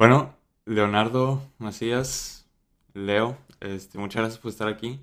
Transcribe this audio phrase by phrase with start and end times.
[0.00, 0.34] Bueno,
[0.64, 2.48] Leonardo Macías,
[2.94, 5.00] Leo, este, muchas gracias por estar aquí.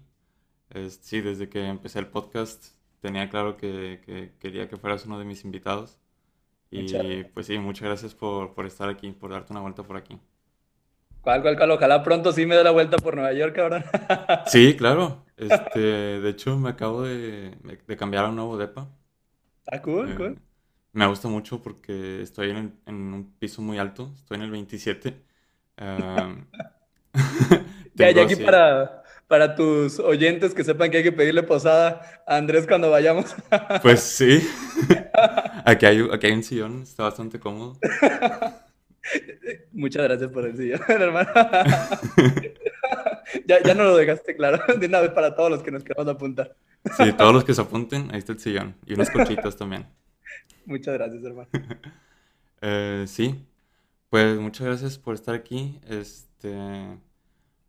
[0.72, 2.68] Este, sí, desde que empecé el podcast
[3.02, 6.00] tenía claro que, que quería que fueras uno de mis invitados.
[6.72, 10.20] Y pues sí, muchas gracias por, por estar aquí, por darte una vuelta por aquí.
[11.22, 11.72] ¿Cuál, cuál, cuál?
[11.72, 13.84] Ojalá pronto sí me dé la vuelta por Nueva York, cabrón.
[14.46, 15.24] Sí, claro.
[15.38, 17.52] Este, de hecho, me acabo de,
[17.86, 18.90] de cambiar a un nuevo depa.
[19.72, 20.40] Ah, cool, Eh, cool.
[20.98, 25.16] Me gusta mucho porque estoy en, en un piso muy alto, estoy en el 27.
[25.78, 26.48] Am,
[27.96, 32.02] Ya, ya aquí así- para, para tus oyentes que sepan que hay que pedirle posada
[32.28, 33.36] a Andrés cuando vayamos.
[33.82, 34.48] Pues sí.
[35.66, 37.78] Aquí hay, aquí hay un sillón, está bastante cómodo.
[39.72, 41.30] Muchas gracias por el sillón, hermano.
[43.46, 46.14] Ya, ya no lo dejaste claro, de una vez para todos los que nos queramos
[46.14, 46.56] apuntar.
[46.98, 48.76] Sí, todos los que se apunten, ahí está el sillón.
[48.86, 49.86] Y unos colchitos también.
[50.68, 51.50] Muchas gracias, hermano.
[52.62, 53.46] Eh, sí,
[54.10, 55.80] pues muchas gracias por estar aquí.
[55.88, 57.00] Este,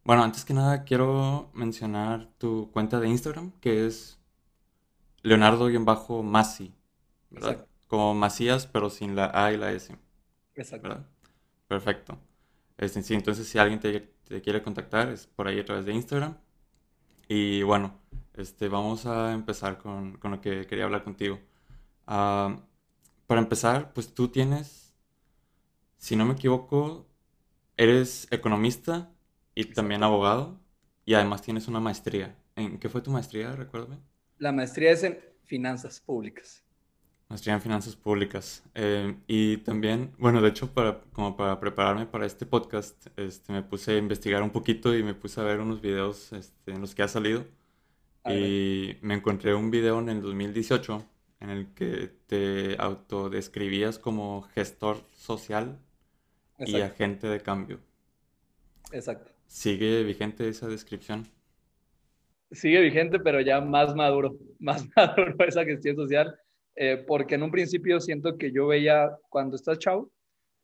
[0.04, 4.18] bueno, antes que nada quiero mencionar tu cuenta de Instagram, que es
[5.22, 6.74] Leonardo-Masi,
[7.30, 7.52] ¿verdad?
[7.52, 7.68] Exacto.
[7.88, 9.96] Como Macías, pero sin la A y la S,
[10.54, 10.82] Exacto.
[10.82, 11.06] ¿verdad?
[11.68, 12.18] Perfecto.
[12.78, 15.94] Este, sí, entonces si alguien te, te quiere contactar, es por ahí a través de
[15.94, 16.36] Instagram.
[17.28, 17.94] Y bueno,
[18.34, 21.40] este, vamos a empezar con, con lo que quería hablar contigo.
[22.06, 22.58] Ah,
[23.28, 24.94] para empezar, pues tú tienes,
[25.98, 27.06] si no me equivoco,
[27.76, 29.12] eres economista
[29.54, 30.58] y también abogado
[31.04, 32.34] y además tienes una maestría.
[32.56, 33.54] ¿En qué fue tu maestría?
[33.54, 33.98] Recuérdame.
[34.38, 36.64] La maestría es en finanzas públicas.
[37.28, 38.64] Maestría en finanzas públicas.
[38.74, 43.62] Eh, y también, bueno, de hecho, para, como para prepararme para este podcast, este, me
[43.62, 46.94] puse a investigar un poquito y me puse a ver unos videos este, en los
[46.94, 47.44] que ha salido.
[48.24, 51.04] Y me encontré un video en el 2018
[51.40, 55.78] en el que te autodescribías como gestor social
[56.58, 56.86] y Exacto.
[56.86, 57.78] agente de cambio.
[58.92, 59.30] Exacto.
[59.46, 61.26] ¿Sigue vigente esa descripción?
[62.50, 66.38] Sigue vigente, pero ya más maduro, más maduro esa gestión social,
[66.74, 70.10] eh, porque en un principio siento que yo veía, cuando estás chavo,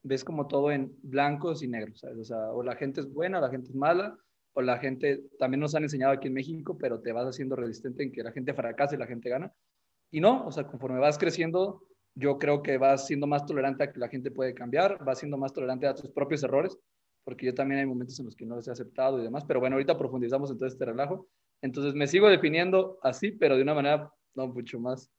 [0.03, 2.19] ves como todo en blancos y negros, ¿sabes?
[2.19, 4.16] O sea, o la gente es buena, o la gente es mala,
[4.53, 8.03] o la gente, también nos han enseñado aquí en México, pero te vas haciendo resistente
[8.03, 9.53] en que la gente fracasa y la gente gana.
[10.14, 11.82] Y no, o sea, conforme vas creciendo,
[12.14, 15.36] yo creo que vas siendo más tolerante a que la gente puede cambiar, vas siendo
[15.36, 16.78] más tolerante a tus propios errores,
[17.25, 19.58] porque yo también hay momentos en los que no los he aceptado y demás, pero
[19.58, 21.26] bueno, ahorita profundizamos en todo este relajo.
[21.62, 25.10] Entonces me sigo definiendo así, pero de una manera no mucho más,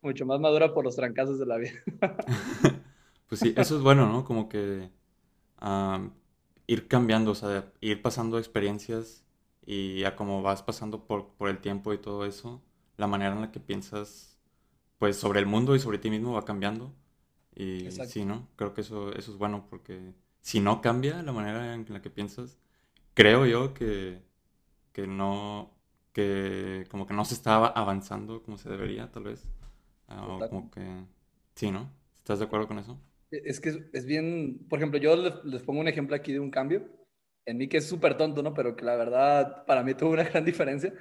[0.00, 1.72] mucho más madura por los trancazos de la vida.
[3.28, 4.24] Pues sí, eso es bueno, ¿no?
[4.24, 4.88] Como que
[5.56, 6.12] am,
[6.68, 9.24] ir cambiando, o sea, ir pasando experiencias
[9.64, 12.62] y a como vas pasando por, por el tiempo y todo eso,
[12.96, 14.35] la manera en la que piensas,
[14.98, 16.94] pues, sobre el mundo y sobre ti mismo va cambiando.
[17.54, 18.12] Y Exacto.
[18.12, 18.48] sí, ¿no?
[18.56, 22.10] Creo que eso, eso es bueno porque si no cambia la manera en la que
[22.10, 22.58] piensas,
[23.14, 24.22] creo yo que,
[24.92, 25.70] que no,
[26.12, 29.46] que como que no se estaba avanzando como se debería, tal vez.
[30.08, 30.82] Ah, o como que,
[31.54, 31.90] sí, ¿no?
[32.16, 32.98] ¿Estás de acuerdo con eso?
[33.30, 36.40] Es que es, es bien, por ejemplo, yo les, les pongo un ejemplo aquí de
[36.40, 36.88] un cambio,
[37.44, 38.54] en mí que es súper tonto, ¿no?
[38.54, 40.92] Pero que la verdad para mí tuvo una gran diferencia.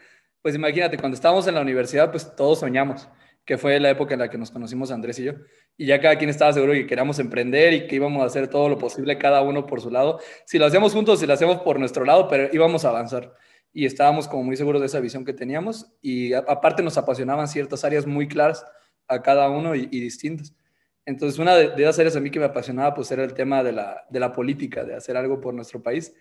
[0.42, 3.08] Pues imagínate, cuando estábamos en la universidad, pues todos soñamos,
[3.46, 5.34] que fue la época en la que nos conocimos Andrés y yo,
[5.78, 8.70] y ya cada quien estaba seguro que queríamos emprender y que íbamos a hacer todo
[8.70, 10.20] lo posible, cada uno por su lado.
[10.46, 13.34] Si lo hacíamos juntos, si lo hacíamos por nuestro lado, pero íbamos a avanzar.
[13.72, 17.84] Y estábamos como muy seguros de esa visión que teníamos y aparte nos apasionaban ciertas
[17.84, 18.66] áreas muy claras
[19.08, 20.56] a cada uno y, y distintas.
[21.06, 23.64] Entonces, una de, de esas áreas a mí que me apasionaba, pues era el tema
[23.64, 26.16] de la, de la política, de hacer algo por nuestro país.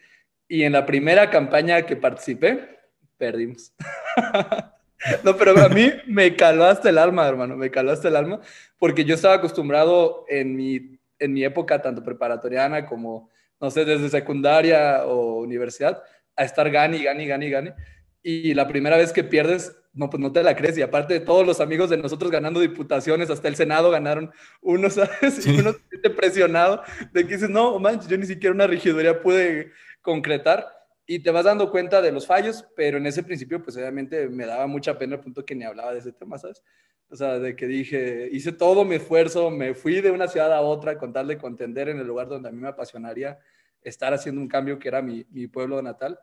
[0.46, 2.80] Y en la primera campaña que participé,
[3.16, 3.72] perdimos.
[5.22, 8.40] No, pero a mí me caló hasta el alma, hermano, me caló hasta el alma,
[8.78, 14.08] porque yo estaba acostumbrado en mi, en mi época, tanto preparatoriana como, no sé, desde
[14.08, 16.02] secundaria o universidad,
[16.36, 17.74] a estar gane, y gane, gane, y gane.
[18.22, 20.76] Y la primera vez que pierdes, no, pues no te la crees.
[20.78, 24.32] Y aparte de todos los amigos de nosotros ganando diputaciones, hasta el Senado ganaron
[24.62, 25.46] uno, ¿sabes?
[25.46, 26.82] Y uno se siente presionado
[27.12, 30.73] de que dices, no, manches, yo ni siquiera una regiduría pude concretar.
[31.06, 34.46] Y te vas dando cuenta de los fallos, pero en ese principio, pues obviamente me
[34.46, 36.62] daba mucha pena al punto que ni hablaba de ese tema, ¿sabes?
[37.10, 40.62] O sea, de que dije, hice todo mi esfuerzo, me fui de una ciudad a
[40.62, 43.38] otra con tal de contender en el lugar donde a mí me apasionaría
[43.82, 46.18] estar haciendo un cambio que era mi, mi pueblo natal.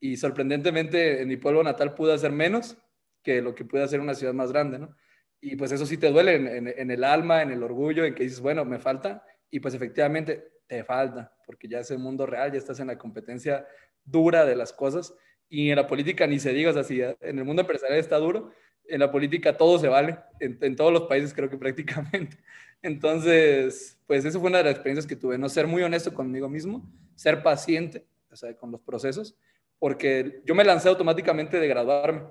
[0.00, 2.78] Y sorprendentemente en mi pueblo natal pude hacer menos
[3.22, 4.96] que lo que pude hacer en una ciudad más grande, ¿no?
[5.40, 8.14] Y pues eso sí te duele en, en, en el alma, en el orgullo, en
[8.14, 9.24] que dices, bueno, me falta.
[9.50, 12.96] Y pues efectivamente te falta, porque ya es el mundo real, ya estás en la
[12.96, 13.66] competencia
[14.04, 15.14] dura de las cosas.
[15.48, 18.52] Y en la política ni se diga, o sea, en el mundo empresarial está duro,
[18.86, 22.38] en la política todo se vale, en, en todos los países creo que prácticamente.
[22.82, 26.48] Entonces, pues eso fue una de las experiencias que tuve, no ser muy honesto conmigo
[26.48, 29.36] mismo, ser paciente, o sea, con los procesos,
[29.78, 32.22] porque yo me lancé automáticamente de graduarme,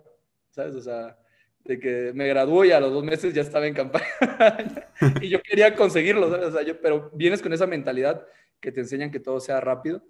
[0.50, 0.76] ¿sabes?
[0.76, 1.18] O sea,
[1.64, 4.06] de que me graduó y a los dos meses ya estaba en campaña
[5.22, 6.48] y yo quería conseguirlo, ¿sabes?
[6.48, 8.26] O sea, yo, pero vienes con esa mentalidad
[8.60, 10.04] que te enseñan que todo sea rápido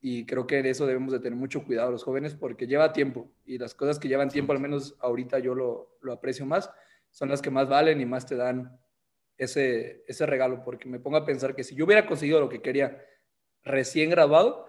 [0.00, 3.30] y creo que en eso debemos de tener mucho cuidado los jóvenes porque lleva tiempo
[3.44, 6.70] y las cosas que llevan tiempo, al menos ahorita yo lo, lo aprecio más,
[7.10, 8.78] son las que más valen y más te dan
[9.38, 12.62] ese, ese regalo, porque me pongo a pensar que si yo hubiera conseguido lo que
[12.62, 13.04] quería
[13.62, 14.66] recién graduado,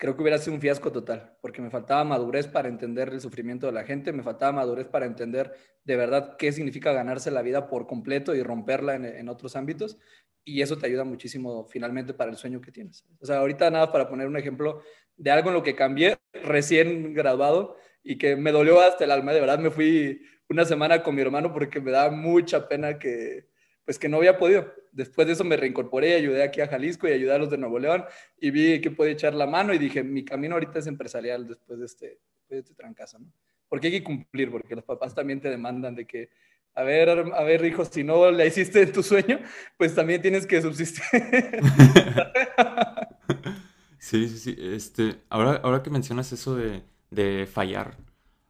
[0.00, 3.66] creo que hubiera sido un fiasco total, porque me faltaba madurez para entender el sufrimiento
[3.66, 5.52] de la gente, me faltaba madurez para entender
[5.84, 9.98] de verdad qué significa ganarse la vida por completo y romperla en, otros ámbitos,
[10.42, 13.04] y eso te ayuda muchísimo finalmente para el sueño que tienes.
[13.20, 14.82] O sea, ahorita nada para poner un ejemplo
[15.18, 19.34] de algo en lo que cambié recién graduado y que me dolió hasta el alma,
[19.34, 23.48] de verdad me fui una semana con mi hermano porque me da mucha pena que,
[23.84, 24.72] pues que no había podido.
[24.92, 27.78] Después de eso me reincorporé, ayudé aquí a Jalisco y ayudé a los de Nuevo
[27.78, 28.04] León
[28.40, 31.78] y vi que podía echar la mano y dije, mi camino ahorita es empresarial después
[31.78, 33.32] de este, de este trancazo, ¿no?
[33.68, 36.30] Porque hay que cumplir, porque los papás también te demandan de que,
[36.74, 39.38] a ver, a ver, hijo, si no la hiciste en tu sueño,
[39.76, 41.04] pues también tienes que subsistir.
[43.98, 44.56] sí, sí, sí.
[44.58, 47.96] Este, ahora, ahora que mencionas eso de, de fallar,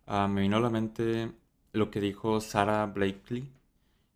[0.07, 1.31] uh, me vino a la mente
[1.73, 3.60] lo que dijo Sarah Blakely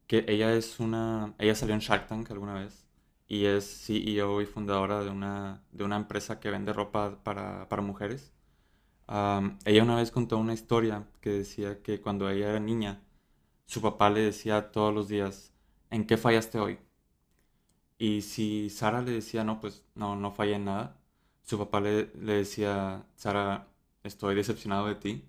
[0.06, 2.86] que ella es una, ella salió en Shark Tank alguna vez
[3.28, 7.82] y es CEO y fundadora de una, de una empresa que vende ropa para, para
[7.82, 8.32] mujeres.
[9.64, 13.00] ella una vez contó una historia que decía que cuando ella era niña,
[13.66, 15.52] su papá le decía todos los días,
[15.90, 16.78] ¿en qué fallaste hoy?
[17.98, 21.00] Y si Sara le decía, no, pues no, no fallé en nada,
[21.42, 23.68] su papá le, le decía, Sara,
[24.02, 25.24] estoy decepcionado de ti,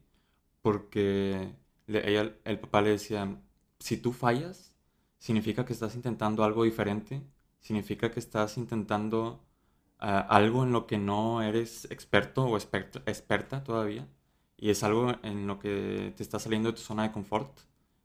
[0.62, 1.56] porque
[1.88, 3.42] ella, el papá le decía,
[3.80, 4.74] si tú fallas,
[5.20, 7.22] significa que estás intentando algo diferente,
[7.62, 9.44] significa que estás intentando
[10.00, 14.08] ah, algo en lo que no eres experto o experta, todavía,
[14.58, 17.60] y es algo en lo que te está saliendo de tu zona de confort.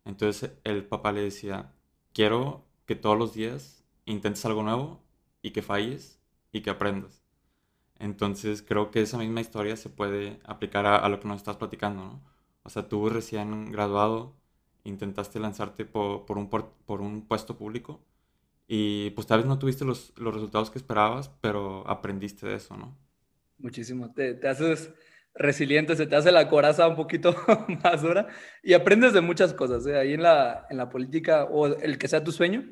[0.04, 1.72] Entonces el papá le decía,
[2.12, 5.02] quiero que todos los días intentes algo nuevo
[5.42, 6.20] y que falles
[6.52, 7.22] y que aprendas.
[7.98, 11.56] Entonces creo que esa misma historia se puede aplicar a, a lo que nos estás
[11.56, 12.22] platicando, ¿no?
[12.62, 14.34] O sea, tú recién graduado,
[14.84, 18.04] intentaste lanzarte por, un, por, un puesto público
[18.66, 22.76] y pues tal vez no tuviste los, los, resultados que esperabas, pero aprendiste de eso,
[22.76, 22.96] ¿no?
[23.58, 24.12] Muchísimo.
[24.12, 24.92] Te, te haces
[25.34, 27.34] resiliente, se te hace la coraza un poquito
[27.84, 28.28] más dura
[28.62, 29.86] y aprendes de muchas cosas.
[29.86, 29.96] ¿eh?
[29.96, 32.64] Ahí en la, en la política o el que sea tu sueño,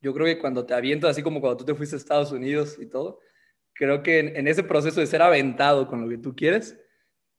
[0.00, 2.76] yo creo que cuando te avientas, así como cuando tú te fuiste a Estados Unidos
[2.78, 3.20] y todo,
[3.72, 6.78] creo que en, en ese proceso de ser aventado con lo que tú quieres,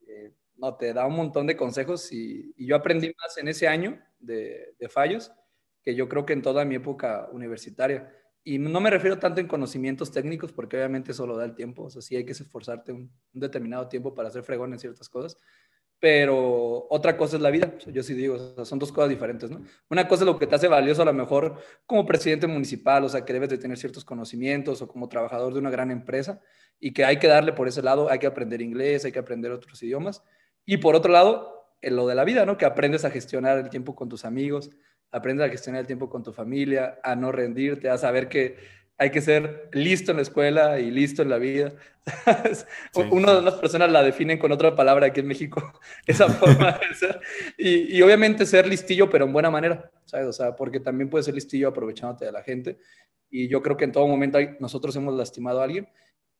[0.07, 3.68] eh, no, te da un montón de consejos y, y yo aprendí más en ese
[3.68, 5.31] año de, fallos
[5.83, 8.12] que yo creo que en toda mi época universitaria.
[8.44, 11.83] Y no me refiero tanto en conocimientos técnicos, porque obviamente eso lo da el tiempo.
[11.83, 15.38] O sea, sí hay que esforzarte un, determinado tiempo para hacer fregón en ciertas cosas.
[16.00, 17.77] Pero otra cosa es la vida.
[17.88, 19.63] yo sí digo, son dos cosas diferentes, ¿no?
[19.89, 21.56] Una cosa es lo que te hace valioso a lo mejor
[21.86, 25.60] como presidente municipal, o sea, que debes de tener ciertos conocimientos o como trabajador de
[25.60, 26.42] una gran empresa
[26.80, 29.51] y que hay que darle por ese lado, hay que aprender inglés, hay que aprender
[29.51, 30.24] otros idiomas.
[30.66, 31.55] Y por otro lado,
[31.86, 32.58] en lo de la vida, ¿no?
[32.58, 34.72] Que aprendes a gestionar el tiempo con tus amigos,
[35.12, 38.58] aprendes a gestionar el tiempo con tu familia, a no rendirte, a saber que
[38.98, 41.74] hay que ser listo en la escuela y listo en la vida.
[43.12, 45.62] Una de las personas la definen con otra palabra aquí en México,
[46.08, 47.22] esa forma de ser.
[47.56, 50.25] Y, y, obviamente ser listillo, pero en buena manera, ¿sabes?
[50.25, 52.80] O sea, porque también puedes ser listillo aprovechándote de la gente.
[53.30, 55.88] Y yo creo que en todo momento nosotros hemos lastimado a alguien.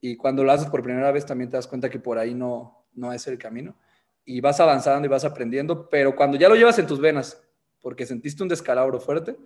[0.02, 2.88] Y cuando lo haces por primera vez también te das cuenta que por ahí no,
[2.94, 3.78] no es el camino
[4.26, 7.42] y vas avanzando y vas aprendiendo, pero cuando ya lo llevas en tus venas,
[7.82, 9.38] porque sentiste un descalabro fuerte,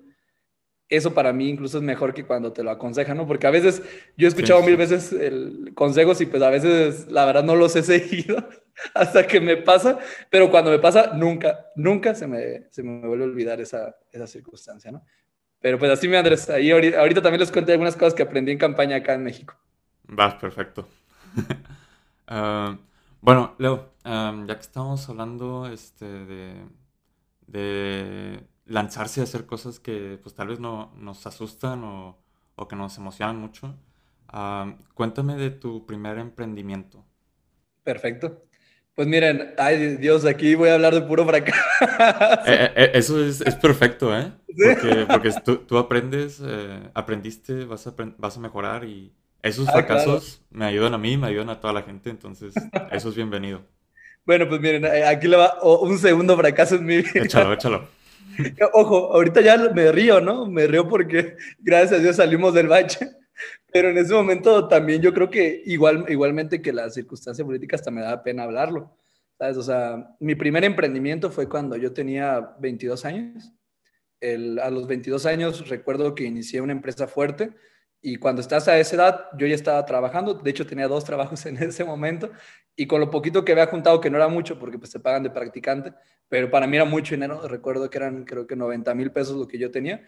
[0.88, 3.28] eso para mí incluso es mejor que cuando te lo aconsejan, ¿no?
[3.28, 3.84] Porque a veces
[4.18, 7.76] yo he escuchado mil veces el consejos y pues a veces la verdad no los
[7.76, 8.48] he seguido
[8.96, 13.26] hasta que me pasa, pero cuando me pasa nunca, nunca se me, se me vuelve
[13.26, 15.04] a olvidar esa, esa circunstancia, ¿no?
[15.62, 18.58] Pero pues así, me Andrés, ahí ahorita, también les conté algunas cosas que aprendí en
[18.58, 19.56] campaña acá en México.
[20.04, 20.88] Vas, perfecto.
[22.32, 22.78] uh,
[23.22, 26.06] Bueno, Leo, ya que estamos hablando este,
[27.48, 32.24] de, lanzarse a hacer cosas que pues tal vez no, nos asustan o,
[32.70, 33.76] que nos emocionan mucho,
[34.94, 37.06] cuéntame de tu primer emprendimiento.
[37.84, 38.44] Perfecto.
[38.96, 41.62] Pues miren, ay Dios, aquí voy a hablar de puro fracaso.
[42.46, 44.32] Eh, eh, eso es, perfecto, ¿eh?
[45.08, 45.32] Porque,
[45.68, 50.94] tú, aprendes, eh, aprendiste, vas a, vas a mejorar y, esos ah, fracasos me ayudan
[50.94, 52.54] a mí, me ayudan a toda la gente, entonces
[52.92, 53.62] eso es bienvenido.
[54.26, 57.10] Bueno, pues miren, eh, aquí le va un segundo fracaso en mi vida.
[57.16, 57.88] Échalo, échalo.
[58.74, 60.46] Ojo, ahorita ya me río, ¿no?
[60.46, 63.10] Me río porque gracias a Dios salimos del bache.
[63.72, 67.92] Pero en ese momento también yo creo que igual, igualmente que las circunstancias políticas hasta
[67.92, 68.96] me da pena hablarlo.
[69.38, 69.58] ¿Sabes?
[69.58, 73.52] O sea, mi primer emprendimiento fue cuando yo tenía 22 años.
[74.22, 77.52] a los 22 años recuerdo que inicié una empresa fuerte
[78.02, 80.34] y cuando estás a esa edad yo ya estaba trabajando.
[80.34, 82.32] De hecho tenía dos trabajos en ese momento
[82.76, 85.24] y con lo poquito que había juntado, que no era mucho porque pues te pagan
[85.24, 85.94] de practicante,
[86.30, 87.46] pero para mí era mucho dinero.
[87.48, 90.08] Recuerdo que eran creo que 90 mil pesos lo que yo tenía.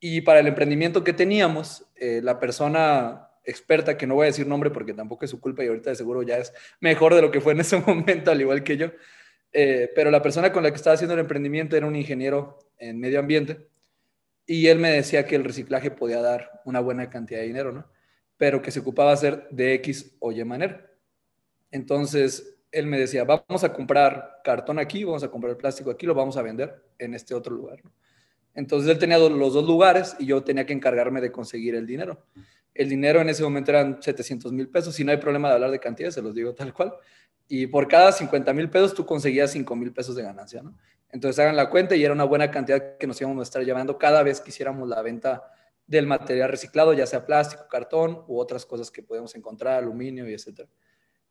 [0.00, 4.46] Y para el emprendimiento que teníamos, eh, la persona experta, que no voy a decir
[4.46, 7.30] nombre porque tampoco es su culpa y ahorita de seguro ya es mejor de lo
[7.30, 8.90] que fue en ese momento, al igual que yo.
[9.52, 13.00] Eh, pero la persona con la que estaba haciendo el emprendimiento era un ingeniero en
[13.00, 13.68] medio ambiente
[14.50, 17.86] y él me decía que el reciclaje podía dar una buena cantidad de dinero, ¿no?
[18.38, 20.90] Pero que se ocupaba hacer de X o Y manera.
[21.70, 26.14] Entonces, él me decía, vamos a comprar cartón aquí, vamos a comprar plástico aquí, lo
[26.14, 27.82] vamos a vender en este otro lugar.
[28.54, 32.24] Entonces, él tenía los dos lugares y yo tenía que encargarme de conseguir el dinero.
[32.72, 34.94] El dinero en ese momento eran 700 mil pesos.
[34.94, 36.94] Si no hay problema de hablar de cantidades, se los digo tal cual.
[37.48, 40.74] Y por cada 50 mil pesos tú conseguías 5 mil pesos de ganancia, ¿no?
[41.10, 43.98] Entonces hagan la cuenta y era una buena cantidad que nos íbamos a estar llevando
[43.98, 45.50] cada vez que hiciéramos la venta
[45.86, 50.34] del material reciclado, ya sea plástico, cartón u otras cosas que podemos encontrar, aluminio y
[50.34, 50.68] etcétera.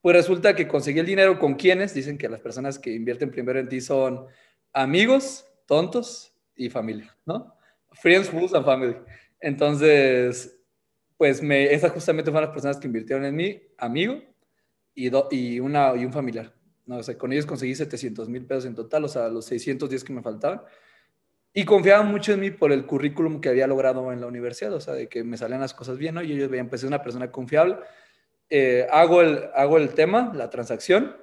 [0.01, 3.60] Pues resulta que conseguí el dinero con quienes dicen que las personas que invierten primero
[3.60, 4.25] en ti son
[4.74, 7.53] amigos, tontos y familia, ¿no?
[7.91, 8.96] Friends, fools and family.
[9.39, 10.60] Entonces,
[11.17, 14.22] pues me, esas justamente fueron las personas que invirtieron en mí, amigo
[14.96, 16.57] y, y, una, y un familiar.
[16.88, 20.03] No, o sea, con ellos conseguí 700 mil pesos en total, o sea, los 610
[20.03, 20.62] que me faltaban.
[21.53, 24.79] Y confiaban mucho en mí por el currículum que había logrado en la universidad, o
[24.79, 26.24] sea, de que me salían las cosas bien, ¿no?
[26.24, 27.77] Y ellos veían, pues, es una persona confiable.
[28.50, 31.15] Eh, hago, el, hago el tema, la transacción,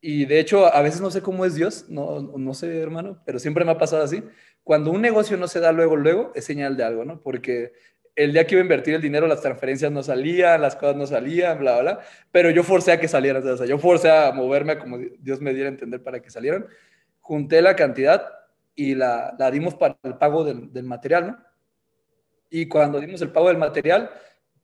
[0.00, 3.38] y de hecho, a veces no sé cómo es Dios, no, no sé, hermano, pero
[3.38, 4.22] siempre me ha pasado así.
[4.62, 7.20] Cuando un negocio no se da luego, luego, es señal de algo, ¿no?
[7.20, 7.72] Porque
[8.18, 11.06] el día que iba a invertir el dinero, las transferencias no salían, las cosas no
[11.06, 12.00] salían, bla, bla, bla.
[12.32, 15.54] Pero yo forcé a que salieran, o sea, yo forcé a moverme como Dios me
[15.54, 16.66] diera a entender para que salieran.
[17.20, 18.26] Junté la cantidad
[18.74, 21.38] y la, la dimos para el pago del, del, material, ¿no?
[22.50, 24.10] Y cuando dimos el pago del material,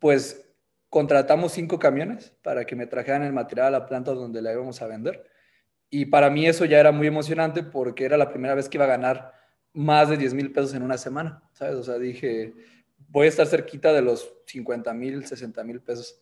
[0.01, 0.45] pues
[0.89, 4.83] contratamos cinco camiones para que me trajeran el material a la planta donde la íbamos
[4.83, 5.31] a vender.
[5.91, 8.85] Y para mí eso ya era muy emocionante porque era la primera vez que iba
[8.85, 9.33] a ganar
[9.73, 11.77] más de 10 mil pesos en una semana, ¿sabes?
[11.77, 12.53] O sea, dije
[13.09, 16.21] voy a estar cerquita de los 50 mil, 60 mil pesos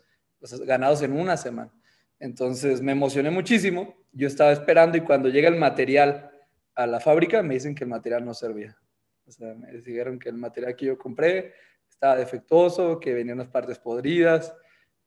[0.67, 1.73] ganados en una semana.
[2.19, 3.97] Entonces me emocioné muchísimo.
[4.12, 6.31] Yo estaba esperando y cuando llega el material
[6.75, 8.77] a la fábrica me dicen que el material no servía.
[9.27, 11.55] O sea, me dijeron que el material que yo compré
[11.89, 14.55] estaba defectuoso, que venían unas partes podridas,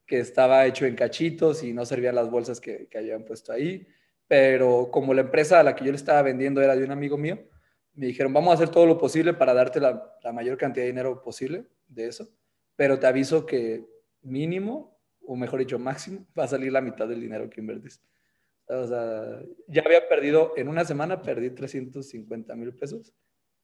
[0.06, 3.88] que estaba hecho en cachitos y no servían las bolsas que, que habían puesto ahí.
[4.28, 7.18] Pero como la empresa a la que yo le estaba vendiendo era de un amigo
[7.18, 7.40] mío,
[7.96, 10.92] me dijeron, vamos a hacer todo lo posible para darte la, la mayor cantidad de
[10.92, 12.30] dinero posible de eso,
[12.76, 13.86] pero te aviso que
[14.22, 18.06] mínimo, o mejor dicho, máximo, va a salir la mitad del dinero que invertiste.
[18.68, 23.14] O sea, ya había perdido, en una semana perdí 350 mil pesos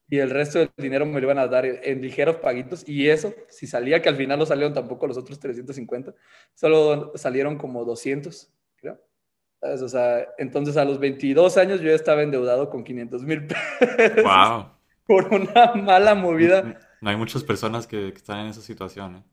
[0.07, 3.33] y el resto del dinero me lo iban a dar en ligeros paguitos y eso,
[3.47, 6.13] si salía, que al final no salieron tampoco los otros 350,
[6.53, 8.53] solo salieron como 200,
[9.61, 9.85] creo.
[9.85, 14.23] O sea, entonces a los 22 años yo ya estaba endeudado con 500 mil pesos.
[14.23, 14.65] ¡Wow!
[15.07, 19.17] Por una mala movida no hay muchas personas que, están en esa situación.
[19.17, 19.23] ¿eh?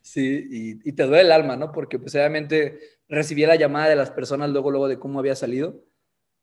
[0.00, 1.72] Sí, y, te duele el alma, ¿no?
[1.72, 2.78] Porque pues obviamente
[3.08, 5.84] recibí la llamada de las personas luego, luego de cómo había salido.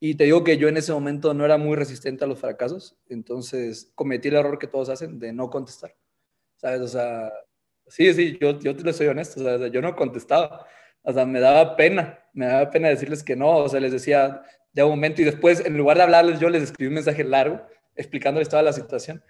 [0.01, 2.97] Y te digo que yo en ese momento no era muy resistente a los fracasos,
[3.07, 5.95] entonces cometí el error que todos hacen de no contestar.
[6.57, 6.81] ¿Sabes?
[6.81, 7.31] O sea,
[7.87, 10.67] sí, sí, yo, yo te soy honesto, sea, yo no contestaba.
[11.03, 14.41] O sea, me daba pena, me daba pena decirles que no, o sea, les decía
[14.73, 17.61] de un momento y después, en lugar de hablarles, yo les escribí un mensaje largo
[17.95, 19.23] explicándoles toda la situación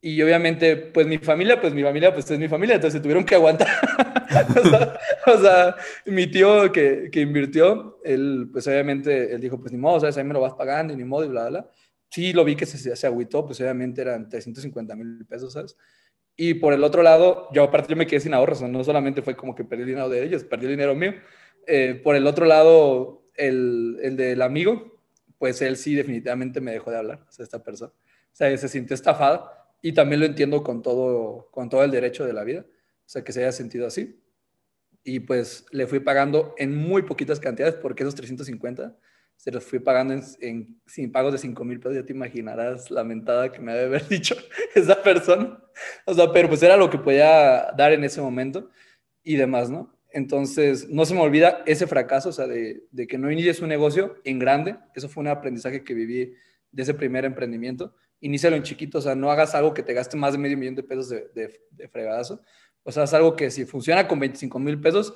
[0.00, 3.34] y obviamente, pues mi familia, pues mi familia, pues es mi familia, entonces tuvieron que
[3.34, 3.66] aguantar.
[5.26, 10.00] o, sea, mi tío que, que, invirtió, él, pues obviamente, él dijo, pues ni modo,
[10.00, 10.16] ¿sabes?
[10.16, 11.70] Ahí me lo vas pagando y ni modo y bla, bla.
[12.10, 15.76] Sí, lo vi que se, se agüitó, pues obviamente eran 350 mil pesos, ¿sabes?
[16.36, 19.34] Y por el otro lado, yo aparte yo me quedé sin ahorros, no solamente fue
[19.34, 21.14] como que perdí el dinero de ellos, perdí el dinero mío.
[21.66, 25.00] Eh, por el otro lado, el, el del amigo,
[25.38, 27.90] pues él sí definitivamente me dejó de hablar, o sea, esta persona.
[27.90, 29.50] O sea, se sintió estafado
[29.80, 33.24] y también lo entiendo con todo, con todo el derecho de la vida, o sea,
[33.24, 34.22] que se haya sentido así.
[35.04, 38.96] Y pues le fui pagando en muy poquitas cantidades, porque esos 350
[39.36, 41.96] se los fui pagando en, sin pagos de 5 mil pesos.
[41.96, 44.34] Ya te imaginarás la mentada que me debe haber dicho
[44.74, 45.62] esa persona.
[46.04, 48.70] O sea, pero pues era lo que podía dar en ese momento
[49.22, 49.94] y demás, ¿no?
[50.10, 53.68] Entonces, no se me olvida ese fracaso, o sea, de, de que no inicies un
[53.68, 54.76] negocio en grande.
[54.94, 56.34] Eso fue un aprendizaje que viví
[56.72, 60.16] de ese primer emprendimiento inícialo en chiquito, o sea, no hagas algo que te gaste
[60.16, 62.42] más de medio millón de pesos de, de, de fregadazo.
[62.82, 65.14] O sea, es algo que si funciona con 25 mil pesos,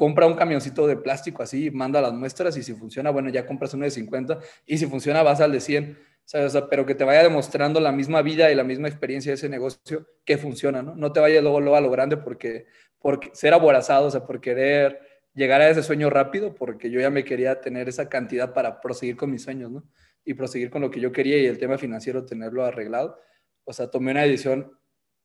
[0.00, 3.74] compra un camioncito de plástico así, manda las muestras y si funciona, bueno, ya compras
[3.74, 5.98] uno de 50 y si funciona vas al de 100,
[6.32, 9.34] o sea, pero que te vaya demostrando la misma vida y la misma experiencia de
[9.34, 10.94] ese negocio que funciona, ¿no?
[10.94, 12.64] No te vayas luego, luego a lo grande porque,
[12.98, 15.00] porque ser aborazado, o sea, por querer
[15.34, 19.18] llegar a ese sueño rápido, porque yo ya me quería tener esa cantidad para proseguir
[19.18, 19.84] con mis sueños, ¿no?
[20.24, 23.18] Y proseguir con lo que yo quería y el tema financiero tenerlo arreglado.
[23.64, 24.72] O sea, tomé una decisión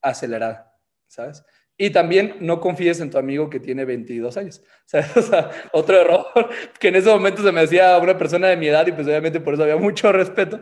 [0.02, 0.78] acelerada,
[1.08, 1.46] ¿sabes?
[1.78, 4.64] Y también no confíes en tu amigo que tiene 22 años.
[5.74, 6.26] O otro error
[6.80, 9.40] que en ese momento se me hacía una persona de mi edad y pues obviamente
[9.40, 10.62] por eso había mucho respeto,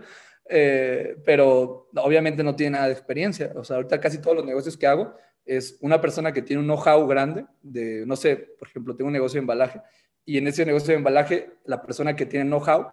[0.49, 3.51] eh, pero obviamente no tiene nada de experiencia.
[3.55, 5.15] O sea, ahorita casi todos los negocios que hago
[5.45, 9.13] es una persona que tiene un know-how grande de, no sé, por ejemplo, tengo un
[9.13, 9.81] negocio de embalaje
[10.25, 12.91] y en ese negocio de embalaje la persona que tiene know-how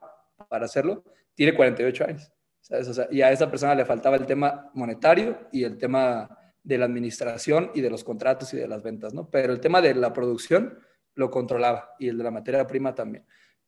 [0.48, 2.32] para hacerlo tiene 48 años.
[2.60, 2.98] ¿sabes?
[2.98, 6.28] O y a esa persona le faltaba el tema monetario y el tema
[6.62, 9.30] de la administración y de los contratos y de las ventas, ¿no?
[9.30, 10.78] Pero el tema de la producción
[11.14, 13.24] lo controlaba y el de la materia prima también.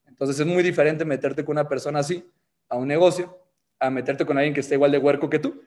[0.07, 2.25] Entonces es muy diferente meterte con una persona así
[2.69, 3.39] a un negocio
[3.79, 5.63] a meterte con alguien que esté igual de huerco que tú.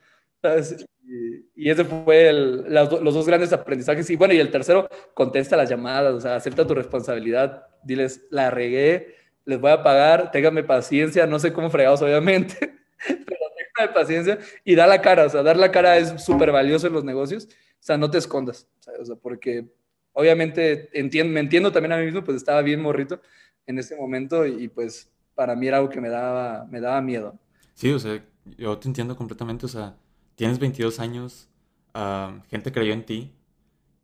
[1.55, 4.09] Y, ese fue los dos grandes aprendizajes.
[4.09, 8.51] Y bueno, y el tercero, contesta las llamadas, o sea, acepta tu responsabilidad, diles, la
[8.51, 9.15] regué,
[9.45, 12.75] les voy a pagar, téngame paciencia, no sé cómo fregados, obviamente,
[13.81, 16.93] de paciencia y da la cara, o sea, dar la cara es súper valioso en
[16.93, 18.67] los negocios, o sea, no te escondas,
[18.99, 19.67] o sea, porque
[20.13, 23.21] obviamente entiendo, me entiendo también a mí mismo, pues estaba bien morrito
[23.67, 27.37] en ese momento y, pues para mí era algo que me daba, me daba miedo.
[27.73, 28.23] Sí, o sea,
[28.57, 29.97] yo te entiendo completamente, o sea,
[30.35, 31.49] tienes 22 años,
[31.93, 33.33] uh, gente creyó en ti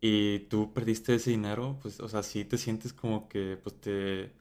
[0.02, 4.34] y tú perdiste ese dinero, pues, o sea, sí te sientes como que, pues, te,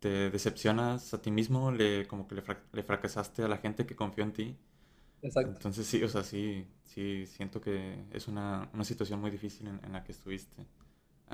[0.00, 3.96] te decepcionas a ti mismo, le, como que le, le fracasaste a la gente que
[3.96, 4.56] confió en ti.
[5.24, 5.52] Exacto.
[5.52, 9.92] Entonces sí, o sea, sí, sí, siento que es una, una situación muy difícil en,
[9.92, 10.66] la que estuviste.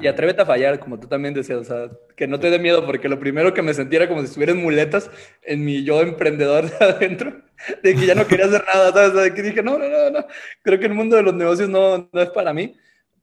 [0.00, 2.86] Y atrévete a fallar, como tú también decías, o sea, que no te dé miedo,
[2.86, 5.10] porque lo primero que me sentía era como si estuvieras muletas
[5.42, 7.42] en mi yo emprendedor de adentro,
[7.82, 9.14] de que ya no quería hacer nada, ¿sabes?
[9.14, 10.26] De que dije, no, no, no, no,
[10.62, 12.76] creo que el mundo de los negocios no, no es para mí,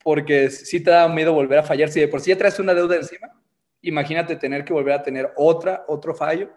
[0.04, 1.90] porque sí te da miedo volver a fallar.
[1.90, 3.32] Si de por sí ya traes una deuda encima,
[3.82, 6.52] imagínate tener que volver a tener otra, otro fallo,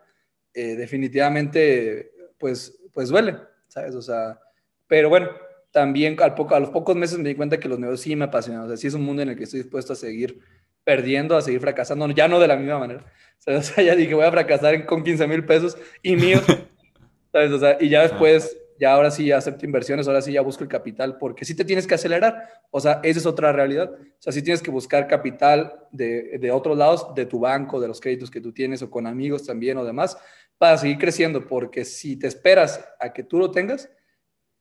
[0.53, 3.50] eh, definitivamente, pues, pues duele.
[3.71, 3.95] ¿Sabes?
[3.95, 4.39] O sea,
[4.87, 5.31] pero bueno,
[5.71, 8.25] también al poco, a los pocos meses me di cuenta que los negocios sí me
[8.27, 10.41] apasionan, o sea, sí es un mundo en el que estoy dispuesto a seguir
[10.85, 13.05] perdiendo, a seguir fracasando, ya no de la misma manera.
[13.47, 16.43] O sea, ya dije, voy a fracasar con 15 mil pesos y míos,
[17.33, 17.51] ¿sabes?
[17.53, 20.65] O sea, y ya después, ya ahora sí ya acepto inversiones, ahora sí ya busco
[20.65, 23.93] el capital, porque sí te tienes que acelerar, o sea, esa es otra realidad.
[23.93, 27.89] O sea, sí tienes que buscar capital de, de otros lados, de tu banco, de
[27.89, 30.17] los créditos que tú tienes o con amigos también o demás,
[30.57, 33.91] para seguir creciendo, porque si te esperas a que tú lo tengas,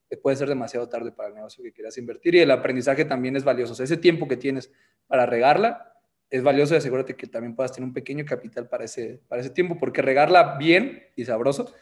[0.10, 3.36] eh, puede ser demasiado tarde para el negocio que quieras invertir y el aprendizaje también
[3.36, 3.74] es valioso.
[3.74, 4.72] O sea, ese tiempo que tienes
[5.08, 5.94] para regarla
[6.30, 9.50] es valioso y asegúrate que también puedas tener un pequeño capital para ese, para ese
[9.50, 11.74] tiempo, porque regarla bien y sabroso,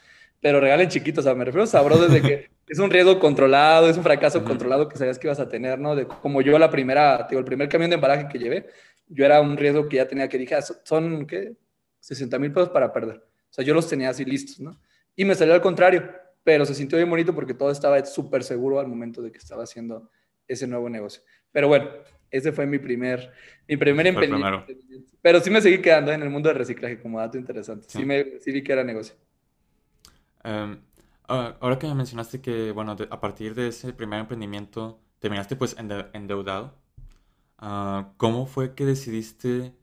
[0.42, 3.90] pero regalen chiquitos, o sea, me refiero a sabroso desde que es un riesgo controlado,
[3.90, 5.96] es un fracaso controlado que sabías que ibas a tener, ¿no?
[5.96, 8.68] De, como yo la primera, digo, el primer camión de embalaje que llevé,
[9.08, 11.56] yo era un riesgo que ya tenía que dije, ah, son, ¿qué?
[12.00, 13.18] 60 mil pesos para perder.
[13.18, 14.80] O sea, yo los tenía así listos, ¿no?
[15.16, 16.10] Y me salió al contrario,
[16.44, 19.64] pero se sintió bien bonito porque todo estaba súper seguro al momento de que estaba
[19.64, 20.10] haciendo
[20.48, 21.24] ese nuevo negocio.
[21.52, 21.90] Pero bueno,
[22.30, 23.32] ese fue mi primer,
[23.68, 24.66] mi primer emprendimiento.
[25.22, 27.88] Pero sí me seguí quedando en el mundo del reciclaje como dato interesante.
[27.90, 29.16] Sí, me, sí vi que era negocio.
[31.28, 35.76] Ah, ahora que me mencionaste que, bueno, a partir de ese primer emprendimiento terminaste pues
[35.78, 36.74] endeudado,
[37.62, 39.74] uh, ¿cómo fue que decidiste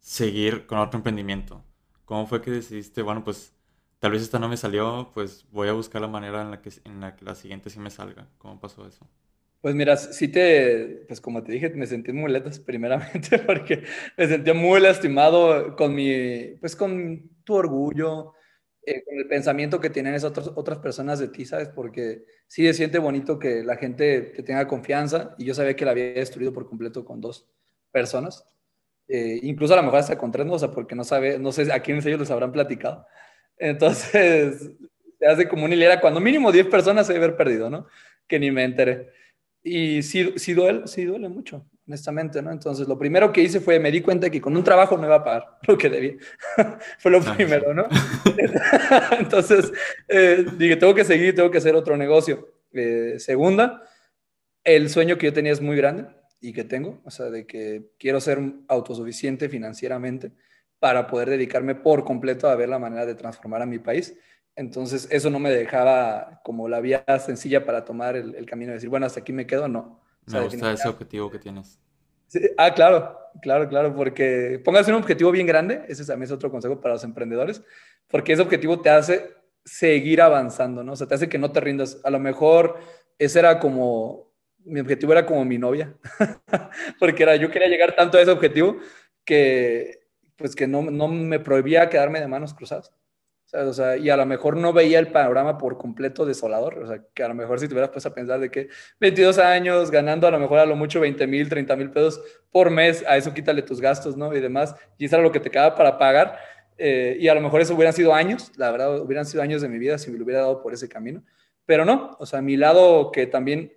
[0.00, 1.64] seguir con otro emprendimiento?
[2.06, 3.54] ¿Cómo fue que decidiste, bueno, pues
[4.00, 6.70] tal vez esta no me salió, pues voy a buscar la manera en la que,
[6.84, 8.28] en la, que la siguiente sí me salga?
[8.38, 9.06] ¿Cómo pasó eso?
[9.60, 13.84] Pues mira, sí te, pues como te dije, me sentí muy muletas primeramente porque
[14.16, 18.34] me sentía muy lastimado con mi, pues con tu orgullo,
[18.90, 21.68] eh, con el pensamiento que tienen esas otras, otras personas de ti, ¿sabes?
[21.68, 25.84] Porque sí se siente bonito que la gente te tenga confianza y yo sabía que
[25.84, 27.48] la había destruido por completo con dos
[27.92, 28.46] personas.
[29.08, 31.70] Eh, incluso a lo mejor hasta con tres, o sea, porque no sabe, no sé
[31.72, 33.06] a quiénes ellos les habrán platicado.
[33.58, 34.70] Entonces,
[35.18, 37.86] se hace como una hilera, cuando mínimo 10 personas se debe haber perdido, ¿no?
[38.26, 39.10] Que ni me enteré.
[39.62, 42.52] Y sí, sí, duele, sí duele mucho, honestamente, ¿no?
[42.52, 45.16] Entonces, lo primero que hice fue, me di cuenta que con un trabajo no iba
[45.16, 46.14] a pagar lo que debía.
[46.98, 47.88] fue lo primero, ¿no?
[49.18, 49.72] Entonces,
[50.06, 52.46] eh, dije, tengo que seguir, tengo que hacer otro negocio.
[52.72, 53.82] Eh, segunda,
[54.62, 56.06] el sueño que yo tenía es muy grande
[56.40, 60.32] y que tengo, o sea, de que quiero ser autosuficiente financieramente
[60.78, 64.14] para poder dedicarme por completo a ver la manera de transformar a mi país.
[64.54, 68.90] Entonces, eso no me dejaba como la vía sencilla para tomar el, camino de decir,
[68.90, 70.00] bueno, hasta aquí me quedo, no.
[70.30, 71.78] Me gusta ese objetivo que tienes.
[72.56, 76.80] ah, claro, claro, claro, porque póngase un objetivo bien grande, ese también es otro consejo
[76.80, 77.62] para los emprendedores,
[78.08, 80.92] porque ese objetivo te hace seguir avanzando, ¿no?
[80.92, 82.00] O sea, te hace que no te rindas.
[82.04, 82.78] A lo mejor
[83.18, 84.32] ese era como,
[84.64, 85.94] mi objetivo era como mi novia,
[86.98, 88.78] porque era, yo quería llegar tanto a ese objetivo
[89.24, 92.92] que, pues que no, no me prohibía quedarme de manos cruzadas.
[93.48, 96.80] Sea, y a lo mejor no veía el panorama por completo desolador.
[96.80, 98.68] O sea, que a lo mejor si te hubieras puesto a pensar de que
[99.00, 102.68] 22 años ganando a lo mejor a lo mucho 20 mil, 30 mil pesos por
[102.68, 104.34] mes, a eso quítale tus gastos, ¿no?
[104.34, 104.74] Y demás.
[104.98, 106.38] Y eso era lo que te quedaba para pagar.
[106.76, 109.68] Eh, y a lo mejor eso hubieran sido años, la verdad, hubieran sido años de
[109.68, 111.24] mi vida si me lo hubiera dado por ese camino.
[111.64, 113.72] Pero no, o sea, mi lado que también,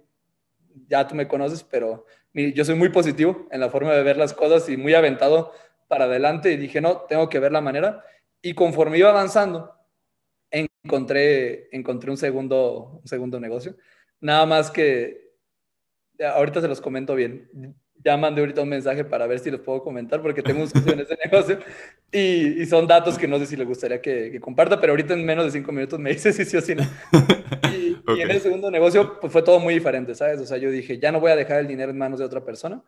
[0.88, 4.34] ya tú me conoces, pero yo soy muy positivo en la forma de ver las
[4.34, 5.54] cosas y muy aventado
[5.88, 8.04] para adelante y dije, no, tengo que ver la manera.
[8.42, 9.74] Y conforme iba avanzando,
[10.50, 13.76] encontré, encontré un, segundo, un segundo negocio.
[14.20, 15.36] Nada más que,
[16.20, 17.50] ahorita se los comento bien
[18.04, 20.94] ya mandé ahorita un mensaje para ver si los puedo comentar porque tengo un socio
[20.94, 21.60] en ese negocio
[22.12, 25.14] y, y, son datos que no sé si le gustaría que, que, comparta, pero ahorita
[25.14, 26.84] en menos de cinco minutos me dice si sí o si no.
[27.72, 30.40] Y, y, en el segundo negocio pues fue todo muy diferente, ¿sabes?
[30.40, 32.44] O sea, yo dije, ya no voy a dejar el dinero en manos de otra
[32.44, 32.84] persona,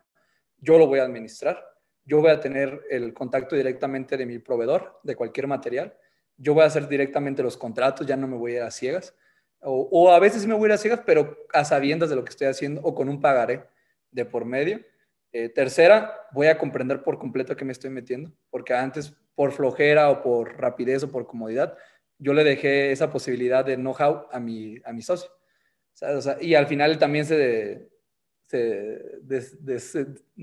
[0.58, 1.62] yo lo voy a administrar,
[2.04, 5.96] yo voy a tener el contacto directamente de mi proveedor de cualquier material,
[6.36, 9.14] yo voy a hacer directamente los contratos, ya no me voy a ir a ciegas.
[9.66, 12.30] O, a veces me voy a ir a ciegas, pero a sabiendas de lo que
[12.30, 13.64] estoy haciendo o con un pagaré
[14.10, 14.80] de por medio
[15.32, 19.52] eh, tercera, voy a comprender por completo a qué me estoy metiendo, porque antes por
[19.52, 21.76] flojera o por rapidez o por comodidad,
[22.18, 25.30] yo le dejé esa posibilidad de know-how a mi, a mi socio.
[26.40, 27.88] y al final también se,
[28.46, 29.20] se,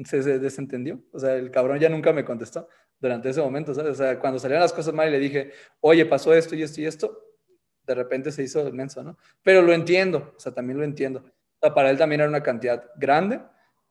[0.05, 1.01] se, desentendió.
[1.11, 2.67] O sea, el cabrón ya nunca me contestó
[2.99, 3.71] durante ese momento.
[3.71, 6.81] O sea, cuando salieron las cosas mal y le dije, oye, pasó esto y esto
[6.81, 7.19] y esto,
[7.85, 9.17] de repente se hizo inmenso, ¿no?
[9.43, 11.23] Pero lo entiendo, o sea, también lo entiendo.
[11.59, 13.41] para él también era una cantidad grande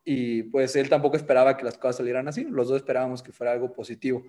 [0.05, 3.53] y pues él tampoco esperaba que las cosas salieran así, los dos esperábamos que fuera
[3.53, 4.25] algo positivo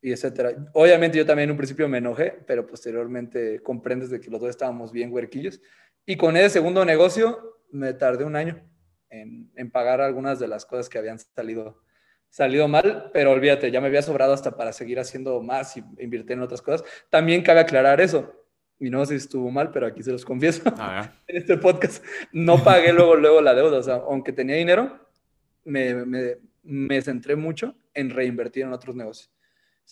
[0.00, 0.70] y etcétera.
[0.74, 4.50] Obviamente yo también en un principio me enojé, pero posteriormente comprendes de que los dos
[4.50, 5.60] estábamos bien huerquillos.
[6.04, 8.71] Y con ese segundo negocio me tardé un año
[9.12, 11.82] en, en pagar algunas de las cosas que habían salido,
[12.28, 16.32] salido mal, pero olvídate, ya me había sobrado hasta para seguir haciendo más y invertir
[16.32, 16.82] en otras cosas.
[17.10, 18.32] También cabe aclarar eso.
[18.78, 20.62] Mi negocio estuvo mal, pero aquí se los confieso.
[20.78, 23.78] Ah, en este podcast no pagué luego, luego la deuda.
[23.78, 24.98] O sea, aunque tenía dinero,
[25.64, 29.30] me, me, centré mucho en reinvertir en otros negocios.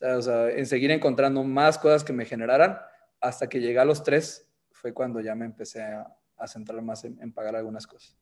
[0.02, 2.78] O sea, en seguir encontrando más cosas que me generaran
[3.20, 6.06] hasta que llegué a los tres fue cuando ya me empecé a,
[6.40, 8.16] a centrar más en, pagar algunas cosas.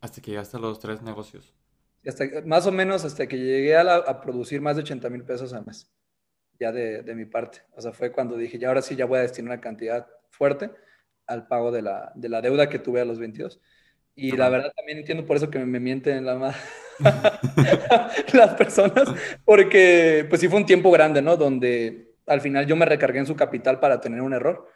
[0.00, 1.54] Hasta que llegaste a los tres negocios.
[2.06, 5.52] Hasta, más o menos hasta que llegué a, a producir más de 80 mil pesos
[5.52, 5.90] al mes,
[6.58, 7.62] ya de, de, mi parte.
[7.76, 10.70] O sea, fue cuando dije, ya ahora sí ya voy a destinar una cantidad fuerte
[11.26, 13.60] al pago de la, de la deuda que tuve a los 22.
[14.14, 16.58] Y la verdad también entiendo por eso que me mienten la madre
[18.32, 19.08] las personas,
[19.44, 21.36] porque pues sí fue un tiempo grande, ¿no?
[21.36, 24.68] Donde al final yo me recargué en su capital para tener un error.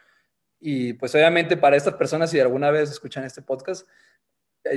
[0.61, 3.89] Y pues obviamente para estas personas, si alguna vez escuchan este podcast,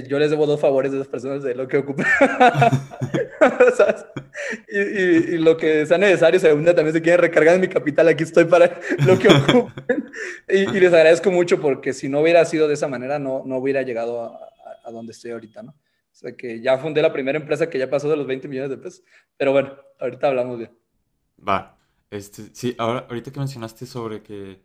[0.07, 2.05] yo les debo dos favores de esas personas de lo que ocupen.
[4.67, 7.67] y, y, lo que sea necesario, si algún día también se quieren recargar en mi
[7.67, 10.11] capital, aquí estoy para lo que ocupen.
[10.49, 13.57] y, y, les agradezco mucho porque si no hubiera sido de esa manera, no, no
[13.57, 14.49] hubiera llegado a,
[14.83, 15.71] a donde estoy ahorita, ¿no?
[15.71, 18.69] O sea, que ya fundé la primera empresa que ya pasó de los 20 millones
[18.69, 19.03] de pesos.
[19.35, 20.71] Pero bueno, ahorita hablamos bien.
[21.45, 21.77] Va.
[22.09, 24.61] Este, sí, ahora, ahorita que mencionaste sobre que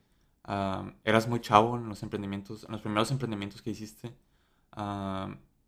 [1.05, 4.13] eras muy chavo en los emprendimientos, en los primeros emprendimientos que hiciste,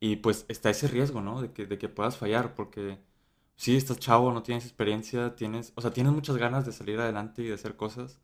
[0.00, 1.40] y pues está ese riesgo, ¿no?
[1.42, 2.98] De que, de que puedas fallar, porque
[3.56, 7.42] sí, estás chavo, no tienes experiencia, tienes, o sea, tienes muchas ganas de salir adelante
[7.42, 8.20] y de hacer cosas,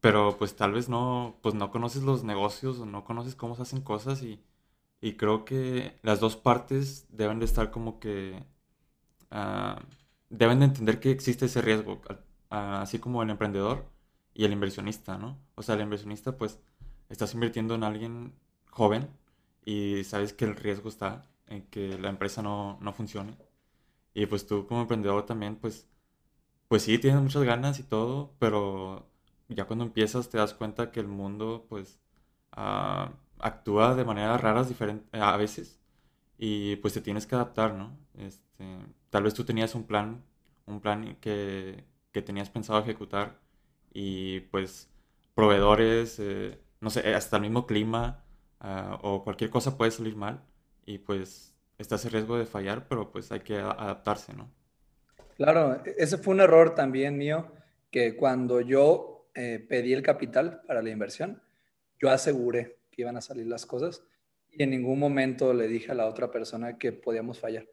[0.00, 3.62] pero pues tal vez no, pues no conoces los negocios o no conoces cómo se
[3.62, 4.42] hacen cosas y
[5.00, 8.42] y creo que las dos partes deben de estar como que...
[9.30, 9.82] Ah,
[10.30, 12.00] deben de entender que existe ese riesgo,
[12.50, 13.84] ah, así como el emprendedor
[14.34, 15.38] y el inversionista, ¿no?
[15.56, 16.60] O sea, el inversionista pues
[17.10, 18.34] estás invirtiendo en alguien
[18.70, 19.10] joven
[19.64, 23.36] y sabes que el riesgo está en que la empresa no, no funcione.
[24.14, 25.88] Y pues tú como emprendedor también pues,
[26.68, 29.08] pues sí, tienes muchas ganas y todo, pero
[29.48, 32.00] ya cuando empiezas te das cuenta que el mundo pues...
[32.56, 35.80] Uh, actúa de maneras raras diferentes a veces
[36.38, 37.96] y pues te tienes que adaptar, ¿no?
[38.18, 38.64] Este,
[39.10, 40.24] tal vez tú tenías un plan,
[40.66, 43.40] un plan que, que tenías pensado ejecutar
[43.92, 44.90] y pues
[45.34, 48.23] proveedores, eh, no sé, hasta el mismo clima
[48.64, 50.42] ah, o cualquier cosa puede salir mal
[50.86, 54.50] y pues estás en riesgo de fallar, pero pues hay que adaptarse, ¿no?
[55.36, 57.52] Claro, ese fue un error también mío,
[57.90, 61.42] que cuando yo eh, pedí el capital para la inversión,
[61.98, 64.04] yo aseguré que iban a salir las cosas
[64.50, 67.66] y en ningún momento le dije a la otra persona que podíamos fallar.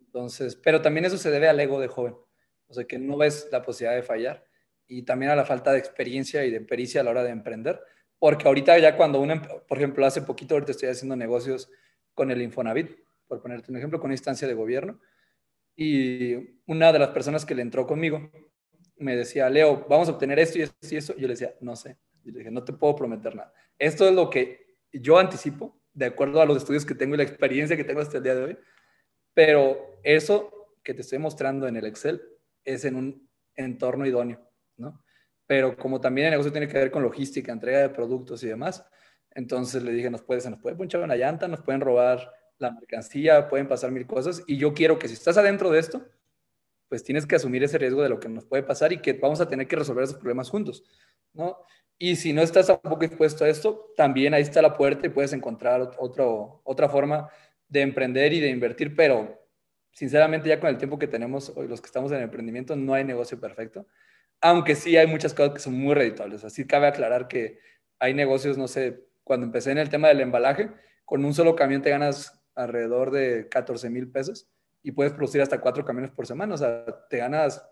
[0.00, 2.16] Entonces, pero también eso se debe al ego de joven,
[2.66, 4.44] o sea, que no ves la posibilidad de fallar
[4.88, 7.80] y también a la falta de experiencia y de pericia a la hora de emprender,
[8.18, 11.70] porque ahorita ya cuando uno, por ejemplo, hace poquito ahorita estoy haciendo negocios
[12.14, 12.90] con el Infonavit,
[13.26, 15.00] por ponerte un ejemplo, con instancia de gobierno,
[15.76, 16.34] y
[16.66, 18.30] una de las personas que le entró conmigo
[18.96, 21.14] me decía, Leo, vamos a obtener esto y esto y eso.
[21.14, 21.96] Yo le decía, no sé.
[22.24, 23.52] Yo le dije, no te puedo prometer nada.
[23.78, 27.22] Esto es lo que yo anticipo, de acuerdo a los estudios que tengo y la
[27.22, 28.58] experiencia que tengo hasta el día de hoy.
[29.34, 32.20] Pero eso que te estoy mostrando en el Excel
[32.64, 35.00] es en un entorno idóneo, ¿no?
[35.48, 38.84] Pero como también el negocio tiene que ver con logística, entrega de productos y demás,
[39.30, 42.70] entonces le dije, nos puede, se nos puede punchar una llanta, nos pueden robar la
[42.72, 44.44] mercancía, pueden pasar mil cosas.
[44.46, 46.06] Y yo quiero que si estás adentro de esto,
[46.88, 49.40] pues tienes que asumir ese riesgo de lo que nos puede pasar y que vamos
[49.40, 50.84] a tener que resolver esos problemas juntos,
[51.32, 51.56] ¿no?
[51.98, 55.32] Y si no estás tampoco dispuesto a esto, también ahí está la puerta y puedes
[55.32, 57.28] encontrar otro, otra forma
[57.68, 59.42] de emprender y de invertir, pero
[59.92, 63.04] sinceramente ya con el tiempo que tenemos hoy, los que estamos en emprendimiento, no hay
[63.04, 63.86] negocio perfecto,
[64.40, 66.44] aunque sí hay muchas cosas que son muy reditables.
[66.44, 67.58] Así cabe aclarar que
[67.98, 70.70] hay negocios, no sé, cuando empecé en el tema del embalaje,
[71.04, 74.48] con un solo camión te ganas alrededor de 14 mil pesos
[74.82, 76.54] y puedes producir hasta cuatro camiones por semana.
[76.54, 77.66] O sea, te ganas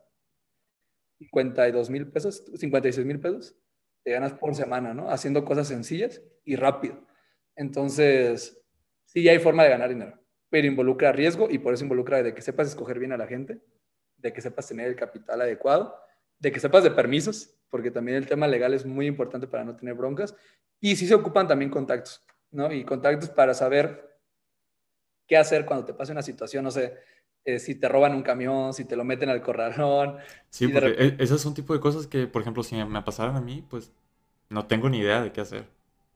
[1.19, 3.57] 52 mil pesos, 56 mil pesos,
[4.03, 5.11] te ganas por semana, ¿no?
[5.11, 7.07] Haciendo cosas sencillas y rápido.
[7.55, 8.63] Entonces,
[9.05, 12.43] sí hay forma de ganar dinero, pero involucra riesgo y por eso involucra de que
[12.43, 13.61] sepas escoger bien a la gente,
[14.19, 15.97] de que sepas tener el capital adecuado,
[16.39, 19.77] de que sepas de permisos, porque también el tema legal es muy importante para no
[19.77, 20.35] tener broncas.
[20.81, 22.73] Y sí se ocupan también contactos, ¿no?
[22.73, 24.19] Y contactos para saber
[25.27, 26.95] qué hacer cuando te pase una situación, no sé,
[27.45, 30.17] eh, si te roban un camión, si te lo meten al corralón.
[30.51, 33.41] Sí, porque e, esos son tipo de cosas que, por ejemplo, si me pasaran a
[33.41, 33.93] mí, pues
[34.49, 35.65] no tengo ni idea de qué hacer.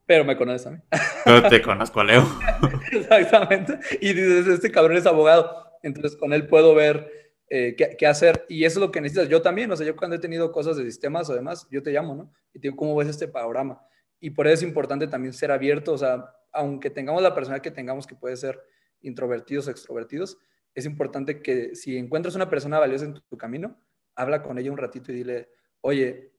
[0.07, 0.79] Pero me conoces a mí.
[1.25, 2.27] Pero te conozco a Leo.
[2.93, 3.79] Exactamente.
[4.01, 7.20] Y dices, este cabrón es abogado, entonces con él puedo ver
[7.53, 8.47] eh, qué, qué, hacer.
[8.49, 9.29] Y eso es lo que necesitas.
[9.29, 11.91] Yo también, o sea, yo cuando he tenido cosas de sistemas o demás, yo te
[11.91, 12.33] llamo, ¿no?
[12.55, 13.85] Y te digo, ¿cómo ves este panorama?
[14.21, 17.71] Y por eso es importante también ser abierto, o sea, aunque tengamos la persona que
[17.71, 18.61] tengamos que puede ser
[19.01, 20.39] introvertidos o extrovertidos,
[20.75, 23.81] es importante que si encuentras una persona valiosa en tu, camino,
[24.15, 26.33] habla con ella un ratito y dile, oye,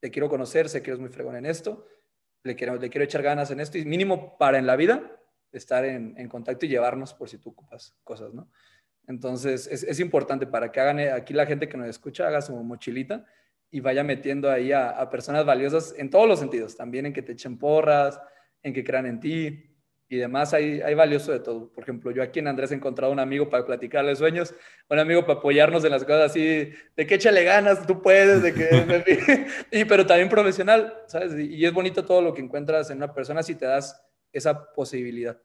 [0.00, 1.86] te quiero conocer, sé que eres muy fregón en esto,
[2.42, 5.20] le quiero, le quiero echar ganas en esto y mínimo para en la vida
[5.52, 8.50] estar en, en contacto y llevarnos por si tú ocupas cosas, ¿no?
[9.08, 12.54] Entonces, es, es, importante para que hagan, aquí la gente que nos escucha haga su
[12.54, 13.26] mochilita
[13.70, 17.22] y vaya metiendo ahí a, a personas valiosas en todos los sentidos, también en que
[17.22, 18.20] te echen porras,
[18.62, 19.68] en que crean en ti,
[20.10, 21.70] y demás, hay, hay valioso de todo.
[21.70, 24.54] Por ejemplo, yo aquí en Andrés he encontrado un amigo para platicarle sueños,
[24.88, 28.54] un amigo para apoyarnos en las cosas así, de que échale ganas, tú puedes, de
[28.54, 29.46] que...
[29.70, 31.34] y, pero también profesional, ¿sabes?
[31.38, 35.38] Y, es bonito todo lo que encuentras en una persona si te das esa posibilidad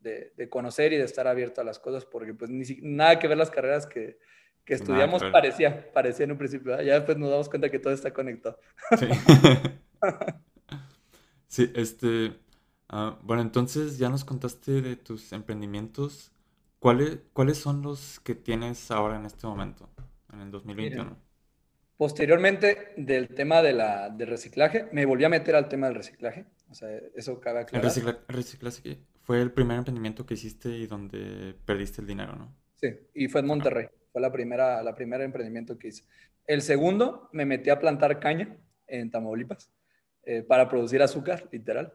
[0.00, 3.28] de, de conocer y de estar abierto a las cosas, porque pues ni, nada que
[3.28, 4.18] ver las carreras que,
[4.64, 6.80] que estudiamos parecía, parecía en un principio.
[6.82, 8.58] Ya después nos damos cuenta que todo está conectado.
[8.98, 9.06] Sí,
[11.48, 12.32] sí este
[12.92, 16.32] Ah, bueno, entonces ya nos contaste de tus emprendimientos.
[16.80, 19.88] ¿Cuáles, ¿Cuáles son los que tienes ahora en este momento,
[20.32, 21.16] en el 2021?
[21.96, 26.46] posteriormente del tema de la, del reciclaje, me volví a meter al tema del reciclaje.
[26.70, 27.90] O sea, eso cabe aclarar.
[28.28, 32.54] El reciclaje fue el primer emprendimiento que hiciste y donde perdiste el dinero, ¿no?
[32.76, 33.88] Sí, y fue en Monterrey.
[34.12, 36.04] Fue la primera, la primera emprendimiento que hice.
[36.46, 38.56] El segundo, me metí a plantar caña
[38.86, 39.70] en Tamaulipas
[40.24, 41.92] eh, para producir azúcar, literal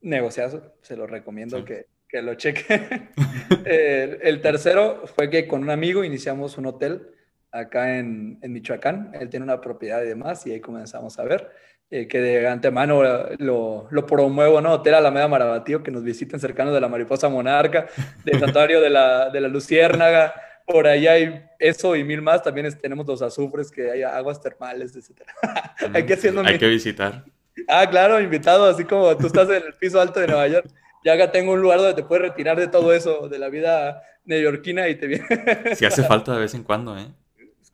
[0.00, 3.10] negociazo, se lo recomiendo que, que, lo cheque.
[3.64, 7.10] el, tercero fue que con un amigo iniciamos un hotel
[7.50, 11.50] acá en, en, Michoacán, él tiene una propiedad y demás, y ahí comenzamos a ver.
[11.88, 13.00] Eh, que de antemano
[13.38, 14.72] lo, lo, promuevo, ¿no?
[14.72, 17.86] Hotel Alameda Marabatío, que nos visiten cercanos de la Mariposa Monarca,
[18.24, 20.34] del Santuario de la, de la Luciérnaga,
[20.66, 22.42] por ahí hay eso y mil más.
[22.42, 25.22] También tenemos los azufres, que hay aguas termales, etc.
[25.94, 27.24] hay que, hay que visitar.
[27.68, 30.66] Ah, claro, invitado, así como tú estás en el piso alto de Nueva York.
[31.04, 34.02] Ya acá tengo un lugar donde te puedes retirar de todo eso, de la vida
[34.24, 35.76] neoyorquina y te viene.
[35.76, 37.06] Si hace falta de vez en cuando, ¿eh?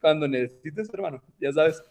[0.02, 1.82] Cuando necesites, hermano, ya sabes.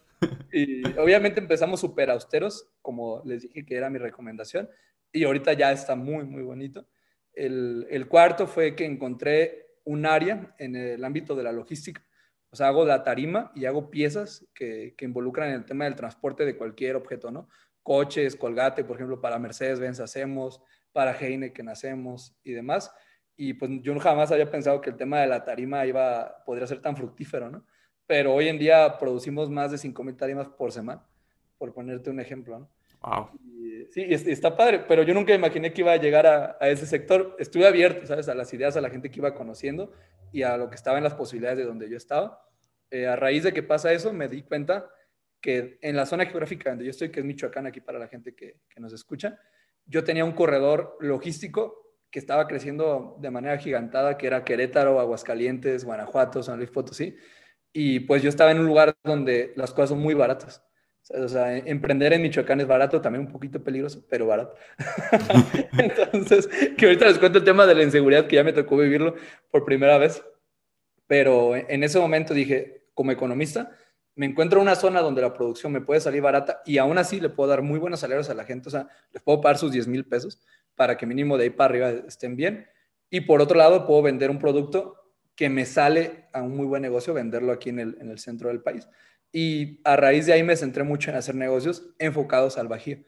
[0.51, 4.69] Y obviamente empezamos súper austeros, como les dije que era mi recomendación,
[5.11, 6.87] y ahorita ya está muy, muy bonito.
[7.33, 12.05] El, el cuarto fue que encontré un área en el ámbito de la logística.
[12.49, 16.45] O sea, hago la tarima y hago piezas que, que involucran el tema del transporte
[16.45, 17.47] de cualquier objeto, ¿no?
[17.83, 22.93] coches, Colgate, por ejemplo, para Mercedes-Benz hacemos, para Heineken hacemos y demás.
[23.35, 26.81] Y pues yo jamás había pensado que el tema de la tarima iba, podría ser
[26.81, 27.65] tan fructífero, ¿no?
[28.11, 31.01] Pero hoy en día producimos más de 5.000 tarimas por semana
[31.57, 32.69] por ponerte un ejemplo, ¿no?
[33.01, 33.29] Wow.
[33.89, 36.85] sí, y está padre, pero yo nunca imaginé que iba a llegar a, a, ese
[36.85, 37.37] sector.
[37.39, 38.27] Estuve abierto, ¿sabes?
[38.27, 39.93] A las ideas, a la gente que iba conociendo
[40.33, 42.45] y a lo que estaba en las posibilidades de donde yo estaba.
[42.89, 44.89] Eh, a raíz de que pasa eso, me di cuenta
[45.39, 48.35] que en la zona geográfica donde yo estoy, que es Michoacán, aquí para la gente
[48.35, 49.39] que, que nos escucha,
[49.85, 55.85] yo tenía un corredor logístico que estaba creciendo de manera gigantada, que era Querétaro, Aguascalientes,
[55.85, 57.15] Guanajuato, San Luis Potosí.
[57.73, 60.63] Y pues yo estaba en un lugar donde las cosas son muy baratas.
[61.09, 64.55] O sea, emprender en Michoacán es barato, también un poquito peligroso, pero barato.
[65.77, 69.15] Entonces, que ahorita les cuento el tema de la inseguridad, que ya me tocó vivirlo
[69.49, 70.23] por primera vez.
[71.07, 73.71] Pero en ese momento dije, como economista,
[74.15, 77.19] me encuentro en una zona donde la producción me puede salir barata y aún así
[77.19, 78.69] le puedo dar muy buenos salarios a la gente.
[78.69, 80.41] O sea, les puedo pagar sus 10 mil pesos
[80.75, 82.67] para que mínimo de ahí para arriba estén bien.
[83.09, 85.00] Y por otro lado, puedo vender un producto
[85.41, 88.49] que me sale a un muy buen negocio venderlo aquí en el, en el centro
[88.49, 88.87] del país.
[89.31, 92.99] Y a raíz de ahí me centré mucho en hacer negocios enfocados al Bajío.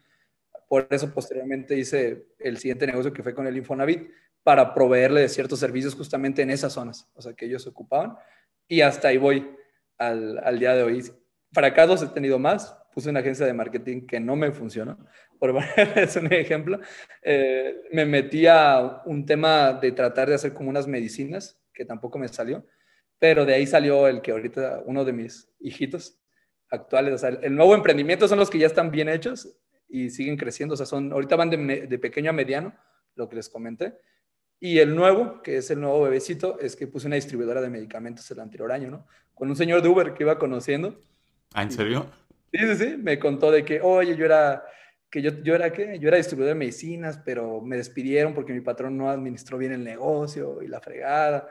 [0.67, 4.09] Por eso posteriormente hice el siguiente negocio que fue con el Infonavit
[4.41, 8.15] para proveerle de ciertos servicios justamente en esas zonas, o sea, que ellos ocupaban.
[8.67, 9.47] Y hasta ahí voy
[9.99, 11.03] al, al día de hoy.
[11.51, 12.75] Fracasos he tenido más.
[12.95, 14.97] Puse una agencia de marketing que no me funcionó.
[15.37, 15.55] Por
[15.97, 16.79] es un ejemplo.
[17.21, 22.19] Eh, me metí a un tema de tratar de hacer como unas medicinas, que tampoco
[22.19, 22.65] me salió
[23.23, 26.19] pero de ahí salió el que ahorita uno de mis hijitos
[26.69, 29.47] actuales, o sea, el nuevo emprendimiento son los que ya están bien hechos
[29.87, 32.75] y siguen creciendo, o sea, son, ahorita van de, pequeño a mediano,
[33.15, 33.93] lo que les comenté,
[34.59, 38.29] y el nuevo, que es el nuevo bebecito, es que puse una distribuidora de medicamentos
[38.29, 39.07] el anterior año, ¿no?
[39.33, 40.99] Con un señor de Uber que iba conociendo.
[41.53, 42.07] ¿Ah, en serio?
[42.51, 44.65] Sí, sí, sí, me contó de que, oye, yo era,
[45.13, 45.99] que yo, yo era, ¿qué?
[45.99, 49.83] Yo era distribuidor de medicinas, pero me despidieron porque mi patrón no administró bien el
[49.83, 51.47] negocio y la fregada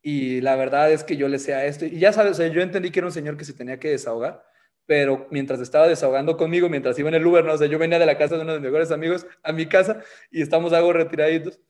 [0.00, 1.84] y la verdad es que yo le sea esto.
[1.84, 4.42] Y ya sabes, yo entendí que era un señor que se tenía que desahogar,
[4.86, 8.06] pero mientras estaba desahogando conmigo, mientras iba en el Uber, no sé, yo venía de
[8.06, 11.60] la casa de uno de mis mejores amigos a mi casa y estamos algo retiraditos.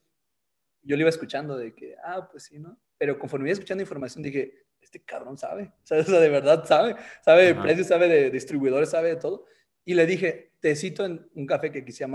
[0.82, 2.78] Yo le iba escuchando de que, ah, pues sí, ¿no?
[2.98, 7.46] Pero conforme iba escuchando información, dije, este cabrón sabe, o sea, de verdad sabe, sabe
[7.46, 9.44] de precios, sabe de distribuidores, sabe de todo.
[9.84, 12.06] Y le dije, te cito en un café que aquí se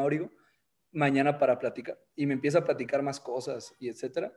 [0.92, 2.00] mañana para platicar.
[2.16, 4.34] Y me empieza a platicar más cosas y etcétera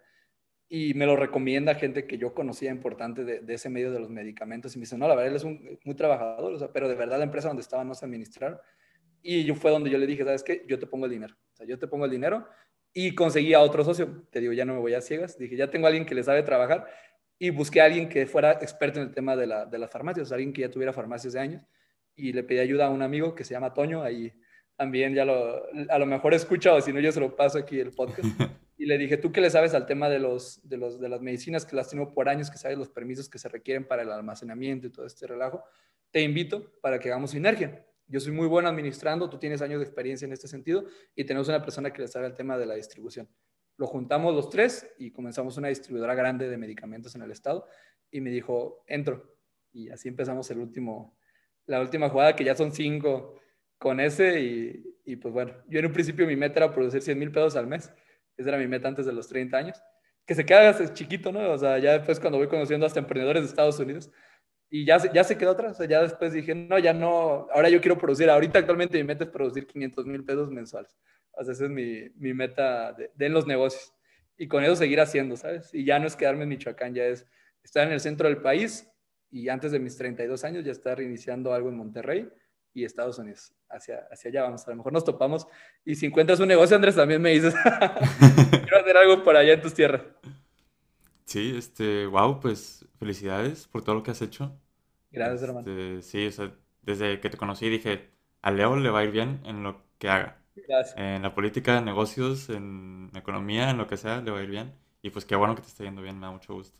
[0.73, 4.77] y me lo recomienda gente que yo conocía importante de, ese medio de los medicamentos
[4.77, 7.25] y me dice, no, la verdad, él es un, muy trabajador, pero de verdad la
[7.25, 8.57] empresa donde estaba no se administraron.
[9.21, 10.65] Y yo fue donde yo le dije, ¿sabes qué?
[10.69, 11.35] Yo te pongo el dinero.
[11.53, 12.47] O sea, yo te pongo el dinero
[12.93, 14.29] y conseguí a otro socio.
[14.31, 15.37] Te digo, ya no me voy a ciegas.
[15.37, 16.87] Dije, ya tengo a alguien que le sabe trabajar
[17.37, 20.31] y busqué a alguien que fuera experto en el tema de, la, de las farmacias,
[20.31, 21.63] alguien que ya tuviera farmacias de años.
[22.21, 24.33] Y le pedí ayuda a un amigo que se llama Toño, ahí
[24.77, 27.81] también ya lo, a lo mejor escucha o si no yo se lo paso aquí
[27.81, 28.29] el podcast.
[28.77, 31.21] y le dije, ¿tú qué le sabes al tema de, los, de, los, de las
[31.21, 34.11] medicinas que las tengo por años, que sabes los permisos que se requieren para el
[34.11, 35.65] almacenamiento y todo este relajo?
[36.11, 37.85] Te invito para que hagamos sinergia.
[38.07, 41.49] Yo soy muy bueno administrando, tú tienes años de experiencia en este sentido y tenemos
[41.49, 43.29] una persona que le sabe el tema de la distribución.
[43.77, 47.67] Lo juntamos los tres y comenzamos una distribuidora grande de medicamentos en el estado
[48.11, 49.37] y me dijo, entro.
[49.73, 51.17] Y así empezamos el último,
[51.71, 53.41] la última jugada, que ya son cinco
[53.79, 57.19] con ese y, y pues bueno, yo en un principio mi meta era producir 100
[57.19, 57.93] mil pesos al mes
[58.41, 59.83] esa era mi meta antes de los 30 años.
[60.27, 61.53] Que se queda chiquito, ¿no?
[61.53, 64.11] O sea, ya después cuando voy conociendo hasta emprendedores de Estados Unidos.
[64.71, 65.73] Y ya, ya se quedó atrás.
[65.73, 67.49] O sea, ya después dije, no, ya no.
[67.53, 68.31] Ahora yo quiero producir.
[68.31, 70.97] Ahorita actualmente mi meta es producir 500 mil pesos mensuales.
[71.33, 73.93] O sea, es mi, mi meta de, en los negocios.
[74.37, 75.75] Y con eso seguir haciendo, ¿sabes?
[75.75, 77.27] Y ya no es quedarme en Michoacán, ya es
[77.63, 78.91] estar en el centro del país
[79.31, 82.29] y antes de mis 32 años ya estar iniciando algo en Monterrey
[82.75, 83.53] y Estados Unidos.
[83.69, 84.67] Hacia, hacia allá vamos.
[84.67, 85.47] A lo mejor nos topamos.
[85.85, 87.55] Y si encuentras un negocio, Andrés, también me dices,
[88.51, 90.03] quiero hacer algo por allá en tus tierras.
[91.25, 94.59] Sí, este, wow, pues felicidades por todo lo que has hecho.
[95.13, 95.71] Gracias, hermano.
[95.71, 98.11] Este, sí, o sea, desde que te conocí dije,
[98.43, 100.43] a Leo le va a ir bien en lo que haga.
[100.57, 100.97] Gracias.
[100.99, 104.51] En la política, en negocios, en economía, en lo que sea, le va a ir
[104.51, 104.75] bien.
[105.03, 106.77] Y pues qué bueno que te esté yendo bien, me da mucho gusto.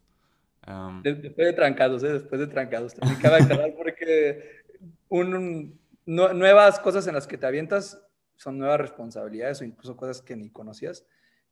[1.03, 2.13] Después de trancados, ¿eh?
[2.13, 2.95] Después de trancados.
[2.95, 4.63] También cabe aclarar porque
[5.09, 8.01] un, nuevas cosas en las que te avientas
[8.37, 11.05] son nuevas responsabilidades o incluso cosas que ni conocías.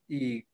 [0.06, 0.46] Y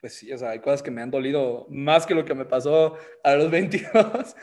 [0.00, 2.44] pues sí, o sea, hay cosas que me han dolido más que lo que me
[2.44, 4.36] pasó a los 22.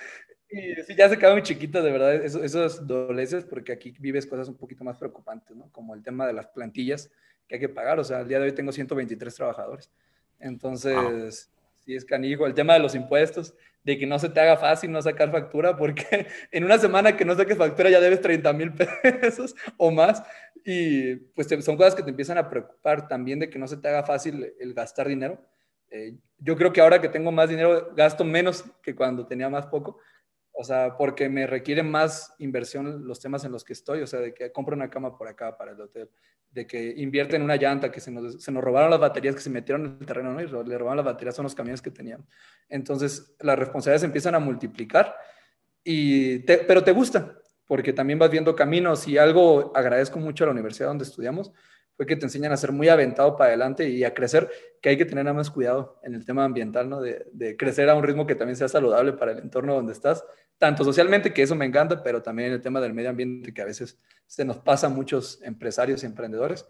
[0.50, 4.26] Y sí, ya se quedan muy chiquitas, de verdad, eso, esos doleces, porque aquí vives
[4.26, 5.70] cosas un poquito más preocupantes, ¿no?
[5.72, 7.12] Como el tema de las plantillas
[7.48, 8.00] que hay que pagar.
[8.00, 9.92] O sea, al día de hoy tengo 123 trabajadores.
[10.40, 11.52] Entonces,
[11.88, 12.46] sí es canijo.
[12.46, 15.78] El tema de los impuestos, de que no se te haga fácil no sacar factura,
[15.78, 18.74] porque en una semana que no saques factura ya debes 30 mil
[19.22, 20.22] pesos o más.
[20.66, 23.88] Y pues son cosas que te empiezan a preocupar también de que no se te
[23.88, 25.42] haga fácil el gastar dinero.
[25.90, 29.68] Eh, yo creo que ahora que tengo más dinero gasto menos que cuando tenía más
[29.68, 30.00] poco.
[30.60, 34.20] O sea, porque me requieren más inversión los temas en los que estoy, o sea,
[34.20, 36.10] de que compro una cama por acá para el hotel,
[36.50, 39.42] de que invierte en una llanta, que se nos, se nos robaron las baterías que
[39.42, 40.42] se metieron en el terreno, ¿no?
[40.42, 42.26] Y le robaron las baterías son los camiones que teníamos.
[42.70, 45.16] Entonces, las responsabilidades empiezan a multiplicar,
[45.84, 47.38] y pero te gusta,
[47.68, 51.52] porque también vas viendo caminos y algo agradezco mucho a la universidad donde estudiamos,
[51.98, 54.50] fue que te enseñan a ser muy aventado para adelante y a crecer,
[54.82, 57.02] que hay que tener nada más cuidado en el tema ambiental, ¿no?
[57.02, 60.24] De, de, crecer a un ritmo que también sea saludable para el entorno donde estás,
[60.60, 63.62] tanto socialmente, que eso me encanta, pero también en el tema del medio ambiente, que
[63.64, 66.68] a veces se nos pasa a muchos empresarios y emprendedores,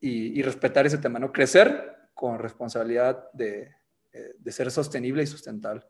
[0.00, 1.32] y, y respetar ese tema, ¿no?
[1.32, 3.72] Crecer con responsabilidad de,
[4.12, 5.82] eh, de, ser sostenible y sustentable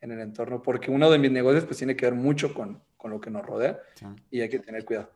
[0.00, 3.10] en el entorno, porque uno de mis negocios pues tiene que ver mucho con, con
[3.10, 4.06] lo que nos rodea sí.
[4.30, 5.10] y hay que tener cuidado.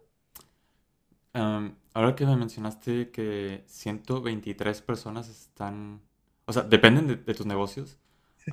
[1.37, 6.01] Um, ahora que me mencionaste que 123 personas están,
[6.47, 7.99] o sea, dependen de, de tus negocios.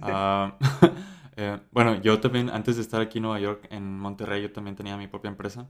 [0.02, 0.52] Uh,
[1.38, 4.76] eh, bueno, yo también, antes de estar aquí en Nueva York, en Monterrey, yo también
[4.76, 5.70] tenía mi propia empresa.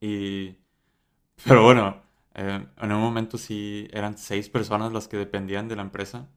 [0.00, 0.56] Y,
[1.44, 2.02] pero bueno,
[2.34, 6.28] eh, en un momento sí eran seis personas las que dependían de la empresa.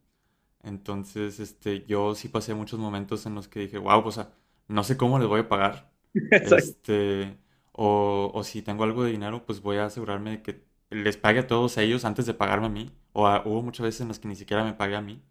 [0.63, 4.31] Entonces, este, yo sí pasé muchos momentos en los que dije, wow, o sea,
[4.67, 5.91] no sé cómo les voy a pagar.
[6.31, 7.37] este,
[7.73, 11.39] o, o, si tengo algo de dinero, pues voy a asegurarme de que les pague
[11.39, 12.91] a todos ellos antes de pagarme a mí.
[13.13, 15.21] O hubo muchas veces en las que ni siquiera me pague a mí.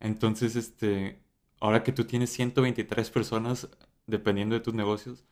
[0.00, 1.20] Entonces, este,
[1.60, 3.68] ahora que tú tienes 123 personas
[4.06, 5.24] dependiendo de tus negocios,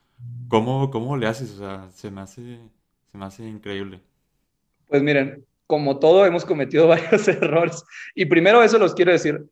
[0.48, 1.50] ¿cómo, cómo le haces?
[1.52, 2.58] O sea, se me hace,
[3.10, 4.00] se me hace increíble.
[4.88, 7.84] Pues miren, como todo, hemos cometido varios errores.
[8.14, 9.48] Y primero eso los quiero decir.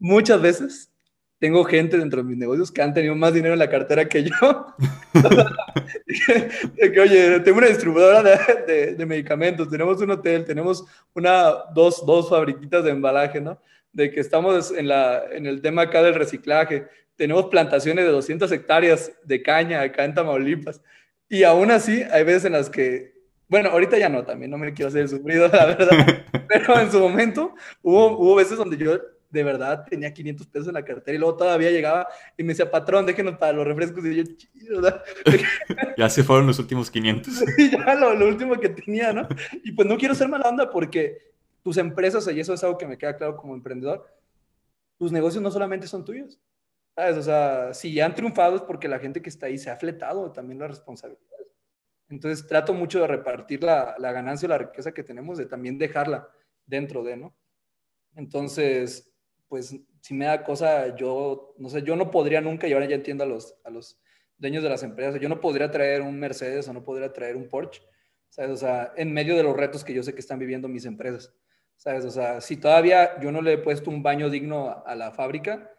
[0.00, 0.92] Muchas veces
[1.38, 4.24] tengo gente dentro de mis negocios que han tenido más dinero en la cartera que
[4.24, 4.66] yo.
[6.74, 10.84] de que, oye, tengo una distribuidora de, de, de, medicamentos, tenemos un hotel, tenemos
[11.14, 13.60] una, dos, dos fabriquitas de embalaje, ¿no?
[13.92, 18.50] De que estamos en, la, en el tema acá del reciclaje, tenemos plantaciones de 200
[18.50, 20.82] hectáreas de caña acá en Tamaulipas.
[21.28, 23.12] Y aún así, hay veces en las que,
[23.48, 26.98] bueno, ahorita ya no, también no me quiero hacer sufrido, la verdad, pero en su
[26.98, 28.98] momento hubo, hubo veces donde yo
[29.30, 32.70] de verdad tenía 500 pesos en la cartera y luego todavía llegaba y me decía,
[32.70, 34.04] patrón, déjenos para los refrescos.
[34.04, 35.02] Y yo, chido, ¿verdad?
[35.98, 37.34] ya se fueron los últimos 500.
[37.56, 39.28] Sí, ya lo, lo, último que tenía, ¿no?
[39.64, 42.86] Y pues no quiero ser mala onda porque tus empresas, y eso es algo que
[42.86, 44.06] me queda claro como emprendedor,
[44.96, 46.38] tus negocios no solamente son tuyos.
[46.94, 47.16] ¿Sabes?
[47.16, 50.32] O sea, si han triunfado es porque la gente que está ahí se ha fletado
[50.32, 51.28] también las responsabilidades.
[52.08, 55.78] Entonces trato mucho de repartir la, la ganancia o la riqueza que tenemos, de también
[55.78, 56.28] dejarla
[56.66, 57.34] dentro de, ¿no?
[58.16, 59.12] Entonces,
[59.48, 62.94] pues si me da cosa, yo, no sé, yo no podría nunca, y ahora ya
[62.94, 64.00] entiendo a los, a los
[64.36, 67.48] dueños de las empresas, yo no podría traer un Mercedes o no podría traer un
[67.48, 67.82] Porsche,
[68.28, 68.50] ¿sabes?
[68.50, 71.34] O sea, en medio de los retos que yo sé que están viviendo mis empresas,
[71.76, 72.04] ¿sabes?
[72.04, 75.10] O sea, si todavía yo no le he puesto un baño digno a, a la
[75.10, 75.70] fábrica,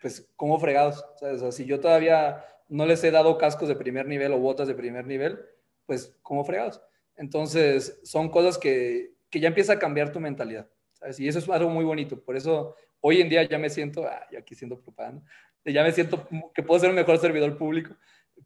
[0.00, 1.04] pues, ¿cómo fregados?
[1.16, 1.36] ¿sabes?
[1.36, 4.68] O sea, si yo todavía no les he dado cascos de primer nivel o botas
[4.68, 5.38] de primer nivel,
[5.86, 6.80] pues, ¿cómo fregados?
[7.16, 11.18] Entonces, son cosas que, que ya empieza a cambiar tu mentalidad, ¿sabes?
[11.18, 14.26] Y eso es algo muy bonito, por eso hoy en día ya me siento, ah,
[14.36, 15.22] aquí siendo propaganda,
[15.64, 17.94] ya me siento que puedo ser un mejor servidor público,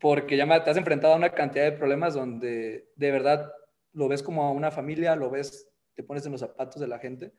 [0.00, 3.53] porque ya me, te has enfrentado a una cantidad de problemas donde de verdad
[3.92, 6.98] lo ves como a una familia, lo ves, te pones en los zapatos de la
[6.98, 7.32] gente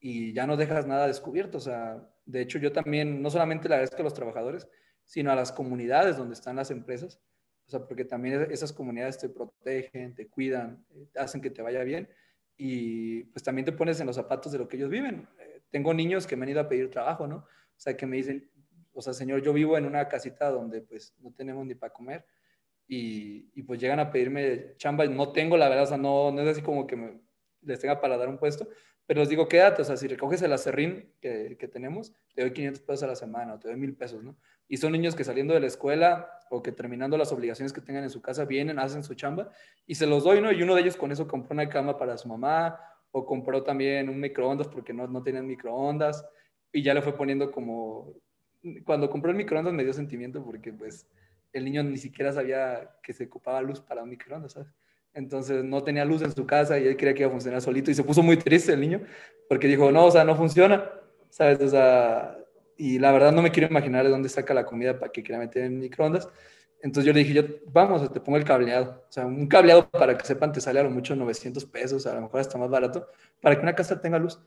[0.00, 1.58] y ya no dejas nada descubierto.
[1.58, 4.68] O sea, de hecho yo también no solamente le agradezco a los trabajadores,
[5.04, 7.20] sino a las comunidades donde están las empresas,
[7.66, 10.84] o sea, porque también esas comunidades te protegen, te cuidan,
[11.16, 12.08] hacen que te vaya bien
[12.56, 15.28] y pues también te pones en los zapatos de lo que ellos viven
[15.72, 17.36] tengo niños que me han ido a pedir trabajo, ¿no?
[17.36, 18.48] O sea, que me dicen,
[18.92, 22.24] o sea, señor, yo vivo en una casita donde pues no tenemos ni para comer
[22.86, 26.42] y, y, pues llegan a pedirme chamba, no tengo la verdad, o sea, no, no
[26.42, 27.20] es así como que me,
[27.62, 28.68] les tenga para dar un puesto,
[29.06, 32.52] pero les digo, quédate, o sea, si recoges el acerrín que, que tenemos, te doy
[32.52, 34.36] 500 pesos a la semana o te doy 1000 pesos, ¿no?
[34.68, 38.04] Y son niños que saliendo de la escuela o que terminando las obligaciones que tengan
[38.04, 39.50] en su casa vienen, hacen su chamba
[39.86, 40.52] y se los doy, ¿no?
[40.52, 42.78] Y uno de ellos con eso compró una cama para su mamá
[43.12, 46.24] o compró también un microondas porque no, no tenían microondas
[46.72, 48.14] y ya le fue poniendo como,
[48.84, 51.06] cuando compró el microondas me dio sentimiento porque pues
[51.52, 54.68] el niño ni siquiera sabía que se ocupaba luz para un microondas, ¿sabes?
[55.14, 57.90] Entonces no tenía luz en su casa y él creía que iba a funcionar solito
[57.90, 59.02] y se puso muy triste el niño
[59.48, 60.90] porque dijo, no, o sea, no funciona,
[61.28, 61.60] ¿sabes?
[61.60, 62.38] O sea,
[62.78, 65.38] y la verdad no me quiero imaginar de dónde saca la comida para que quiera
[65.38, 66.28] meter en microondas.
[66.82, 69.04] Entonces yo le dije, yo, vamos, te pongo el cableado.
[69.08, 72.14] O sea, un cableado para que sepan te sale a lo mucho 900 pesos, a
[72.14, 73.06] lo mejor está más barato,
[73.40, 74.40] para que una casa tenga luz.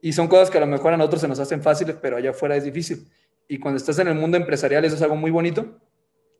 [0.00, 2.30] Y son cosas que a lo mejor a nosotros se nos hacen fáciles, pero allá
[2.30, 3.08] afuera es difícil.
[3.48, 5.80] Y cuando estás en el mundo empresarial, eso es algo muy bonito,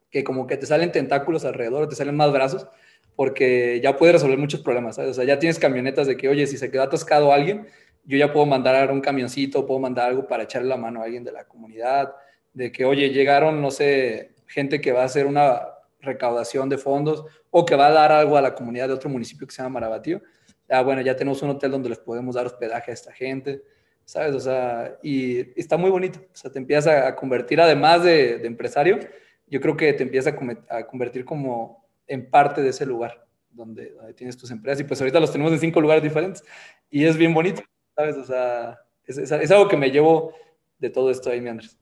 [0.08, 2.68] que como que te salen tentáculos alrededor, te salen más brazos,
[3.16, 5.10] porque ya puedes resolver muchos problemas, ¿sabes?
[5.10, 7.66] O sea, ya tienes camionetas de que, oye, si se queda atascado alguien,
[8.04, 11.24] yo ya puedo mandar un camioncito, puedo mandar algo para echarle la mano a alguien
[11.24, 12.14] de la comunidad,
[12.52, 15.62] de que, oye, llegaron, no sé, gente que va a hacer una
[16.00, 19.46] recaudación de fondos o que va a dar algo a la comunidad de otro municipio
[19.46, 20.20] que se llama Marabatío.
[20.68, 23.62] Ah, bueno, ya tenemos un hotel donde les podemos dar hospedaje a esta gente,
[24.04, 24.34] ¿sabes?
[24.34, 26.20] O sea, y está muy bonito.
[26.20, 28.98] O sea, te empieza a convertir, además de, empresario,
[29.46, 30.36] yo creo que te empieza
[30.68, 34.80] a, convertir como en parte de ese lugar donde, tienes tus empresas.
[34.80, 36.44] Y pues ahorita los tenemos en cinco lugares diferentes
[36.88, 37.62] y es bien bonito,
[37.96, 38.16] ¿sabes?
[38.16, 40.34] O sea, es, es, algo que me llevo
[40.78, 41.76] de todo esto ahí, mi Andrés.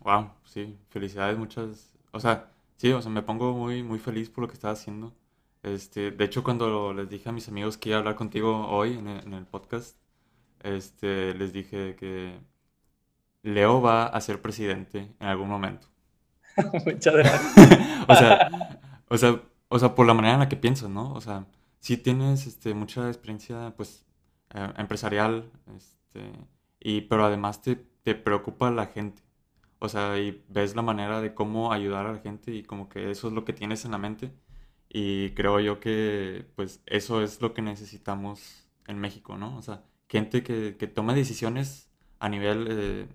[0.00, 1.91] Wow, sí, felicidades, muchas.
[2.12, 5.12] O sea, sí, o sea, me pongo muy, muy feliz por lo que estás haciendo.
[5.62, 8.94] Este, de hecho, cuando les dije a mis amigos que iba a hablar contigo hoy
[8.98, 9.96] en el, en el podcast,
[10.62, 12.40] este, les dije que
[13.42, 15.88] Leo va a ser presidente en algún momento.
[16.84, 17.54] Muchas gracias.
[18.08, 21.12] o, sea, o, sea, o sea, por la manera en la que piensas, ¿no?
[21.12, 21.46] O sea,
[21.80, 24.04] sí tienes este, mucha experiencia, pues,
[24.54, 26.32] eh, empresarial, este,
[26.80, 29.22] y, pero además te, te preocupa la gente.
[29.82, 33.10] O sea, y ves la manera de cómo ayudar a la gente y como que
[33.10, 34.32] eso es lo que tienes en la mente.
[34.88, 39.56] Y creo yo que, pues, eso es lo que necesitamos en México, ¿no?
[39.56, 43.08] O sea, gente que, que tome decisiones a nivel eh,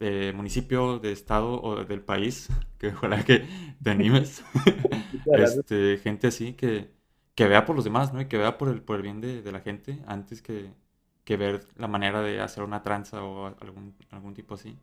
[0.00, 3.46] de municipio, de estado o del país, que ojalá que
[3.82, 4.44] te animes.
[5.26, 6.90] este, gente así que,
[7.36, 8.20] que vea por los demás, ¿no?
[8.20, 10.72] Y que vea por el, por el bien de, de la gente antes que,
[11.24, 14.76] que, ver la manera de hacer una tranza o algún, algún tipo así.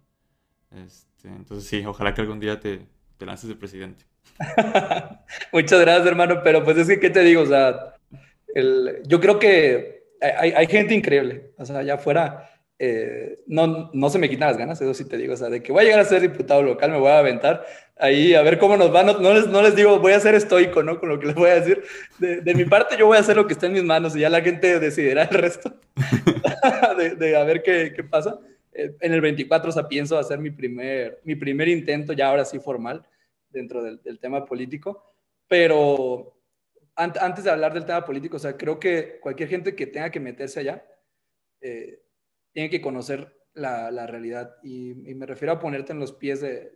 [0.75, 2.81] Este, entonces sí, ojalá que algún día te,
[3.17, 4.05] te lances de presidente.
[5.51, 7.41] Muchas gracias, hermano, pero pues es que, ¿qué te digo?
[7.41, 7.95] O sea,
[8.55, 12.49] el, yo creo que hay, hay gente increíble, o sea, allá afuera
[12.83, 15.61] eh, no, no se me quitan las ganas, eso sí te digo, o sea, de
[15.61, 17.63] que voy a llegar a ser diputado local, me voy a aventar
[17.95, 20.81] ahí a ver cómo nos va, no, les, no les digo, voy a ser estoico,
[20.81, 20.99] ¿no?
[20.99, 21.83] Con lo que les voy a decir.
[22.17, 24.21] De, de mi parte, yo voy a hacer lo que está en mis manos y
[24.21, 25.75] ya la gente decidirá el resto
[26.97, 28.39] de, de, a ver qué, qué pasa.
[28.73, 32.45] Eh, en el 24, o sea, pienso hacer mi primer, mi primer intento, ya ahora
[32.45, 33.05] sí formal,
[33.49, 35.13] dentro del, tema político,
[35.47, 36.37] pero
[36.95, 40.19] antes de hablar del tema político, o sea, creo que cualquier gente que tenga que
[40.19, 40.85] meterse allá,
[41.59, 42.01] eh,
[42.53, 44.55] tiene que conocer la, realidad.
[44.63, 46.73] Y, me refiero a ponerte en los pies de,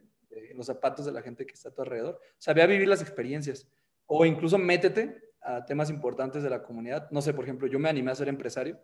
[0.53, 2.15] los zapatos de la gente que está a tu alrededor.
[2.15, 3.69] O sea, ve a vivir las experiencias.
[4.05, 7.09] O incluso métete a temas importantes de la comunidad.
[7.11, 8.79] No sé, por ejemplo, yo me animé a ser empresario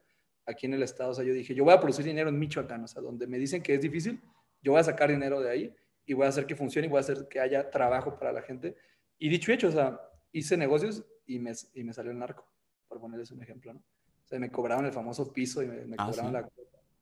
[0.46, 1.12] aquí en el estado.
[1.12, 2.84] O sea, yo dije, yo voy a producir dinero en Michoacán.
[2.84, 4.22] O sea, donde me dicen que es difícil,
[4.62, 5.76] yo voy a sacar dinero de ahí
[6.06, 8.42] y voy a hacer que funcione y voy a hacer que haya trabajo para la
[8.42, 8.76] gente.
[9.18, 10.00] Y dicho y hecho, o sea,
[10.32, 12.48] hice negocios y me, y me salió el narco,
[12.88, 13.80] por ponerles un ejemplo, ¿no?
[13.80, 16.50] O sea, me cobraron el famoso piso y me, me ah, cobraron la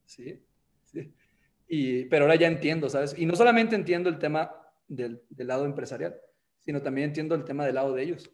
[0.06, 0.44] ¿sí?
[0.84, 1.14] ¿sí?
[1.68, 3.16] Y, pero ahora ya entiendo, ¿sabes?
[3.18, 4.52] Y no solamente entiendo el tema
[4.88, 6.20] del, del, lado empresarial,
[6.58, 8.32] sino también entiendo el tema del lado de ellos.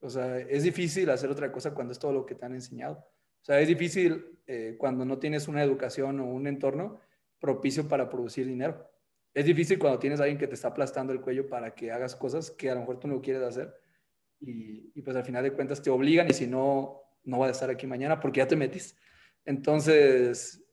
[0.00, 3.04] O sea, es difícil hacer otra cosa cuando es todo lo que te han enseñado.
[3.42, 7.00] O sea, es difícil eh, cuando no tienes una educación o un entorno
[7.38, 8.90] propicio para producir dinero.
[9.34, 12.16] Es difícil cuando tienes a alguien que te está aplastando el cuello para que hagas
[12.16, 13.74] cosas que a lo mejor tú no quieres hacer.
[14.40, 17.52] Y, y pues al final de cuentas te obligan y si no, no vas a
[17.52, 18.98] estar aquí mañana porque ya te metiste.
[19.44, 20.64] Entonces,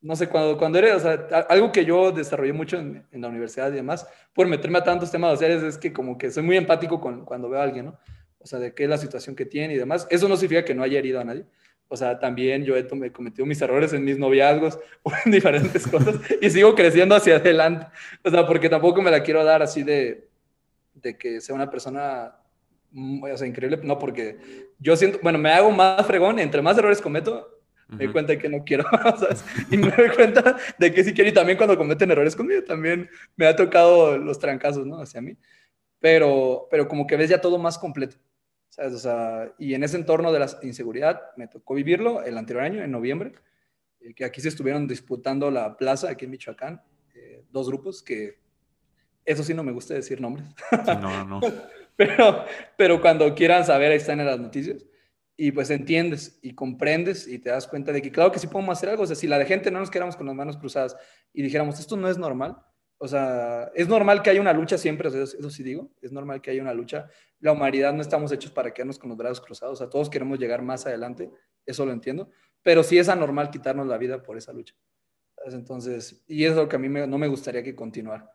[0.00, 1.12] no sé, cuando, cuando eres, o sea,
[1.48, 5.10] algo que yo desarrollé mucho en, en, la universidad y demás, por meterme a tantos
[5.10, 7.98] temas sociales, es que como que soy muy empático con, cuando veo a alguien, ¿no?
[8.38, 10.06] O sea, de qué es la situación que tiene y demás.
[10.10, 11.46] Eso no significa que no haya herido a nadie.
[11.88, 15.86] O sea, también yo he, he cometido mis errores en mis noviazgos o en diferentes
[15.86, 17.86] cosas y sigo creciendo hacia adelante.
[18.22, 20.28] O sea, porque tampoco me la quiero dar así de,
[20.94, 22.36] de que sea una persona
[22.90, 24.36] mm, o sea, increíble, no, porque
[24.78, 27.58] yo siento, bueno, me hago más fregón, entre más errores cometo,
[27.88, 28.84] me doy cuenta de que no quiero,
[29.18, 29.44] ¿sabes?
[29.70, 33.08] Y me doy cuenta de que sí quiero y también cuando cometen errores conmigo también
[33.34, 35.00] me ha tocado los trancazos, ¿no?
[35.00, 35.36] Hacia mí.
[35.98, 38.18] Pero, pero como que ves ya todo más completo,
[38.78, 38.94] ¿sabes?
[38.94, 42.82] O sea, y en ese entorno de la inseguridad me tocó vivirlo el anterior año,
[42.82, 43.32] en noviembre,
[44.00, 46.80] eh, que aquí se estuvieron disputando la plaza, aquí en Michoacán,
[47.14, 48.38] eh, dos grupos que,
[49.24, 50.46] eso sí no me gusta decir nombres.
[50.86, 51.40] No, no.
[51.96, 52.44] pero,
[52.76, 54.86] pero cuando quieran saber, ahí están en las noticias
[55.36, 58.78] y pues entiendes y comprendes y te das cuenta de que claro que sí podemos
[58.78, 59.02] hacer algo.
[59.02, 60.96] O sea, si la de gente no nos quedáramos con las manos cruzadas
[61.32, 62.56] y dijéramos, esto no es normal,
[62.98, 66.50] o sea, es normal que haya una lucha siempre, eso, sí digo, es normal que
[66.50, 67.08] haya una lucha.
[67.40, 70.38] La humanidad no estamos hechos para quedarnos con los brazos cruzados, o sea, todos queremos
[70.38, 71.30] llegar más adelante,
[71.64, 72.30] eso lo entiendo,
[72.62, 74.74] pero sí es anormal quitarnos la vida por esa lucha.
[75.46, 78.30] Entonces, y es lo que a mí no me gustaría que continuara,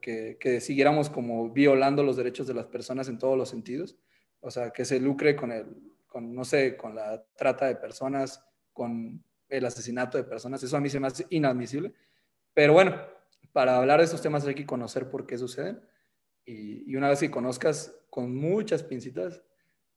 [0.00, 3.98] que, que siguiéramos como violando los derechos de las personas en todos los sentidos,
[4.40, 5.66] o sea, que se lucre con el,
[6.06, 10.62] con, no sé, con la trata de personas, con el asesinato de personas.
[10.62, 11.92] Eso a mí se me hace inadmisible.
[12.52, 12.96] Pero bueno,
[13.52, 15.80] para hablar de esos temas hay que conocer por qué suceden.
[16.44, 19.42] Y, y una vez que conozcas con muchas pincitas,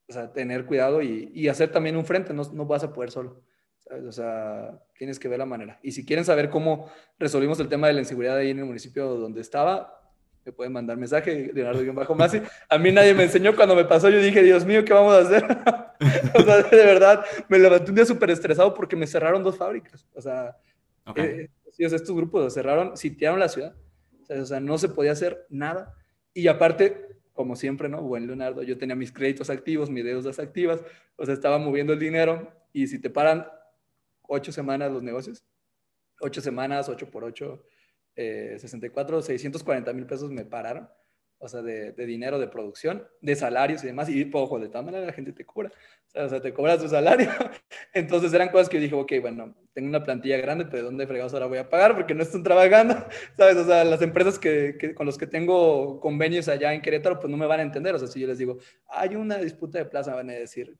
[0.08, 3.12] o sea, tener cuidado y, y hacer también un frente, no, no vas a poder
[3.12, 3.44] solo.
[3.80, 4.06] ¿sabes?
[4.06, 5.80] O sea, tienes que ver la manera.
[5.82, 6.90] Y si quieren saber cómo
[7.20, 10.00] resolvimos el tema de la inseguridad ahí en el municipio donde estaba,
[10.46, 12.42] me pueden mandar mensaje, Leonardo-Masi.
[12.70, 15.20] A mí nadie me enseñó cuando me pasó, yo dije, Dios mío, ¿qué vamos a
[15.20, 15.44] hacer?
[16.36, 20.06] o sea, de verdad, me levanté un día súper estresado porque me cerraron dos fábricas.
[20.14, 20.58] O sea,
[21.16, 23.76] eh, estos grupos cerraron, sitiaron la ciudad.
[24.30, 25.96] O sea, no se podía hacer nada.
[26.34, 28.02] Y aparte, como siempre, ¿no?
[28.02, 30.84] Buen Leonardo, yo tenía mis créditos activos, mis deudas activas,
[31.16, 33.48] o sea, estaba moviendo el dinero y si te paran
[34.22, 35.44] ocho semanas los negocios,
[36.20, 37.66] ocho semanas, ocho por ocho,
[38.16, 40.90] eh, 64, 640 mil pesos me pararon,
[41.44, 45.06] o sea, de, dinero de producción, de salarios y demás, y ojo, de tal manera
[45.06, 45.74] la gente te cobra,
[46.16, 47.30] o sea, te cobra su salario.
[47.94, 51.06] Entonces eran cosas que yo dije, ok, bueno, tengo una plantilla grande, pero ¿de dónde
[51.06, 51.96] fregados ahora voy a pagar?
[51.98, 52.96] Porque no están trabajando,
[53.38, 53.58] ¿sabes?
[53.58, 57.36] O sea, las empresas que, con los que tengo convenios allá en Querétaro, pues no
[57.36, 60.16] me van a entender, o sea, si yo les digo, hay una disputa de plaza,
[60.16, 60.78] van a decir,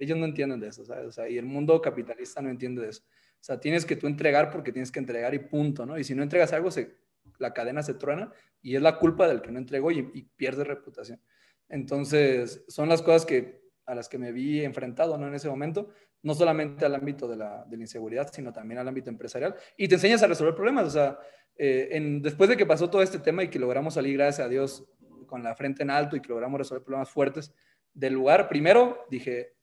[0.00, 1.06] ellos no entienden de eso, ¿sabes?
[1.06, 3.02] O sea, y el mundo capitalista no entiende de eso.
[3.40, 5.96] O sea, tienes que tú entregar porque tienes que entregar y punto, ¿no?
[5.96, 6.96] Y si no entregas algo, se,
[7.38, 8.32] la cadena se truena
[8.62, 11.20] y es la culpa del que no entregó y, y pierde reputación.
[11.68, 15.28] Entonces, son las cosas que, a las que me vi enfrentado, ¿no?
[15.28, 15.90] En ese momento,
[16.22, 19.54] no solamente al ámbito de la, de la inseguridad, sino también al ámbito empresarial.
[19.76, 21.18] Y te enseñas a resolver problemas, o sea,
[21.56, 24.48] eh, en, después de que pasó todo este tema y que logramos salir, gracias a
[24.48, 24.84] Dios,
[25.26, 27.52] con la frente en alto y que logramos resolver problemas fuertes
[27.94, 29.54] del lugar, primero dije,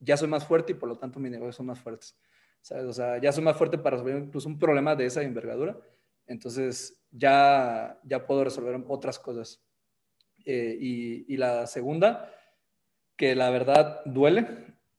[0.00, 2.16] ya soy más fuerte y por lo tanto mis negocios son más fuertes.
[2.60, 2.84] ¿sabes?
[2.84, 5.78] O sea, ya soy más fuerte para resolver incluso un problema de esa envergadura.
[6.26, 9.62] Entonces, ya, ya puedo resolver otras cosas.
[10.44, 12.34] Eh, y, y, la segunda,
[13.16, 14.48] que la verdad duele,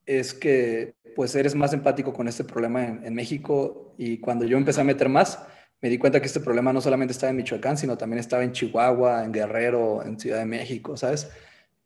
[0.06, 4.58] es que pues eres más empático con este problema en, en, México y cuando yo
[4.58, 5.46] empecé a meter más,
[5.82, 8.54] me di cuenta que este problema no solamente estaba en Michoacán, sino también estaba en
[8.54, 11.30] Chihuahua, en Guerrero, en Ciudad de México, ¿sabes?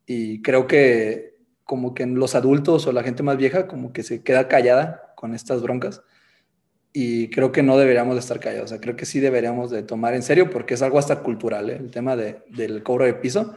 [0.05, 4.23] Y creo que como que los adultos o la gente más vieja como que se
[4.23, 6.03] queda callada con estas broncas
[6.99, 9.83] y creo que no deberíamos de estar callados, o sea, creo que sí deberíamos de
[9.83, 11.77] tomar en serio porque es algo hasta cultural, ¿eh?
[11.79, 13.55] el tema de, del cobro de piso.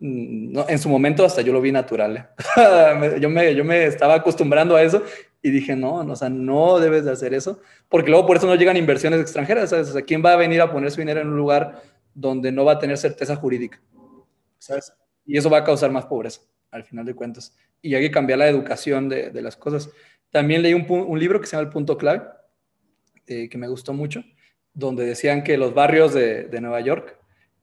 [0.00, 2.16] No, en su momento hasta yo lo vi natural.
[2.16, 3.18] ¿eh?
[3.20, 5.04] yo, me, yo me estaba acostumbrando a eso
[5.42, 8.48] y dije, no, no, o sea, no debes de hacer eso, porque luego por eso
[8.48, 9.90] no llegan inversiones extranjeras, ¿sabes?
[9.90, 11.82] O sea, ¿quién va a venir a poner su dinero en un lugar
[12.14, 13.80] donde no va a tener certeza jurídica?
[14.58, 14.92] ¿Sabes?
[15.24, 16.40] Y eso va a causar más pobreza
[16.72, 17.56] al final de cuentas.
[17.80, 19.88] Y hay que cambiar la educación de, de las cosas.
[20.34, 22.24] También leí un, libro que se llama El Punto Clave,
[23.28, 24.24] eh, que me gustó mucho,
[24.72, 27.16] donde decían que los barrios de, Nueva York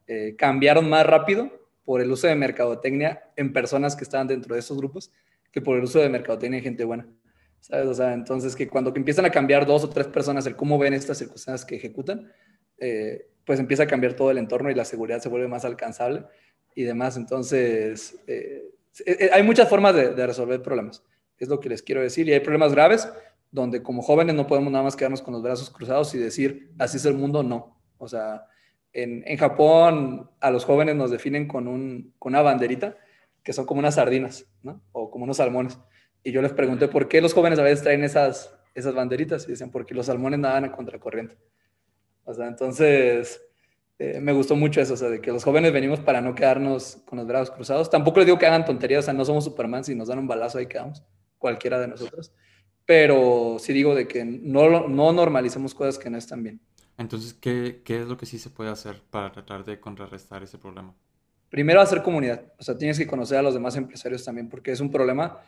[0.07, 1.51] eh, cambiaron más rápido
[1.83, 5.11] por el uso de mercadotecnia en personas que estaban dentro de esos grupos
[5.51, 7.09] que por el uso de mercadotecnia en gente buena.
[7.59, 7.87] ¿Sabes?
[7.87, 10.93] O sea, entonces que cuando empiezan a cambiar dos o tres personas el cómo ven
[10.93, 12.31] estas circunstancias que ejecutan,
[12.77, 16.23] eh, pues empieza a cambiar todo el entorno y la seguridad se vuelve más alcanzable
[16.73, 17.17] y demás.
[17.17, 18.17] Entonces,
[19.33, 21.03] hay muchas formas de, resolver problemas,
[21.43, 22.27] es lo que les quiero decir.
[22.27, 23.09] Y hay problemas graves
[23.51, 26.97] donde como jóvenes no podemos nada más quedarnos con los brazos cruzados y decir, así
[26.97, 27.81] es el mundo, no.
[27.97, 28.45] O sea,
[28.93, 32.97] en, en Japón a los jóvenes nos definen con, un, con una banderita,
[33.43, 34.81] que son como unas sardinas, ¿no?
[34.91, 35.79] O como unos salmones.
[36.23, 39.51] Y yo les pregunté por qué los jóvenes a veces traen esas, esas banderitas y
[39.51, 41.37] dicen, porque los salmones nadan a contracorriente.
[42.23, 43.41] O sea, entonces,
[43.97, 46.97] eh, me gustó mucho eso, o sea, de que los jóvenes venimos para no quedarnos
[47.05, 47.89] con los brazos cruzados.
[47.89, 50.27] Tampoco les digo que hagan tonterías, o sea, no somos Superman, si nos dan un
[50.27, 51.03] balazo ahí quedamos,
[51.41, 52.31] cualquiera de nosotros.
[52.85, 56.61] Pero sí digo de que no, no normalicemos cosas que no están bien.
[56.97, 60.57] Entonces, ¿qué, ¿qué es lo que sí se puede hacer para tratar de contrarrestar ese
[60.57, 60.95] problema?
[61.49, 62.53] Primero, hacer comunidad.
[62.57, 65.41] O sea, tienes que conocer a los demás empresarios también, porque es un problema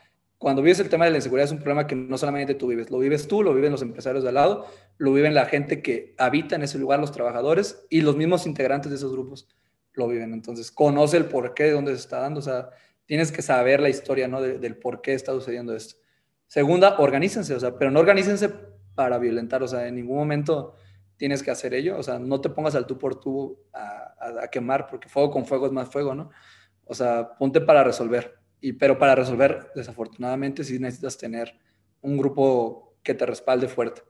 [0.43, 2.91] cuando vives el tema de la inseguridad es un problema que no solamente tú vives,
[2.91, 4.65] lo vives tú, lo viven los empresarios de al lado,
[4.97, 8.89] lo viven la gente que habita en ese lugar, los trabajadores y los mismos integrantes
[8.89, 9.47] de esos grupos
[9.93, 10.33] lo viven.
[10.33, 12.71] Entonces, conoce el por qué, de dónde se está dando, o sea,
[13.05, 14.41] tienes que saber la historia, ¿no?
[14.41, 15.95] del por qué está sucediendo esto.
[16.47, 18.49] Segunda, organícense, o sea, pero no organícense
[18.95, 20.75] para violentar, o sea, en ningún momento
[21.17, 24.47] tienes que hacer ello, o sea, no te pongas al tú por tú a, a
[24.49, 26.29] quemar, porque fuego con fuego es más fuego, ¿no?
[26.85, 31.53] O sea, ponte para resolver y, pero para resolver, desafortunadamente, sí necesitas tener
[31.99, 34.03] un grupo que te respalde fuerte.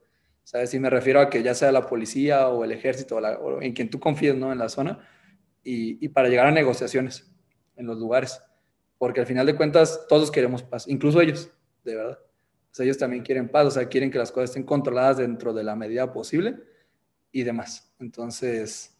[0.44, 0.70] ¿Sabes?
[0.70, 3.90] Si me refiero a que ya sea la policía o el ejército o, en quien
[3.90, 4.52] tú confíes ¿no?
[4.52, 5.00] en la zona
[5.64, 7.34] y, y, para llegar a negociaciones
[7.74, 8.42] en los lugares.
[9.04, 11.50] Porque al final de cuentas todos queremos paz, incluso ellos,
[11.84, 12.18] de verdad.
[12.22, 15.52] O sea, ellos también quieren paz, o sea, quieren que las cosas estén controladas dentro
[15.52, 16.54] de la medida posible
[17.30, 17.92] y demás.
[18.00, 18.96] Entonces,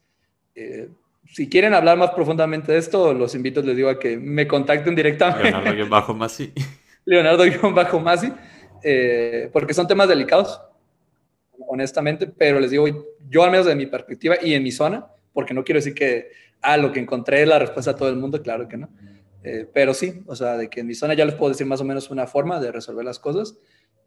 [0.55, 0.91] eh,
[1.25, 4.95] si quieren hablar más profundamente de esto, los invito, les digo a que me contacten
[4.95, 5.73] directamente.
[5.73, 6.53] Leonardo-Masi.
[7.07, 8.31] Leonardo-Masi,
[8.83, 10.61] eh, porque son temas delicados,
[11.67, 12.85] honestamente, pero les digo,
[13.31, 16.31] yo al menos de mi perspectiva y en mi zona, porque no quiero decir que,
[16.61, 18.91] ah, lo que encontré es la respuesta a todo el mundo, claro que no.
[19.45, 21.81] Eh, pero sí, o sea, de que en mi zona ya les puedo decir más
[21.81, 23.59] o menos una forma de resolver las cosas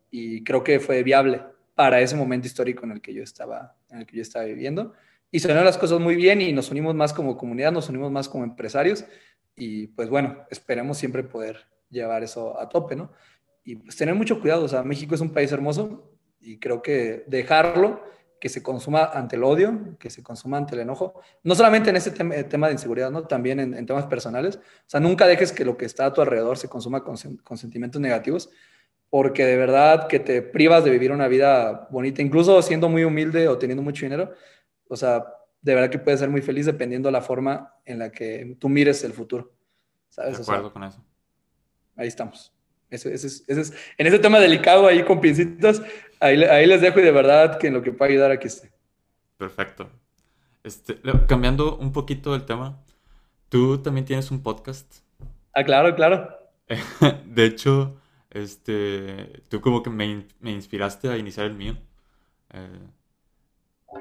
[0.10, 1.44] y creo que fue viable
[1.76, 4.94] para ese momento histórico en el que yo estaba, en el que yo estaba viviendo
[5.30, 8.28] y se las cosas muy bien y nos unimos más como comunidad, nos unimos más
[8.28, 9.06] como empresarios
[9.56, 13.12] y pues bueno, esperemos siempre poder llevar eso a tope, ¿no?
[13.64, 17.26] Y pues tener mucho cuidado, o sea, México es un país hermoso y creo que
[17.28, 18.02] dejarlo
[18.40, 21.96] que se consuma ante el odio, que se consuma ante el enojo, no solamente en
[21.96, 23.24] este eh, tema, de inseguridad, ¿no?
[23.24, 24.58] también en, temas personales.
[24.58, 27.58] O sea, nunca dejes que lo que está a tu alrededor se consuma con, con,
[27.58, 28.50] sentimientos negativos,
[29.10, 33.48] porque de verdad que te privas de vivir una vida bonita, incluso siendo muy humilde
[33.48, 34.34] o teniendo mucho dinero.
[34.88, 35.26] O sea,
[35.62, 38.70] de verdad que puedes ser muy feliz dependiendo de la forma en la que tú
[38.70, 39.52] mires el futuro.
[40.10, 40.38] ¿sabes?
[40.38, 41.04] De acuerdo con eso.
[41.96, 42.54] Ahí estamos.
[42.90, 43.46] Ese, es,
[43.98, 45.82] en ese tema delicado ahí con pincitas,
[46.20, 48.72] ahí, ahí, les dejo y de verdad que en lo que pueda ayudar aquí esté.
[49.38, 49.89] Perfecto.
[50.63, 52.84] Este, cambiando un poquito el tema,
[53.49, 54.97] tú también tienes un podcast.
[55.53, 56.38] Ah, claro, claro.
[57.26, 57.97] de hecho,
[58.30, 61.78] este, tú como que me, me inspiraste a iniciar el mío.
[62.53, 62.88] Eh,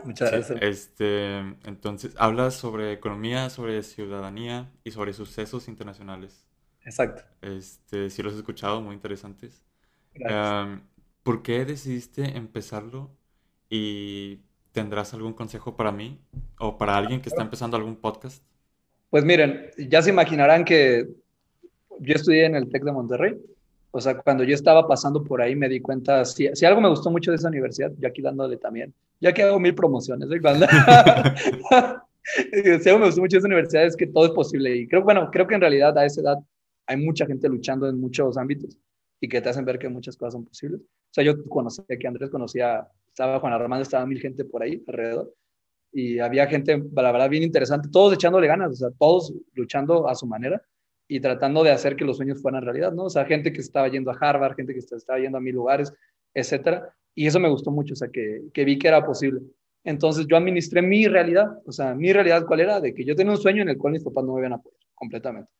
[0.04, 0.58] Muchas gracias.
[0.62, 6.44] Este, entonces, hablas sobre economía, sobre ciudadanía y sobre sucesos internacionales.
[6.84, 7.22] Exacto.
[7.42, 9.64] Este, sí los he escuchado, muy interesantes.
[11.26, 13.10] ¿Por qué decidiste empezarlo?
[13.68, 16.20] ¿Y tendrás algún consejo para mí
[16.60, 18.44] o para alguien que está empezando algún podcast?
[19.10, 21.08] Pues miren, ya se imaginarán que
[21.98, 23.34] yo estudié en el TEC de Monterrey.
[23.90, 27.10] O sea, cuando yo estaba pasando por ahí me di cuenta, si, algo me gustó
[27.10, 30.40] mucho de esa universidad, yo aquí dándole también, ya que hago mil promociones, ¿eh?
[30.40, 30.64] Cuando...
[32.22, 34.76] si algo me gustó mucho de esa universidad es que todo es posible.
[34.76, 36.38] Y creo, bueno, creo que en realidad a esa edad
[36.86, 38.78] hay mucha gente luchando en muchos ámbitos
[39.20, 40.80] y que te hacen ver que muchas cosas son posibles.
[41.16, 45.32] Sea, yo conocía que Andrés conocía, estaba Juan Armando, estaba mil gente por ahí alrededor
[45.90, 50.14] y había gente, la verdad, bien interesante, todos echándole ganas, o sea, todos luchando a
[50.14, 50.60] su manera
[51.08, 53.04] y tratando de hacer que los sueños fueran realidad, ¿no?
[53.04, 55.90] O sea, gente que estaba yendo a Harvard, gente que estaba yendo a mil lugares,
[56.34, 56.94] etcétera.
[57.14, 59.40] Y eso me gustó mucho, o sea, que, que vi que era posible.
[59.84, 63.32] Entonces yo administré mi realidad, o sea, mi realidad cuál era, de que yo tenía
[63.32, 65.50] un sueño en el cual mis papás no me iban a apoyar completamente.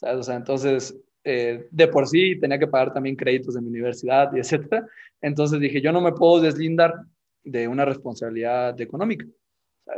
[0.00, 4.30] O sea, entonces, eh, de por sí tenía que pagar también créditos de mi universidad
[4.34, 4.86] y etcétera.
[5.20, 6.94] Entonces dije, yo no me puedo deslindar
[7.42, 9.26] de una responsabilidad económica.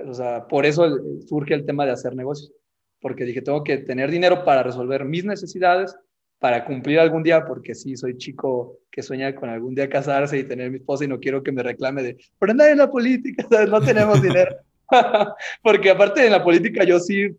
[0.06, 2.52] O sea, por eso surge el tema de hacer negocios.
[3.00, 5.96] Porque dije, tengo que tener dinero para resolver mis necesidades,
[6.38, 10.44] para cumplir algún día, porque sí, soy chico que sueña con algún día casarse y
[10.44, 13.46] tener mi esposa y no quiero que me reclame de, pero andar en la política,
[13.50, 13.68] ¿sabes?
[13.68, 14.56] no tenemos dinero.
[15.62, 17.36] porque aparte de la política yo sí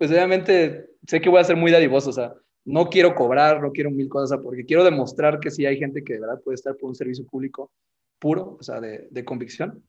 [0.00, 2.32] pues obviamente sé que voy a ser muy dadivoso, o sea,
[2.64, 6.14] no quiero cobrar, no quiero mil cosas, porque quiero demostrar que sí hay gente que
[6.14, 7.70] de verdad puede estar por un servicio público
[8.18, 9.82] puro, o sea, de, de convicción.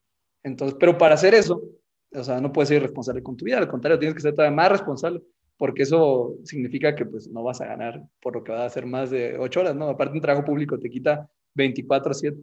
[0.44, 1.62] Entonces, pero para hacer eso,
[2.14, 4.56] o sea, no puedes ser irresponsable con tu vida, al contrario, tienes que ser todavía
[4.56, 5.22] más responsable,
[5.58, 8.86] porque eso significa que pues no vas a ganar por lo que va a hacer
[8.86, 9.90] más de ocho horas, ¿no?
[9.90, 12.42] Aparte, un trabajo público te quita 24 a 7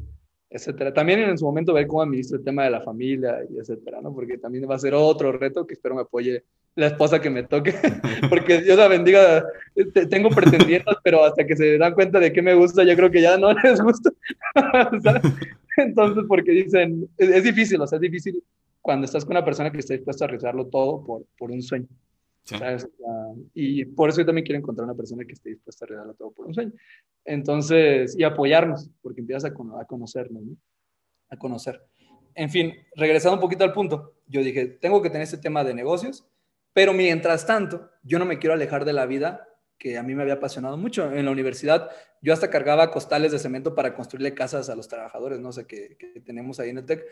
[0.50, 0.92] etcétera.
[0.94, 4.14] También en su momento ver cómo administro el tema de la familia y etcétera, ¿no?
[4.14, 6.44] Porque también va a ser otro reto que espero me apoye
[6.74, 7.74] la esposa que me toque,
[8.30, 9.44] porque Dios la bendiga,
[10.08, 13.20] tengo pretendientes, pero hasta que se dan cuenta de que me gusta, yo creo que
[13.20, 14.10] ya no les gusta.
[15.76, 18.42] Entonces, porque dicen, es, difícil, o sea, es difícil
[18.80, 21.88] cuando estás con una persona que está dispuesta a arriesgarlo todo por, por un sueño.
[22.44, 22.88] ¿sabes?
[23.52, 26.30] y por eso yo también quiero encontrar una persona que esté dispuesta a arriesgarlo todo
[26.30, 26.72] por un sueño.
[27.24, 30.56] Entonces, y apoyarnos, porque empiezas a, a conocernos, ¿no?
[31.28, 31.82] A conocer.
[32.34, 35.74] En fin, regresando un poquito al punto, yo dije, tengo que tener este tema de
[35.74, 36.24] negocios,
[36.78, 39.48] pero mientras tanto, yo no me quiero alejar de la vida
[39.78, 41.12] que a mí me había apasionado mucho.
[41.12, 41.90] En la universidad
[42.22, 45.96] yo hasta cargaba costales de cemento para construirle casas a los trabajadores, no sé, que,
[45.96, 47.04] que tenemos ahí en el TEC,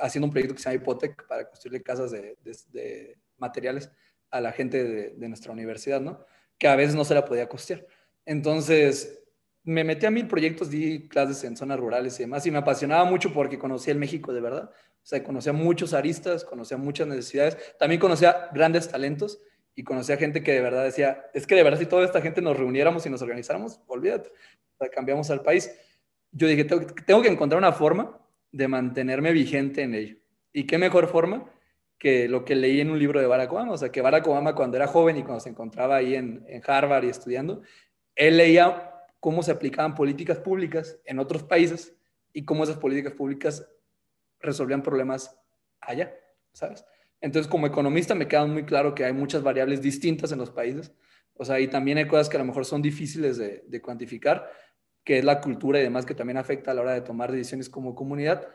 [0.00, 3.92] haciendo un proyecto que se llama Hipotec para construirle casas de, materiales
[4.30, 6.24] a la gente de, nuestra universidad, ¿no?
[6.56, 7.86] Que a veces no se la podía costear.
[8.24, 9.22] Entonces,
[9.64, 13.04] me metí a mil proyectos, di clases en zonas rurales y demás, y me apasionaba
[13.04, 14.70] mucho porque conocía el México de verdad.
[15.10, 19.40] Sea, conocía muchos aristas, conocía muchas necesidades, también conocía grandes talentos
[19.74, 22.40] y conocía gente que de verdad decía, es que de verdad si toda esta gente
[22.40, 25.68] nos reuniéramos y nos organizáramos, olvídate, o sea, cambiamos al país.
[26.30, 28.20] Yo dije, tengo, que encontrar una forma
[28.52, 30.16] de mantenerme vigente en ello.
[30.52, 31.44] ¿Y qué mejor forma
[31.98, 33.72] que lo que leí en un libro de Barack Obama?
[33.72, 37.02] O sea, que Barack Obama cuando era joven y cuando se encontraba ahí en Harvard
[37.02, 37.62] y estudiando,
[38.14, 41.96] él leía cómo se aplicaban políticas públicas en otros países
[42.32, 43.66] y cómo esas políticas públicas
[44.40, 45.38] resolvían problemas
[45.80, 46.14] allá,
[46.52, 46.84] ¿sabes?
[47.20, 50.92] Entonces, como economista me queda muy claro que hay muchas variables distintas en los países,
[51.34, 54.50] o sea, y también hay cosas que a lo mejor son difíciles de, cuantificar,
[55.04, 57.70] que es la cultura y demás que también afecta a la hora de tomar decisiones
[57.70, 58.46] como comunidad,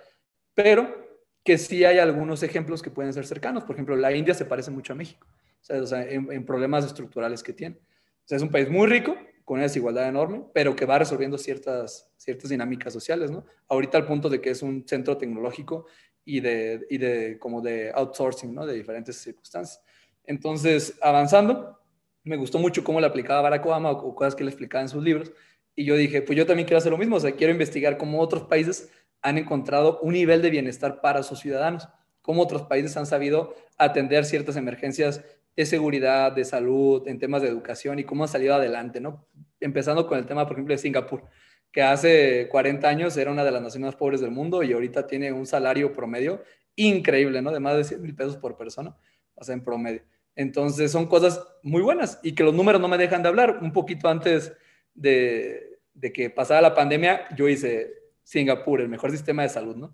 [0.53, 1.03] pero
[1.43, 3.63] que sí hay algunos ejemplos que pueden ser cercanos.
[3.63, 5.27] Por ejemplo, la India se parece mucho a México,
[5.67, 7.77] o sea, en, en problemas estructurales que tiene.
[7.77, 9.15] O sea, es un país muy rico,
[9.45, 13.45] con una desigualdad enorme, pero que va resolviendo ciertas, ciertas dinámicas sociales, ¿no?
[13.67, 15.85] Ahorita al punto de que es un centro tecnológico
[16.25, 18.65] y de, y de como de outsourcing, ¿no?
[18.65, 19.81] De diferentes circunstancias.
[20.23, 21.79] Entonces, avanzando,
[22.23, 25.03] me gustó mucho cómo le aplicaba Barack Obama o cosas que le explicaba en sus
[25.03, 25.31] libros.
[25.75, 28.19] Y yo dije, pues yo también quiero hacer lo mismo, o sea, quiero investigar cómo
[28.19, 28.89] otros países
[29.21, 31.87] han encontrado un nivel de bienestar para sus ciudadanos,
[32.21, 35.23] cómo otros países han sabido atender ciertas emergencias
[35.55, 39.25] de seguridad, de salud, en temas de educación y cómo han salido adelante, ¿no?
[39.65, 41.23] Empezando con el tema, por ejemplo, de Singapur,
[41.71, 45.07] que hace 40 años era una de las naciones más pobres del mundo y ahorita
[45.07, 46.43] tiene un salario promedio
[46.75, 47.51] increíble, ¿no?
[47.51, 48.95] De más de 100 mil pesos por persona,
[49.33, 50.03] o sea, en promedio.
[50.35, 53.59] Entonces son cosas muy buenas y que los números no me dejan de hablar.
[53.61, 54.53] Un poquito antes
[54.93, 57.91] de, de que pasara la pandemia, yo hice
[58.23, 59.93] Singapur, el mejor sistema de salud, ¿no?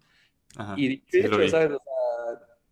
[0.76, 1.78] y de hecho, ¿sabes?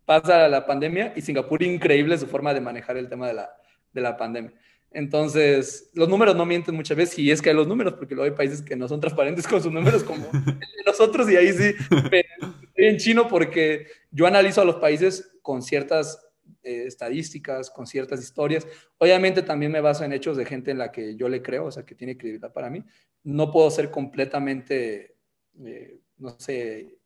[0.04, 3.50] pasa la pandemia y Singapur increíble su forma de manejar el tema de la,
[3.92, 4.52] de la pandemia.
[4.92, 8.30] Entonces, los números no mienten muchas veces, y es que hay los números, porque luego
[8.30, 10.26] hay países que no son transparentes con sus números como
[10.86, 16.18] nosotros, y ahí sí, estoy en chino porque yo analizo a los países con ciertas
[16.62, 18.66] eh, estadísticas, con ciertas historias.
[18.98, 21.70] Obviamente también me baso en hechos de gente en la que yo le creo, o
[21.70, 22.84] sea, que tiene credibilidad para mí.
[23.22, 25.16] No puedo ser completamente,
[25.64, 26.98] eh, no sé,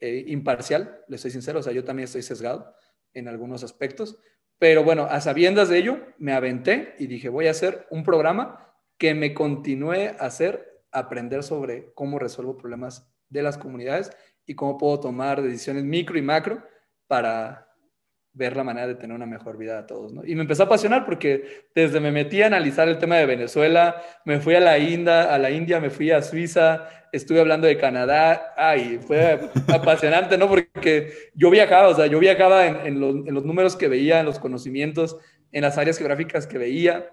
[0.00, 2.74] eh, imparcial, le soy sincero, o sea, yo también estoy sesgado
[3.12, 4.18] en algunos aspectos.
[4.58, 8.74] Pero bueno, a sabiendas de ello, me aventé y dije, voy a hacer un programa
[8.98, 14.10] que me continúe a hacer aprender sobre cómo resuelvo problemas de las comunidades
[14.46, 16.62] y cómo puedo tomar decisiones micro y macro
[17.06, 17.67] para
[18.32, 20.24] ver la manera de tener una mejor vida a todos, ¿no?
[20.24, 24.00] Y me empezó a apasionar porque desde me metí a analizar el tema de Venezuela,
[24.24, 27.76] me fui a la India, a la India, me fui a Suiza, estuve hablando de
[27.76, 30.48] Canadá, ay, fue apasionante, ¿no?
[30.48, 34.26] Porque yo viajaba, o sea, yo viajaba en, los, en los números que veía, en
[34.26, 35.16] los conocimientos,
[35.50, 37.10] en las áreas geográficas que veía,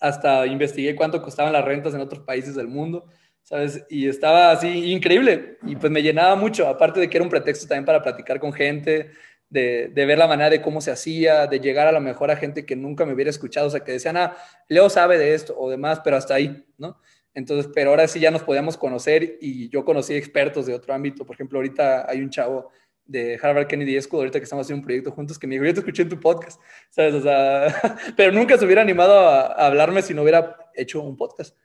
[0.00, 3.06] hasta investigué cuánto costaban las rentas en otros países del mundo,
[3.42, 3.84] ¿sabes?
[3.88, 7.66] Y estaba así increíble y pues me llenaba mucho, aparte de que era un pretexto
[7.66, 9.10] también para platicar con gente,
[9.50, 12.64] de, ver la manera de cómo se hacía, de llegar a lo mejor a gente
[12.64, 14.36] que nunca me hubiera escuchado, o sea, que decían, ah,
[14.68, 16.98] Leo sabe de esto o demás, pero hasta ahí, ¿no?
[17.34, 21.24] Entonces, pero ahora sí ya nos podíamos conocer y yo conocí expertos de otro ámbito.
[21.24, 22.70] Por ejemplo, ahorita hay un chavo
[23.04, 25.74] de Harvard Kennedy School, ahorita que estamos haciendo un proyecto juntos, que me dijo, yo
[25.74, 27.14] te escuché en tu podcast, ¿sabes?
[27.14, 27.66] O sea,
[28.16, 31.56] pero nunca se hubiera animado a, hablarme si no hubiera hecho un podcast,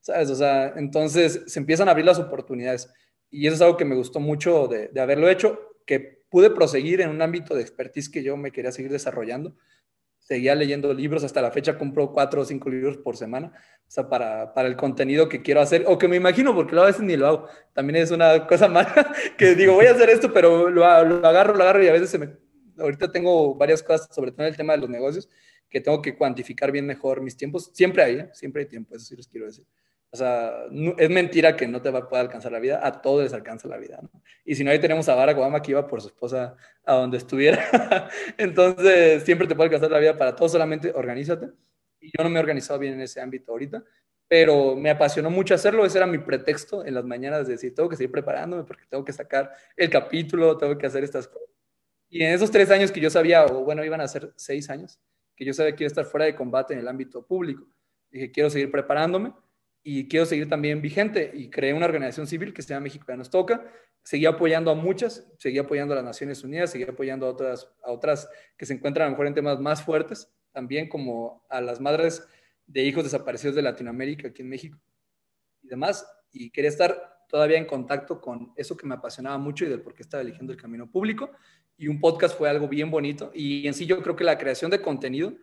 [0.00, 0.30] ¿sabes?
[0.30, 2.90] O sea, entonces se empiezan a abrir las oportunidades.
[3.30, 7.00] Y eso es algo que me gustó mucho de, de haberlo hecho, que pude proseguir
[7.00, 9.54] en un ámbito de expertise que yo me quería seguir desarrollando.
[10.18, 13.52] Seguía leyendo libros, hasta la fecha compro cuatro o cinco libros por semana,
[13.86, 16.86] o sea, para, para el contenido que quiero hacer, o que me imagino, porque a
[16.86, 17.48] veces ni lo hago.
[17.72, 21.54] También es una cosa mala, que digo, voy a hacer esto, pero lo, lo agarro,
[21.54, 22.30] lo agarro y a veces se me...
[22.78, 25.28] Ahorita tengo varias cosas, sobre todo en el tema de los negocios,
[25.70, 27.70] que tengo que cuantificar bien mejor mis tiempos.
[27.72, 28.30] Siempre hay, ¿eh?
[28.32, 29.64] siempre hay tiempo, eso sí les quiero decir.
[30.14, 33.24] O sea, es mentira que no te va a poder alcanzar la vida, a todos
[33.24, 34.22] les alcanza la vida, ¿no?
[34.44, 36.54] Y si no, ahí tenemos a Barack Obama que iba por su esposa
[36.84, 38.08] a donde estuviera.
[38.38, 41.48] Entonces, siempre te puede alcanzar la vida para todos, solamente organízate.
[41.98, 43.82] Y yo no me he organizado bien en ese ámbito ahorita,
[44.28, 47.88] pero me apasionó mucho hacerlo, ese era mi pretexto en las mañanas de decir, tengo
[47.88, 51.48] que seguir preparándome porque tengo que sacar el capítulo, tengo que hacer estas cosas.
[52.08, 55.00] Y en esos tres años que yo sabía, o bueno, iban a ser seis años,
[55.34, 57.66] que yo sabía que iba a estar fuera de combate en el ámbito público,
[58.12, 59.32] dije, quiero seguir preparándome
[59.86, 63.16] y quiero seguir también vigente y creé una organización civil que se llama México ya
[63.16, 63.70] nos toca.
[64.02, 67.92] Seguí apoyando a muchas, seguí apoyando a las Naciones Unidas, seguí apoyando a otras, a
[67.92, 71.80] otras que se encuentran a lo mejor en temas más fuertes, también como a las
[71.80, 72.26] madres
[72.66, 74.78] de hijos desaparecidos de Latinoamérica aquí en México
[75.62, 76.06] y demás.
[76.32, 79.94] Y quería estar todavía en contacto con eso que me apasionaba mucho y del por
[79.94, 81.30] qué estaba eligiendo el camino público.
[81.76, 83.30] Y un podcast fue algo bien bonito.
[83.34, 85.34] Y en sí yo creo que la creación de contenido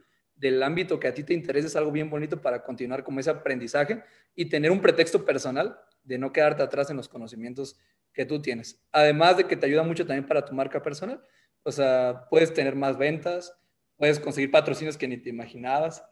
[0.41, 3.29] del ámbito que a ti te interesa es algo bien bonito para continuar como ese
[3.29, 4.03] aprendizaje
[4.35, 7.79] y tener un pretexto personal de no quedarte atrás en los conocimientos
[8.11, 8.83] que tú tienes.
[8.91, 11.23] Además de que te ayuda mucho también para tu marca personal.
[11.61, 13.55] O sea, puedes tener más ventas,
[13.97, 16.03] puedes conseguir patrocinios que ni te imaginabas,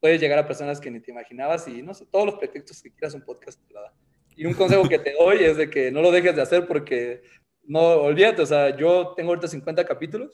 [0.00, 2.90] puedes llegar a personas que ni te imaginabas y no sé, todos los pretextos que
[2.90, 3.60] quieras un podcast.
[4.34, 7.22] Y un consejo que te doy es de que no lo dejes de hacer porque
[7.62, 10.32] no, olvídate, o sea, yo tengo ahorita 50 capítulos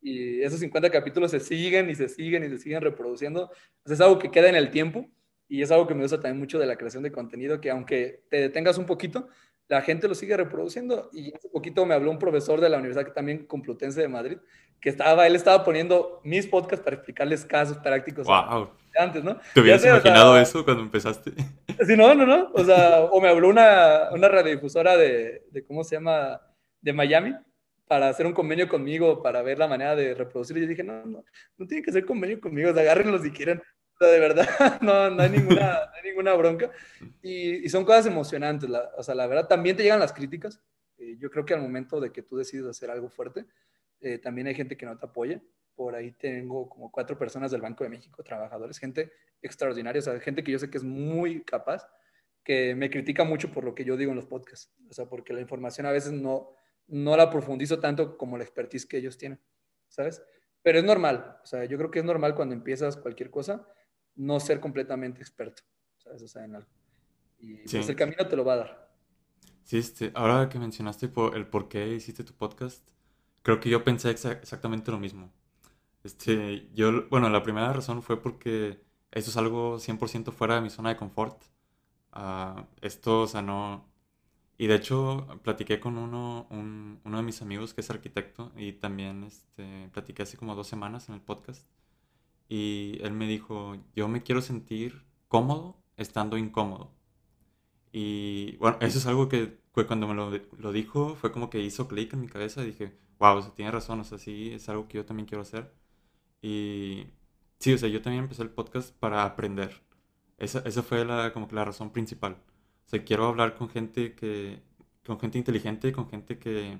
[0.00, 3.50] y esos 50 capítulos se siguen y se siguen y se siguen reproduciendo.
[3.84, 5.06] es algo que queda en el tiempo
[5.48, 8.24] y es algo que me gusta también mucho de la creación de contenido, que aunque
[8.28, 9.28] te detengas un poquito,
[9.68, 11.10] la gente lo sigue reproduciendo.
[11.12, 14.38] Y hace poquito me habló un profesor de la Universidad que también Complutense de Madrid,
[14.80, 18.26] que estaba, él estaba poniendo mis podcasts para explicarles casos prácticos.
[18.26, 18.70] Wow.
[18.98, 19.38] Antes, ¿no?
[19.54, 21.32] ¿Te hubieras imaginado eso cuando empezaste?
[21.86, 22.50] Sí, no, no, no.
[22.54, 26.40] O sea, o me habló una, una radiodifusora de, de, ¿cómo se llama?
[26.80, 27.36] De Miami,
[27.88, 30.56] para hacer un convenio conmigo, para ver la manera de reproducir.
[30.58, 31.24] Y yo dije, no, no,
[31.56, 33.58] no tienen que hacer convenio conmigo, agárrenlo si quieren.
[33.58, 34.46] O sea, de verdad,
[34.82, 36.70] no, no, hay ninguna, no hay ninguna bronca.
[37.22, 40.62] Y, y, son cosas emocionantes, la, o sea, la verdad, también te llegan las críticas,
[40.98, 43.46] Eh, yo creo que al momento de que tú decides hacer algo fuerte,
[44.00, 45.40] eh, también hay gente que no te apoya.
[45.74, 49.12] Por ahí tengo como cuatro personas del Banco de México, trabajadores, gente
[49.42, 51.86] extraordinaria, o sea, gente que yo sé que es muy capaz,
[52.44, 55.32] que me critica mucho por lo que yo digo en los podcasts, o sea, porque
[55.32, 56.50] la información a veces no,
[56.88, 59.40] no la profundizo tanto como la expertise que ellos tienen,
[59.88, 60.22] ¿sabes?
[60.62, 63.66] Pero es normal, o sea, yo creo que es normal cuando empiezas cualquier cosa
[64.16, 65.62] no ser completamente experto,
[65.98, 66.22] ¿sabes?
[66.22, 66.68] O sea, en algo.
[67.38, 68.88] Y pues el camino te lo va a dar.
[69.62, 72.88] Sí, este, ahora que mencionaste por el por qué hiciste tu podcast,
[73.42, 75.32] creo que yo pensé exactamente lo mismo.
[76.02, 78.80] Este, yo, bueno, la primera razón fue porque
[79.10, 81.42] esto es algo 100% fuera de mi zona de confort.
[82.14, 83.86] Uh, esto, o sea, no,
[84.58, 89.22] y de hecho, platiqué con uno, uno de mis amigos que es arquitecto y también
[89.24, 91.64] este, platiqué hace como dos semanas en el podcast.
[92.48, 96.90] Y él me dijo, yo me quiero sentir cómodo estando incómodo.
[97.92, 101.88] Y bueno, eso es algo que cuando me lo, lo, dijo fue como que hizo
[101.88, 102.62] clic en mi cabeza.
[102.62, 105.42] Dije, wow, o sea, tiene razón, o sea, sí, es algo que yo también quiero
[105.42, 105.72] hacer.
[106.42, 107.06] Y
[107.58, 109.82] sí, o sea, yo también empecé el podcast para aprender.
[110.38, 112.38] Esa, esa fue la, como que la razón principal.
[112.88, 114.62] O sea, quiero hablar con gente que,
[115.04, 116.78] con gente inteligente, con gente que,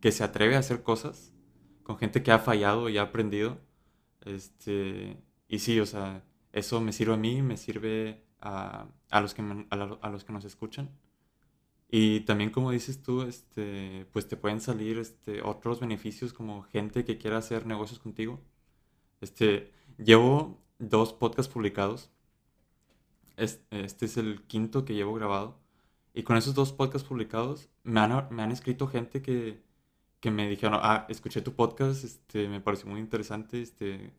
[0.00, 1.34] que se atreve a hacer cosas,
[1.82, 3.58] con gente que ha fallado y ha aprendido.
[4.22, 9.34] Este, y sí, o sea, eso me sirve a mí, me sirve a, a los,
[9.34, 10.90] que a, los que nos escuchan.
[11.90, 17.04] Y también, como dices tú, este, pues te pueden salir este, otros beneficios como gente
[17.04, 18.40] que quiera hacer negocios contigo.
[19.20, 22.10] Este, llevo dos podcasts publicados
[23.40, 25.58] este es el quinto que llevo grabado.
[26.14, 29.62] Y con esos dos podcasts publicados, me han, me han escrito gente que,
[30.20, 34.12] que, me dijeron, ah, escuché tu podcast, este, me pareció muy interesante, este,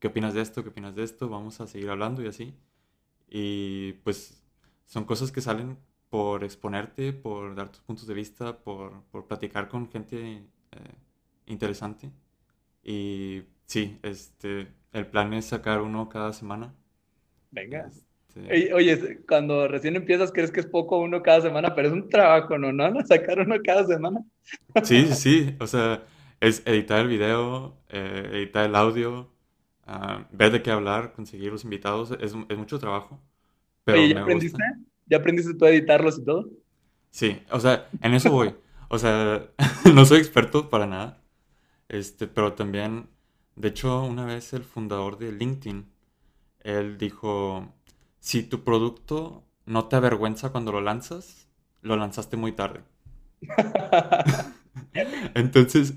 [0.00, 0.62] ¿qué opinas de esto?
[0.62, 1.28] ¿Qué opinas de esto?
[1.28, 2.54] Vamos a seguir hablando y así.
[3.28, 4.42] Y pues
[4.86, 5.78] son cosas que salen
[6.10, 10.94] por exponerte, por dar tus puntos de vista, por, por platicar con gente eh,
[11.46, 12.10] interesante.
[12.82, 16.74] Y sí, este, el plan es sacar uno cada semana.
[17.50, 17.90] Venga.
[18.74, 22.58] Oye, cuando recién empiezas, crees que es poco uno cada semana, pero es un trabajo,
[22.58, 22.70] ¿no?
[22.72, 23.04] ¿No?
[23.06, 24.22] Sacar uno cada semana.
[24.82, 26.04] Sí, sí, o sea,
[26.40, 29.32] es editar el video, eh, editar el audio,
[29.86, 33.20] ah, ver de qué hablar, conseguir los invitados, es, es mucho trabajo.
[33.84, 34.62] Pero ¿ya aprendiste?
[35.06, 36.50] ¿Ya aprendiste tú a editarlos y todo?
[37.10, 38.54] Sí, o sea, en eso voy.
[38.88, 39.48] O sea,
[39.94, 41.22] no soy experto para nada,
[41.88, 43.08] este, pero también,
[43.54, 45.86] de hecho, una vez el fundador de LinkedIn,
[46.60, 47.72] él dijo,
[48.26, 51.46] si tu producto no te avergüenza cuando lo lanzas,
[51.80, 52.80] lo lanzaste muy tarde.
[55.34, 55.94] entonces,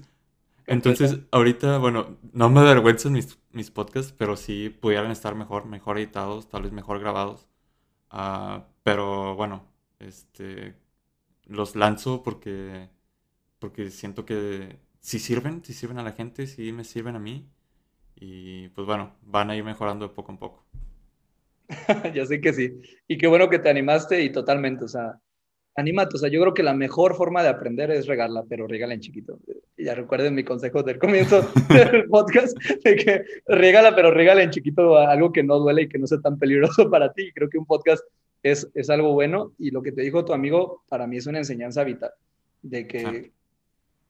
[0.67, 5.97] entonces, ahorita, bueno, no me avergüenzan mis, mis podcasts, pero sí pudieran estar mejor, mejor
[5.97, 7.47] editados, tal vez mejor grabados.
[8.11, 9.63] Ah, pero bueno,
[9.97, 10.75] este,
[11.47, 12.89] los lanzo porque,
[13.57, 17.49] porque siento que si sirven, si sirven a la gente, si me sirven a mí.
[18.15, 20.63] Y pues bueno, van a ir mejorando de poco en poco.
[22.13, 22.73] ya sé que sí.
[23.07, 25.19] Y qué bueno que te animaste y totalmente, o sea,
[25.75, 26.15] anímate.
[26.15, 29.01] O sea, yo creo que la mejor forma de aprender es regarla, pero regala en
[29.01, 29.39] chiquito.
[29.77, 34.97] Ya recuerden mi consejo del comienzo del podcast, de que regala, pero regala en chiquito
[34.97, 37.31] algo que no duele y que no sea tan peligroso para ti.
[37.33, 38.03] Creo que un podcast
[38.43, 41.39] es, es algo bueno y lo que te dijo tu amigo, para mí es una
[41.39, 42.11] enseñanza vital,
[42.61, 43.31] de que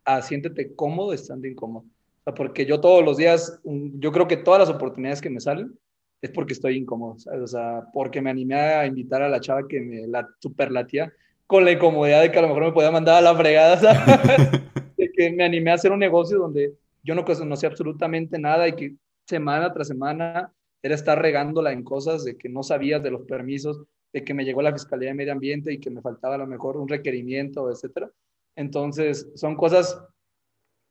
[0.05, 0.21] ah.
[0.21, 1.85] siéntete cómodo estando incómodo.
[1.85, 5.39] O sea, porque yo todos los días, yo creo que todas las oportunidades que me
[5.39, 5.73] salen,
[6.21, 7.41] es porque estoy incómodo, ¿sabes?
[7.41, 11.11] O sea, porque me animé a invitar a la chava que me la superlatía
[11.47, 14.51] con la incomodidad de que a lo mejor me podía mandar a la fregada, ¿sabes?
[14.97, 18.73] de que me animé a hacer un negocio donde yo no conocía absolutamente nada y
[18.73, 18.95] que
[19.25, 20.51] semana tras semana
[20.81, 23.81] era estar regándola en cosas de que no sabías de los permisos,
[24.13, 26.47] de que me llegó la Fiscalía de Medio Ambiente y que me faltaba a lo
[26.47, 28.11] mejor un requerimiento, etcétera.
[28.55, 30.01] Entonces, son cosas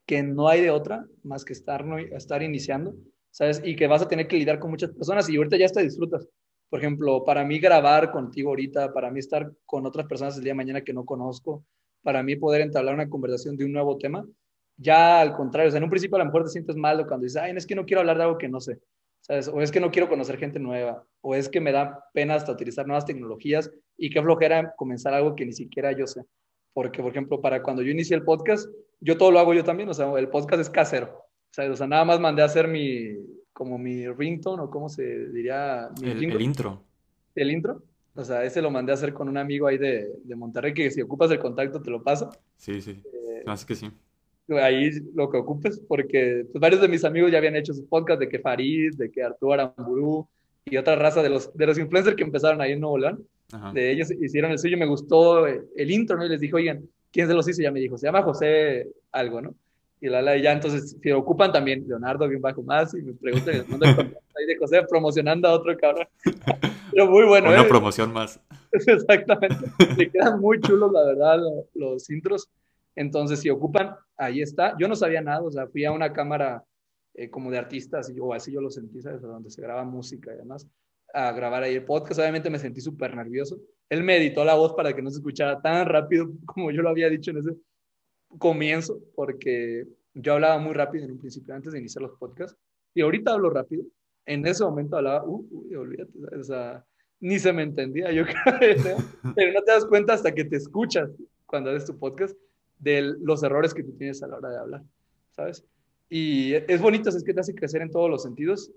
[0.06, 2.94] que no hay de otra más que estar, estar iniciando
[3.30, 3.60] ¿sabes?
[3.64, 6.28] Y que vas a tener que lidiar con muchas personas y ahorita ya te disfrutas.
[6.70, 10.52] Por ejemplo, para mí grabar contigo ahorita, para mí estar con otras personas el día
[10.52, 11.64] de mañana que no conozco,
[12.02, 14.24] para mí poder entablar una conversación de un nuevo tema,
[14.76, 17.24] ya al contrario, o sea, en un principio a lo mejor te sientes mal cuando
[17.24, 18.78] dices, ay, es que no quiero hablar de algo que no sé,
[19.20, 19.48] ¿sabes?
[19.48, 22.52] O es que no quiero conocer gente nueva, o es que me da pena hasta
[22.52, 26.22] utilizar nuevas tecnologías y qué flojera comenzar algo que ni siquiera yo sé.
[26.72, 28.68] Porque, por ejemplo, para cuando yo inicié el podcast,
[29.00, 31.27] yo todo lo hago yo también, o sea, el podcast es casero.
[31.56, 33.16] O sea, nada más mandé a hacer mi,
[33.52, 35.88] como mi ringtone o cómo se diría.
[36.02, 36.84] el, el, intro.
[37.34, 37.82] El intro.
[38.14, 40.90] O sea, ese lo mandé a hacer con un amigo ahí de, de Monterrey que
[40.90, 42.30] si ocupas el contacto te lo paso.
[42.56, 43.02] Sí, sí.
[43.04, 43.90] Eh, Así que sí.
[44.50, 48.20] Ahí lo que ocupes, porque pues, varios de mis amigos ya habían hecho sus podcasts
[48.20, 50.26] de que Farid, de que Arturo Aramburu
[50.64, 53.26] y otra raza de los, de los influencers que empezaron ahí en Nuevo León.
[53.72, 56.26] De ellos hicieron el suyo, me gustó el intro, ¿no?
[56.26, 57.62] Y les dije, oigan, ¿quién se los hizo?
[57.62, 59.54] Ya me dijo, se llama José algo, ¿no?
[60.00, 63.54] Y la, la, ya entonces, si ocupan también Leonardo bien bajo más y me preguntan,
[63.56, 66.06] ahí de José promocionando a otro cabrón.
[66.92, 67.48] Pero muy bueno.
[67.48, 67.68] Una ¿eh?
[67.68, 68.40] promoción más.
[68.72, 69.56] Exactamente.
[69.96, 71.38] Le quedan muy chulos, la verdad,
[71.74, 72.48] los, intros.
[72.94, 74.76] Entonces, si ocupan, ahí está.
[74.78, 76.64] Yo no sabía nada, o sea, fui a una cámara
[77.14, 79.20] eh, como de artistas, o así yo lo sentí, ¿sabes?
[79.20, 80.66] Donde se graba música y demás,
[81.12, 82.20] a grabar ahí el podcast.
[82.20, 83.58] Obviamente me sentí súper nervioso.
[83.88, 86.90] Él me editó la voz para que no se escuchara tan rápido como yo lo
[86.90, 87.56] había dicho en ese
[88.36, 92.58] comienzo, porque yo hablaba muy rápido en un principio antes de iniciar los podcasts,
[92.94, 93.84] y ahorita hablo rápido.
[94.26, 96.84] En ese momento hablaba, uh, uy, olvídate, o sea,
[97.20, 98.24] ni se me entendía, yo
[98.58, 98.96] creo,
[99.34, 101.10] pero no te das cuenta hasta que te escuchas
[101.46, 102.36] cuando haces tu podcast
[102.78, 104.82] de los errores que tú tienes a la hora de hablar,
[105.32, 105.64] ¿sabes?
[106.10, 108.70] Y es bonito, es que te hace crecer en todos los sentidos.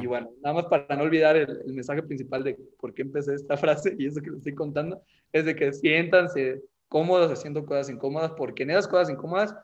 [0.00, 3.34] Y bueno, nada más para no olvidar el, el, mensaje principal de por qué empecé
[3.34, 5.00] esta frase y eso que les estoy contando,
[5.32, 9.54] es de que siéntanse cómodos haciendo cosas incómodas, porque en esas cosas incómodas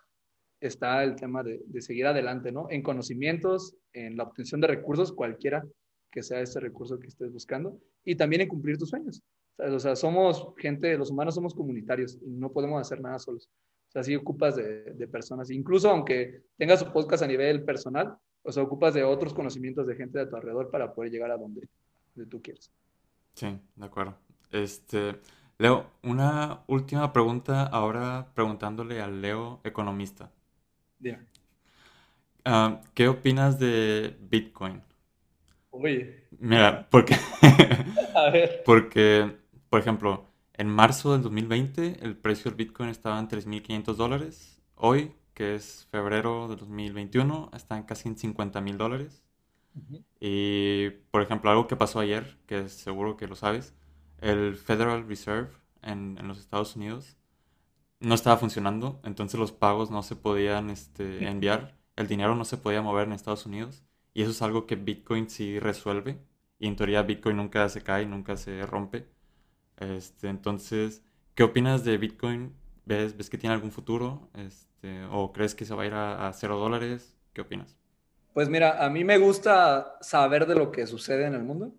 [0.60, 2.66] está el tema de, seguir adelante, ¿no?
[2.70, 5.64] En conocimientos, en la obtención de recursos, cualquiera
[6.10, 9.22] que sea ese recurso que estés buscando, y también en cumplir tus sueños.
[9.58, 13.48] O sea, somos gente, los humanos somos comunitarios y no podemos hacer nada solos.
[13.88, 18.52] O sea, si ocupas de, personas, incluso aunque tengas su podcast a nivel personal, o
[18.52, 21.68] sea, ocupas de otros conocimientos de gente de tu alrededor para poder llegar a donde,
[22.14, 22.70] donde tú quieres.
[23.34, 24.16] Sí, de acuerdo.
[24.50, 25.16] Este,
[25.58, 30.30] Leo, una última pregunta ahora preguntándole al Leo economista.
[32.44, 34.82] Ah, ¿Qué opinas de Bitcoin?
[35.70, 36.24] Oye.
[36.38, 37.16] Mira, porque,
[38.14, 38.62] A ver.
[38.64, 39.36] porque,
[39.68, 44.60] por ejemplo, en marzo del 2020 el precio del Bitcoin estaba en 3.500 dólares.
[44.76, 49.22] Hoy, que es febrero del 2021, está en casi en 50 mil dólares.
[50.20, 53.74] Y, por ejemplo, algo que pasó ayer, que seguro que lo sabes,
[54.24, 55.50] el Federal Reserve
[55.82, 57.16] en, los Estados Unidos
[58.00, 62.56] no estaba funcionando, entonces los pagos no se podían este, enviar, el dinero no se
[62.56, 66.18] podía mover en Estados Unidos y eso es algo que Bitcoin sí resuelve
[66.58, 69.06] y en teoría Bitcoin nunca se cae, nunca se rompe.
[69.76, 71.02] Este, entonces,
[71.34, 72.54] ¿qué opinas de Bitcoin?
[72.86, 74.30] ¿Ves, ¿Ves que tiene algún futuro?
[74.34, 77.14] Este, ¿O crees que se va a ir a, a cero dólares?
[77.34, 77.76] ¿Qué opinas?
[78.32, 81.74] Pues mira, a mí me gusta saber de lo que sucede en el mundo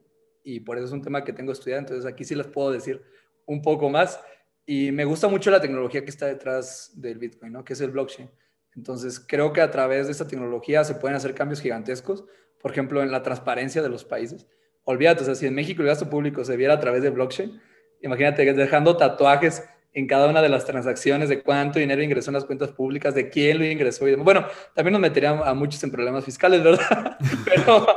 [0.45, 3.01] y por eso es un tema que tengo estudiado, entonces aquí sí les puedo decir
[3.45, 4.19] un poco más.
[4.65, 7.65] Y me gusta mucho la tecnología que está detrás del Bitcoin, ¿no?
[7.65, 8.29] que es el blockchain.
[8.75, 12.25] Entonces, creo que a través de esta tecnología se pueden hacer cambios gigantescos,
[12.59, 14.47] por ejemplo, en la transparencia de los países.
[14.83, 17.59] Olvídate, o sea, si en México el gasto público se viera a través de blockchain,
[18.01, 19.63] imagínate dejando tatuajes
[19.95, 23.29] en cada una de las transacciones de cuánto dinero ingresó en las cuentas públicas, de
[23.29, 24.25] quién lo ingresó y demás.
[24.25, 27.17] Bueno, también nos metería a muchos en problemas fiscales, ¿verdad?
[27.45, 27.87] pero,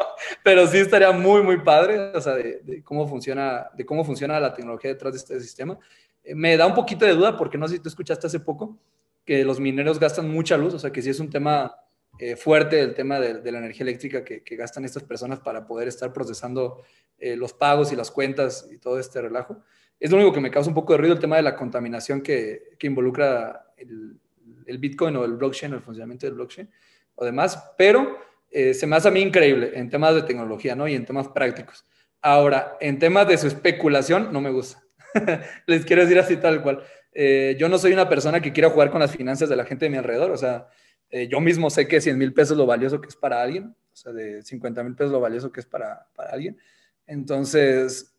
[0.45, 4.55] pero sí estaría muy, muy padre, o sea, de, cómo funciona, de cómo funciona la
[4.55, 5.77] tecnología detrás de este sistema.
[6.23, 8.79] Eh, me da un poquito de duda, porque no sé si tú escuchaste hace poco,
[9.25, 11.75] que los mineros gastan mucha luz, o sea, que sí es un tema
[12.21, 16.13] eh, fuerte el tema de, la energía eléctrica que, gastan estas personas para poder estar
[16.13, 16.81] procesando
[17.19, 19.65] eh, los pagos y las cuentas y todo este relajo
[20.01, 22.21] es lo único que me causa un poco de ruido el tema de la contaminación
[22.21, 24.19] que, que involucra el,
[24.67, 26.71] el, Bitcoin o el blockchain, el funcionamiento del blockchain
[27.17, 28.19] o demás, pero
[28.51, 30.87] eh, se me hace a mí increíble en temas de tecnología, ¿no?
[30.87, 31.87] Y en temas prácticos.
[32.21, 34.83] Ahora, en temas de su especulación, no me gusta.
[35.67, 36.83] Les quiero decir así tal cual.
[37.13, 39.87] Eh, yo no soy una persona que quiera jugar con las finanzas de la gente
[39.87, 40.69] de mi alrededor, o sea,
[41.11, 43.75] eh, yo mismo sé que 100 mil pesos es lo valioso que es para alguien,
[43.93, 46.59] o sea, de 50 mil pesos lo valioso que es para, para alguien.
[47.07, 48.18] Entonces,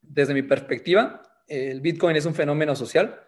[0.00, 3.20] desde mi perspectiva, el Bitcoin es un fenómeno social.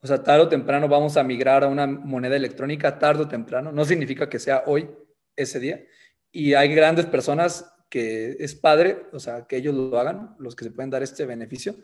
[0.00, 3.72] O sea, tarde o temprano vamos a migrar a una moneda electrónica, tarde o temprano.
[3.72, 4.90] No significa que sea hoy,
[5.34, 5.82] ese día.
[6.30, 10.64] Y hay grandes personas que es padre, o sea, que ellos lo hagan, los que
[10.64, 11.76] se pueden dar este beneficio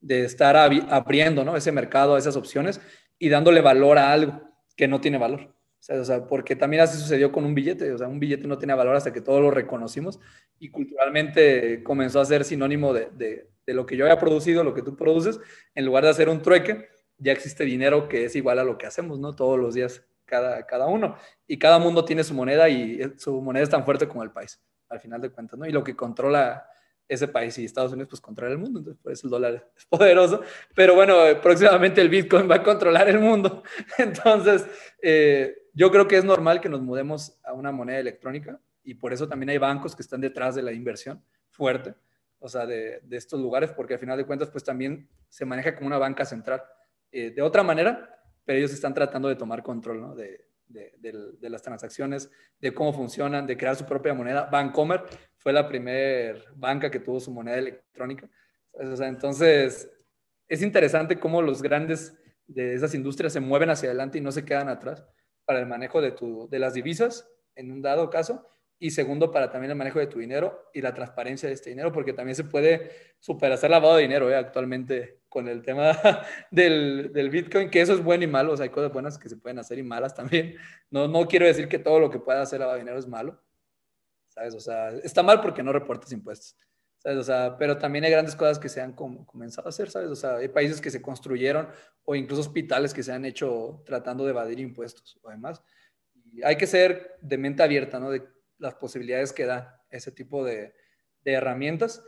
[0.00, 1.56] de estar abriendo ¿no?
[1.56, 2.80] ese mercado, esas opciones
[3.18, 4.42] y dándole valor a algo
[4.76, 5.54] que no tiene valor.
[5.88, 8.74] O sea, porque también así sucedió con un billete, o sea, un billete no tenía
[8.74, 10.18] valor hasta que todos lo reconocimos
[10.58, 14.74] y culturalmente comenzó a ser sinónimo de, de, de, lo que yo había producido, lo
[14.74, 15.40] que tú produces,
[15.74, 16.88] en lugar de hacer un trueque,
[17.18, 19.34] ya existe dinero que es igual a lo que hacemos, ¿no?
[19.34, 21.16] Todos los días, cada, cada uno.
[21.46, 24.60] Y cada mundo tiene su moneda y su moneda es tan fuerte como el país,
[24.88, 25.66] al final de cuentas, ¿no?
[25.66, 26.66] Y lo que controla
[27.08, 30.42] ese país y Estados Unidos pues controla el mundo, entonces por el dólar es poderoso,
[30.74, 33.62] pero bueno, próximamente el Bitcoin va a controlar el mundo,
[33.98, 34.66] entonces
[35.02, 39.12] eh, yo creo que es normal que nos mudemos a una moneda electrónica y por
[39.12, 41.94] eso también hay bancos que están detrás de la inversión fuerte,
[42.44, 45.86] o sea, de, estos lugares, porque al final de cuentas, pues también se maneja como
[45.86, 46.62] una banca central.
[47.10, 50.14] Eh, de otra manera, pero ellos están tratando de tomar control ¿no?
[50.14, 52.30] de, de, las transacciones,
[52.60, 54.44] de cómo funcionan, de crear su propia moneda.
[54.44, 55.04] Bancomer
[55.38, 58.28] fue la primera banca que tuvo su moneda electrónica.
[58.72, 59.90] O entonces,
[60.46, 62.14] es interesante cómo los grandes
[62.46, 65.02] de esas industrias se mueven hacia adelante y no se quedan atrás
[65.46, 69.50] para el manejo de, tu, de las divisas, en un dado caso, y segundo, para
[69.50, 72.44] también el manejo de tu dinero y la transparencia de este dinero, porque también se
[72.44, 74.36] puede super hacer lavado de dinero ¿eh?
[74.36, 75.92] actualmente con el tema
[76.50, 79.28] del, del, Bitcoin, que eso es bueno y malo, o sea, hay cosas buenas que
[79.28, 80.56] se pueden hacer y malas también.
[80.90, 83.40] No, no quiero decir que todo lo que pueda hacer lavado de dinero es malo,
[84.28, 84.54] ¿sabes?
[84.54, 86.56] O sea, está mal porque no reportas impuestos.
[86.98, 87.18] ¿sabes?
[87.18, 90.10] O sea, pero también hay grandes cosas que se han comenzado a hacer, ¿sabes?
[90.10, 91.68] O sea, hay países que se construyeron
[92.04, 95.62] o incluso hospitales que se han hecho tratando de evadir impuestos o demás.
[96.32, 98.10] Y hay que ser de mente abierta, ¿no?
[98.10, 100.74] De las posibilidades que da ese tipo de,
[101.22, 102.02] de herramientas.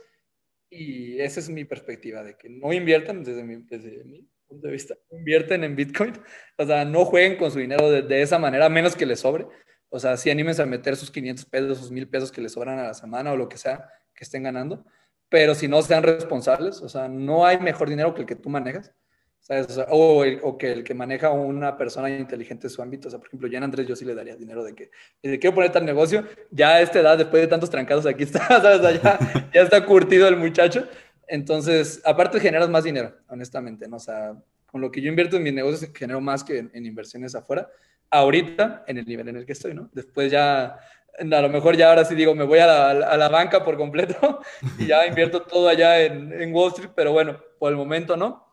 [0.69, 4.73] Y esa es mi perspectiva, de que no inviertan desde mi, desde mi punto de
[4.73, 6.13] vista, invierten en Bitcoin,
[6.57, 9.47] o sea, no jueguen con su dinero de, esa manera, menos que les sobre.
[9.89, 12.79] O sea, sí anímense a meter sus 500 pesos, sus 1000 pesos que les sobran
[12.79, 14.85] a la semana o lo que sea que estén ganando,
[15.29, 18.49] pero si no sean responsables, o sea, no hay mejor dinero que el que tú
[18.49, 18.93] manejas,
[19.39, 19.77] ¿sabes?
[19.89, 23.27] O, o, que el que maneja una persona inteligente en su ámbito, o sea, por
[23.27, 24.91] ejemplo, ya en Andrés yo sí le daría dinero de que,
[25.23, 28.45] de quiero poner tal negocio, ya a esta edad, después de tantos trancados, aquí está,
[28.47, 29.01] ¿sabes?
[29.01, 29.19] Ya,
[29.53, 30.87] ya está curtido el muchacho,
[31.27, 33.97] entonces, aparte generas más dinero, honestamente, ¿no?
[33.97, 34.35] O sea,
[34.65, 37.69] con lo que yo invierto en mis negocios genero más que en, en inversiones afuera,
[38.09, 39.89] ahorita, en el nivel en el que estoy, ¿no?
[39.93, 40.77] Después ya
[41.19, 44.39] a lo mejor ya ahora sí digo, me voy a la, banca por completo
[44.79, 48.46] y ya invierto todo allá en, Wall Street, pero bueno, por el momento no.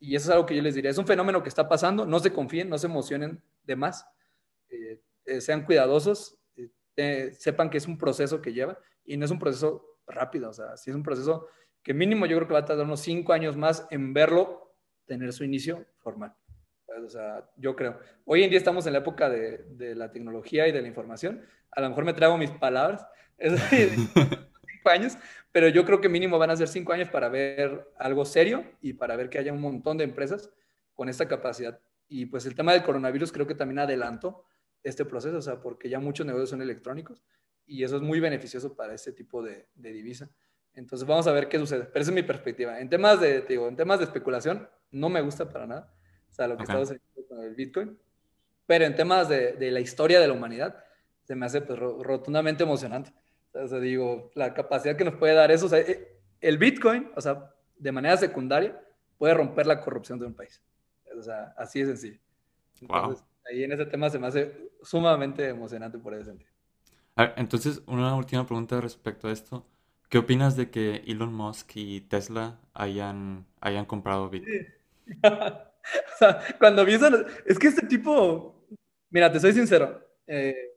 [0.00, 2.18] Y eso es algo que yo les diría, es un fenómeno que está pasando, no
[2.18, 4.06] se confíen, no se emocionen de más,
[4.70, 6.38] eh, eh, sean cuidadosos,
[6.96, 10.52] eh, sepan que es un proceso que lleva y no es un proceso rápido, o
[10.54, 11.46] sea, sí es un proceso
[11.82, 14.74] que mínimo yo creo que va a tardar unos cinco años más en verlo
[15.06, 16.34] tener su inicio formal.
[17.04, 17.98] O sea, yo creo.
[18.24, 21.42] Hoy en día estamos en la época de, de la tecnología y de la información.
[21.70, 23.06] A lo mejor me trago mis palabras.
[23.38, 25.16] Es cinco años,
[25.52, 28.94] pero yo creo que mínimo van a ser cinco años para ver algo serio y
[28.94, 30.50] para ver que haya un montón de empresas
[30.94, 31.80] con esta capacidad.
[32.08, 34.44] Y pues el tema del coronavirus creo que también adelantó
[34.82, 37.22] este proceso, o sea, porque ya muchos negocios son electrónicos
[37.66, 40.30] y eso es muy beneficioso para este tipo de, de divisa.
[40.74, 41.84] Entonces vamos a ver qué sucede.
[41.84, 42.80] Pero esa es mi perspectiva.
[42.80, 45.94] En temas de, digo, en temas de especulación, no me gusta para nada
[46.30, 47.98] o sea, lo que estamos haciendo con el Bitcoin.
[48.66, 50.84] Pero en temas de, de, la historia de la humanidad,
[51.24, 53.12] se me hace pues, rotundamente emocionante.
[53.52, 57.10] O sea, digo, la capacidad que nos puede dar eso, o sea, eh, el Bitcoin,
[57.16, 58.80] o sea, de manera secundaria,
[59.18, 60.62] puede romper la corrupción de un país.
[61.18, 62.20] O sea, así de sencillo.
[62.80, 66.50] Entonces, ahí en ese tema se me hace sumamente emocionante por ese sentido.
[67.36, 69.66] entonces, una última pregunta respecto a esto.
[70.08, 74.66] ¿Qué opinas de que Elon Musk y Tesla hayan, hayan comprado Bitcoin?
[75.24, 76.94] o sea, cuando vi
[77.46, 78.66] es que este tipo,
[79.10, 80.69] mira, te soy sincero, eh,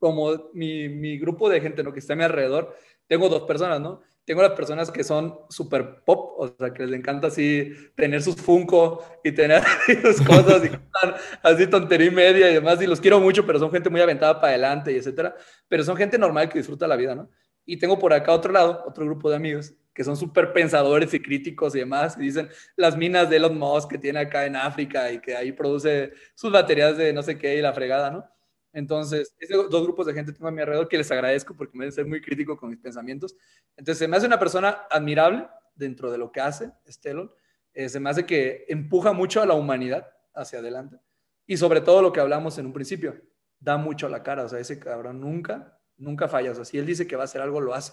[0.00, 1.92] como mi, mi, grupo de gente ¿no?
[1.92, 2.74] que está a mi alrededor,
[3.06, 4.00] tengo dos personas, ¿no?
[4.24, 8.36] Tengo las personas que son súper pop, o sea, que les encanta así tener sus
[8.36, 9.62] Funko y tener
[10.02, 10.70] sus cosas, y
[11.42, 14.40] así tontería y media y demás, y los quiero mucho, pero son gente muy aventada
[14.40, 15.36] para adelante y etcétera,
[15.68, 17.28] pero son gente normal que disfruta la vida, ¿no?
[17.66, 21.20] Y tengo por acá otro lado, otro grupo de amigos que son súper pensadores y
[21.20, 25.12] críticos y demás, y dicen las minas de Elon Musk que tiene acá en África
[25.12, 28.24] y que ahí produce sus baterías de no sé qué y la fregada, ¿no?
[28.72, 31.84] Entonces, esos dos grupos de gente tengo a mi alrededor que les agradezco porque me
[31.84, 33.36] deben ser muy crítico con mis pensamientos.
[33.76, 37.30] Entonces, se me hace una persona admirable dentro de lo que hace Estelon.
[37.72, 40.98] Eh, se me hace que empuja mucho a la humanidad hacia adelante.
[41.46, 43.20] Y sobre todo lo que hablamos en un principio,
[43.58, 44.44] da mucho a la cara.
[44.44, 46.52] O sea, ese cabrón nunca, nunca falla.
[46.52, 47.92] O sea, si él dice que va a hacer algo, lo hace.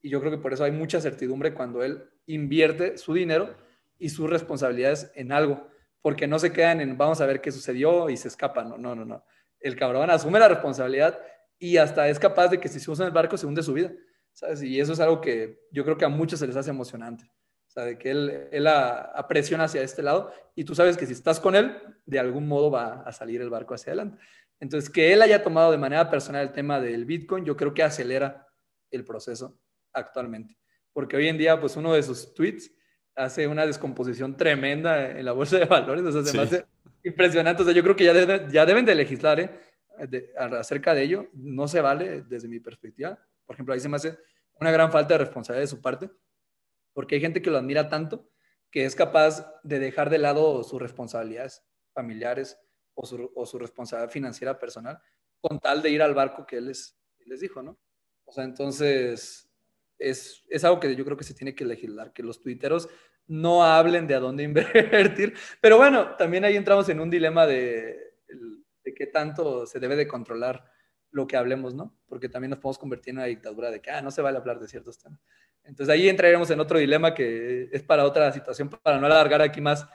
[0.00, 3.56] Y yo creo que por eso hay mucha certidumbre cuando él invierte su dinero
[3.98, 5.68] y sus responsabilidades en algo,
[6.00, 8.68] porque no se quedan en vamos a ver qué sucedió y se escapan.
[8.68, 9.24] No, no, no, no.
[9.60, 11.20] El cabrón asume la responsabilidad
[11.58, 13.72] y hasta es capaz de que si se usa en el barco se hunde su
[13.72, 13.92] vida.
[14.60, 17.24] Y eso es algo que yo creo que a muchos se les hace emocionante.
[17.24, 21.12] O sea, de que él, él apresiona hacia este lado y tú sabes que si
[21.12, 21.76] estás con él,
[22.06, 24.18] de algún modo va a salir el barco hacia adelante.
[24.60, 27.82] Entonces, que él haya tomado de manera personal el tema del Bitcoin, yo creo que
[27.82, 28.48] acelera
[28.90, 29.60] el proceso
[29.92, 30.56] actualmente.
[30.92, 32.70] Porque hoy en día, pues uno de sus tweets
[33.18, 36.64] hace una descomposición tremenda en la bolsa de valores, o sea, se me hace
[37.02, 37.62] impresionante.
[37.62, 39.60] O sea, yo creo que ya, ya deben de legislar ¿eh?
[40.36, 41.28] acerca de ello.
[41.34, 43.18] No se vale desde mi perspectiva.
[43.44, 44.16] Por ejemplo, ahí se me hace
[44.60, 46.10] una gran falta de responsabilidad de su parte,
[46.92, 48.30] porque hay gente que lo admira tanto
[48.70, 51.64] que es capaz de dejar de lado sus responsabilidades
[51.94, 52.58] familiares
[52.94, 55.00] o su, o su responsabilidad financiera personal
[55.40, 57.78] con tal de ir al barco que él les, les dijo, ¿no?
[58.24, 59.47] O sea, entonces,
[59.98, 62.88] es, es, algo que yo creo que se tiene que legislar, que los tuiteros
[63.26, 65.34] no hablen de a dónde invertir.
[65.60, 67.98] Pero bueno, también ahí entramos en un dilema de,
[68.84, 70.64] de qué tanto se debe de controlar
[71.10, 71.96] lo que hablemos, ¿no?
[72.06, 74.60] Porque también nos podemos convertir en una dictadura de que ah, no se vale hablar
[74.60, 75.20] de ciertos temas.
[75.64, 79.60] Entonces ahí entraremos en otro dilema que es para otra situación, para no alargar aquí
[79.60, 79.86] más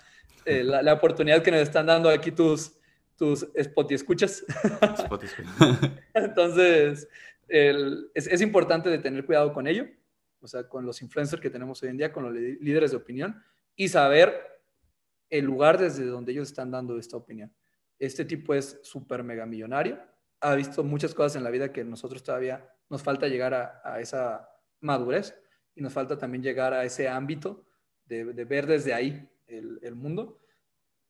[0.46, 2.78] eh, la, oportunidad que nos están dando aquí tus,
[3.18, 4.44] tus Spotify escuchas.
[6.14, 7.08] Entonces,
[7.48, 9.88] es, importante de tener cuidado con ello,
[10.40, 13.42] o sea, con los influencers que tenemos hoy en día, con los líderes de opinión
[13.76, 14.34] y saber
[15.30, 17.54] el lugar desde donde ellos están dando esta opinión.
[17.98, 20.00] Este tipo es súper mega millonario,
[20.42, 24.50] ha visto muchas cosas en la vida que nosotros todavía nos falta llegar a, esa
[24.82, 25.34] madurez
[25.74, 27.66] y nos falta también llegar a ese ámbito
[28.06, 30.40] de, ver desde ahí el, mundo.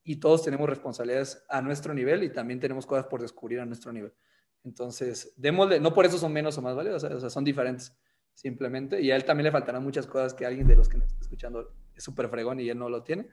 [0.04, 3.92] Y todos tenemos responsabilidades a nuestro nivel y también tenemos cosas por descubrir a nuestro
[3.92, 4.14] nivel.
[4.64, 7.94] Entonces, démosle, no por eso son menos o más valiosas, o sea, son diferentes
[8.34, 9.02] simplemente.
[9.02, 11.22] Y a él también le faltarán muchas cosas que alguien de los que nos está
[11.22, 13.27] escuchando es súper fregón y él no lo tiene.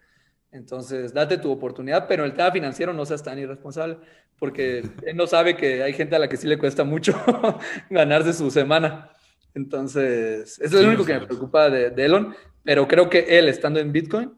[0.53, 3.99] Entonces, date tu oportunidad, pero en el tema financiero no seas tan irresponsable,
[4.39, 7.15] porque él no sabe que hay gente a la que sí le cuesta mucho
[7.91, 9.11] ganarse su semana.
[9.55, 13.49] Entonces, eso es lo único que me preocupa de, de, Elon, pero creo que él
[13.49, 14.33] estando en Bitcoin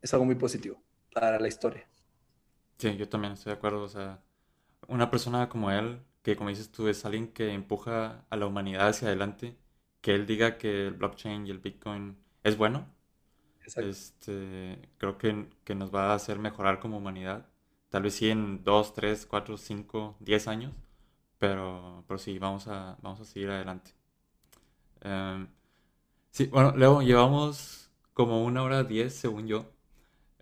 [0.00, 0.82] es algo muy positivo
[1.12, 1.86] para la historia.
[2.78, 3.82] Sí, yo también estoy de acuerdo.
[3.82, 4.20] O sea,
[4.88, 8.88] una persona como él, que como dices tú, es alguien que empuja a la humanidad
[8.88, 9.56] hacia adelante,
[10.00, 12.86] que él diga que el blockchain y el Bitcoin es bueno,
[13.76, 17.46] este, creo que, que, nos va a hacer mejorar como humanidad.
[17.90, 20.72] Tal vez sí en 2, 3, 4, 5, 10 años,
[21.38, 23.92] pero, pero sí, vamos a, vamos a seguir adelante.
[25.02, 25.48] Em,
[26.30, 29.72] sí, bueno, luego llevamos como una hora 10 según yo.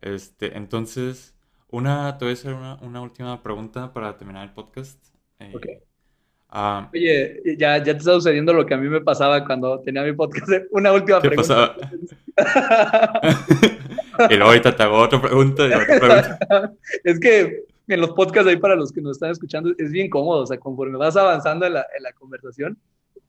[0.01, 1.35] Este, entonces,
[1.69, 5.10] una, te voy a hacer una, una última pregunta para terminar el podcast.
[5.41, 5.81] Eh,
[6.53, 10.03] Ah, Oye, ya, ya te está sucediendo lo que a mí me pasaba cuando tenía
[10.03, 10.51] mi podcast.
[10.73, 11.77] Una última ¿Qué pregunta.
[12.35, 13.21] Pasaba?
[14.31, 16.39] y luego ahorita te hago otra pregunta, y otra pregunta.
[17.05, 20.43] es que en los podcasts ahí para los que nos están escuchando es bien cómodo.
[20.43, 22.77] O sea, conforme vas avanzando en la, en la conversación,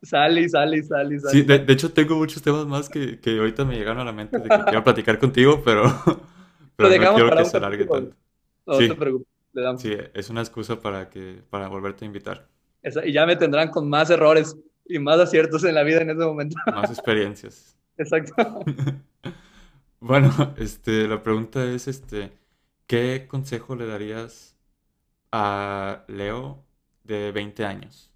[0.01, 1.19] sale y sale y sale.
[1.19, 1.31] sale.
[1.31, 4.13] Sí, de, de, hecho tengo muchos temas más que, que ahorita me llegaron a la
[4.13, 5.83] mente de que quiero platicar contigo, pero,
[6.75, 8.15] pero no quiero que se alargue tanto.
[8.65, 8.88] No, sí.
[8.88, 9.31] te preocupes.
[9.53, 9.78] Le.
[9.78, 12.48] Sí, es una excusa para, que, para volverte a invitar
[13.03, 14.56] y ya me tendrán con más errores
[14.86, 16.57] y más aciertos en la vida en ese momento.
[16.68, 17.78] Más experiencias.
[17.98, 18.34] Exacto.
[19.99, 22.32] bueno, este, la pregunta es, este,
[22.88, 24.57] ¿qué consejo le darías
[25.32, 26.65] a Leo
[27.03, 28.11] de 20 años?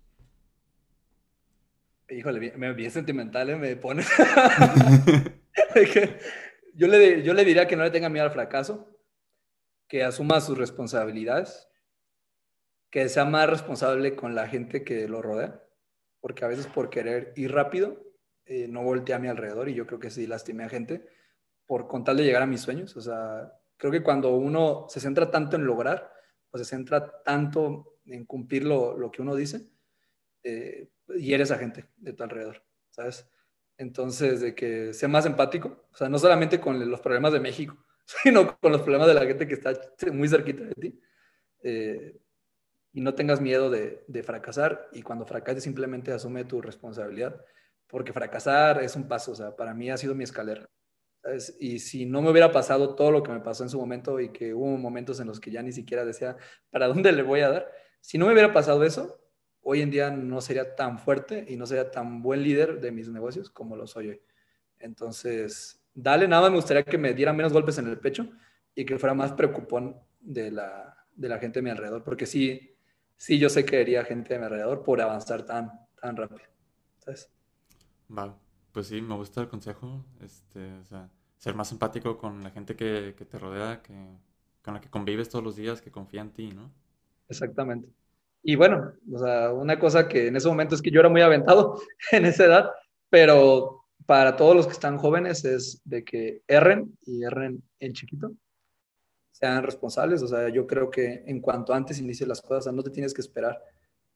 [2.09, 3.55] Híjole, me bien sentimental, ¿eh?
[3.55, 4.03] me pone.
[6.75, 8.94] yo, le, yo le diría que no le tenga miedo al fracaso,
[9.95, 11.69] que asuma sus responsabilidades
[12.89, 15.63] que sea más responsable con la gente que lo rodea,
[16.19, 18.03] porque a veces por querer ir rápido,
[18.43, 21.07] eh, no volteé a mi alrededor y yo creo que sí lastimé a gente
[21.65, 22.97] por con tal de llegar a mis sueños.
[22.97, 26.11] O sea, creo que cuando uno se centra tanto en lograr,
[26.51, 29.69] o se centra tanto en cumplir lo, lo que uno dice,
[30.43, 33.29] eh, y eres a gente de tu alrededor, ¿sabes?
[33.77, 37.77] Entonces, de que sea más empático, o sea, no solamente con los problemas de México,
[38.23, 39.73] sino con los problemas de la gente que está
[40.11, 40.99] muy cerquita de ti.
[41.63, 42.19] Eh,
[42.93, 47.43] y no tengas miedo de, fracasar y cuando fracases simplemente asume tu responsabilidad,
[47.87, 50.69] porque fracasar es un paso, o sea, para mí ha sido mi escalera.
[51.59, 54.31] Y si no me hubiera pasado todo lo que me pasó en su momento y
[54.31, 56.37] que hubo momentos en los que ya ni siquiera decía,
[56.69, 57.71] ¿para dónde le voy a dar?
[57.99, 59.19] Si no me hubiera pasado eso,
[59.61, 63.09] hoy en día no sería tan fuerte y no sería tan buen líder de mis
[63.09, 64.21] negocios como lo soy hoy.
[64.79, 68.29] Entonces, dale, nada más me gustaría que me diera menos golpes en el pecho
[68.75, 72.75] y que fuera más preocupón de la, de la gente a mi alrededor, porque sí,
[73.15, 76.41] sí yo sé que haría gente de mi alrededor por avanzar tan, tan rápido.
[76.99, 77.31] ¿Sabes?
[78.07, 78.33] Vale,
[78.71, 80.05] pues sí, me gusta el consejo.
[80.21, 83.93] Este, o sea, ser más empático con la gente que, que te rodea, que,
[84.61, 86.71] con la que convives todos los días, que confía en ti, ¿no?
[87.29, 87.87] Exactamente.
[88.43, 91.21] Y bueno, o sea, una cosa que en ese momento es que yo era muy
[91.21, 91.79] aventado
[92.11, 92.71] en esa edad,
[93.09, 98.33] pero para todos los que están jóvenes es de que erren y erren en chiquito
[99.35, 100.21] sean responsables.
[100.21, 103.21] O sea, yo creo que en cuanto antes inicies las cosas, no te tienes que
[103.21, 103.61] esperar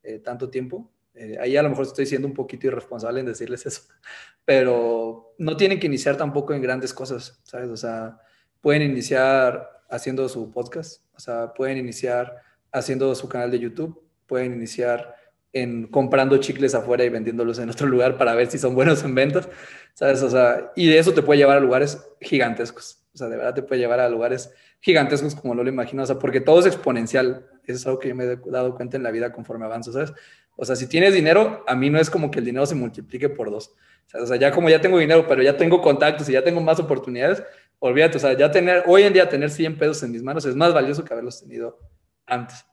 [0.02, 0.90] eh, tanto tiempo.
[1.14, 3.82] Eh, ahí a lo mejor estoy siendo un poquito irresponsable en decirles eso,
[4.46, 7.68] pero no tienen que iniciar tampoco en grandes cosas, ¿sabes?
[7.70, 8.22] O sea,
[8.62, 12.38] pueden iniciar haciendo su podcast, o sea, pueden iniciar
[12.72, 15.16] haciendo su canal de YouTube, pueden iniciar
[15.54, 19.16] en comprando chicles afuera y vendiéndolos en otro lugar para ver si son buenos en
[19.16, 19.50] ventas,
[19.94, 20.22] ¿sabes?
[20.22, 23.54] O sea, y de eso te puede llevar a lugares gigantescos, o sea, de verdad
[23.54, 26.66] te puede llevar a lugares gigantescos como no lo imagino, o sea, porque todo es
[26.66, 27.46] exponencial.
[27.66, 30.14] Eso es algo que yo me he dado cuenta en la vida conforme avanzo, ¿sabes?
[30.56, 33.30] O sea, si tienes dinero, a mí no es como que el dinero se multiplique
[33.30, 33.74] por dos.
[34.14, 36.80] O sea, ya como ya tengo dinero, pero ya tengo contactos y ya tengo más
[36.80, 37.44] oportunidades,
[37.78, 40.56] olvídate, o sea, ya tener, hoy en día tener 100 pesos en mis manos es
[40.56, 41.78] más valioso que haberlos tenido
[42.26, 42.66] antes.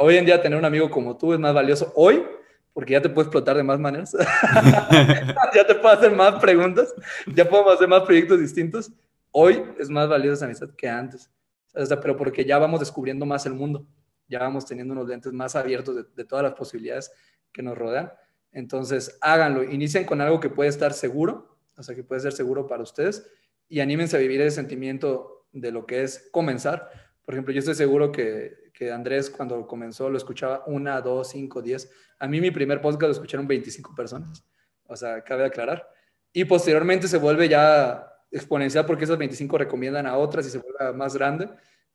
[0.00, 2.24] Hoy en día tener un amigo como tú es más valioso hoy
[2.72, 4.12] porque ya te puedo explotar de más maneras.
[5.54, 6.94] ya te puedo hacer más preguntas,
[7.34, 8.92] ya podemos hacer más proyectos distintos
[9.32, 11.28] hoy es más valiosa esa amistad que antes.
[11.72, 13.84] Pero porque ya vamos descubriendo más el mundo,
[14.28, 17.10] ya vamos teniendo unos lentes más abiertos de, de todas las posibilidades
[17.52, 18.12] que nos rodean.
[18.52, 22.68] Entonces, háganlo, inicien con algo que puede estar seguro, o sea, que puede ser seguro
[22.68, 23.28] para ustedes
[23.68, 26.88] y anímense a vivir ese sentimiento de lo que es comenzar.
[27.24, 31.62] Por ejemplo, yo estoy seguro que, que Andrés cuando comenzó lo escuchaba una, dos, cinco,
[31.62, 31.88] diez.
[32.18, 34.44] A mí mi primer podcast lo escucharon 25 personas,
[34.86, 35.88] o sea, cabe aclarar.
[36.32, 40.92] Y posteriormente se vuelve ya exponencial porque esas 25 recomiendan a otras y se vuelve
[40.92, 41.48] más grande.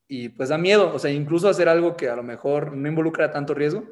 [0.07, 3.30] Y pues da miedo, o sea, incluso hacer algo que a lo mejor no involucra
[3.30, 3.84] tanto riesgo,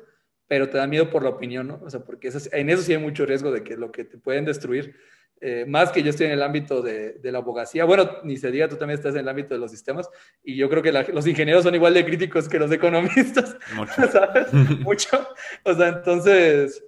[0.48, 1.82] pero te da miedo por la opinión, ¿no?
[1.84, 4.46] O sea, porque en eso sí hay mucho riesgo de que lo que te pueden
[4.46, 4.96] destruir
[5.40, 8.50] eh, más que yo estoy en el ámbito de, de, la abogacía, bueno, ni se
[8.50, 10.10] diga, tú también estás en el ámbito de los sistemas,
[10.44, 13.94] y yo creo que los ingenieros son igual de críticos que los economistas, Mucho.
[14.12, 14.52] ¿sabes?
[14.82, 15.28] Mucho.
[15.64, 16.84] O sea, entonces,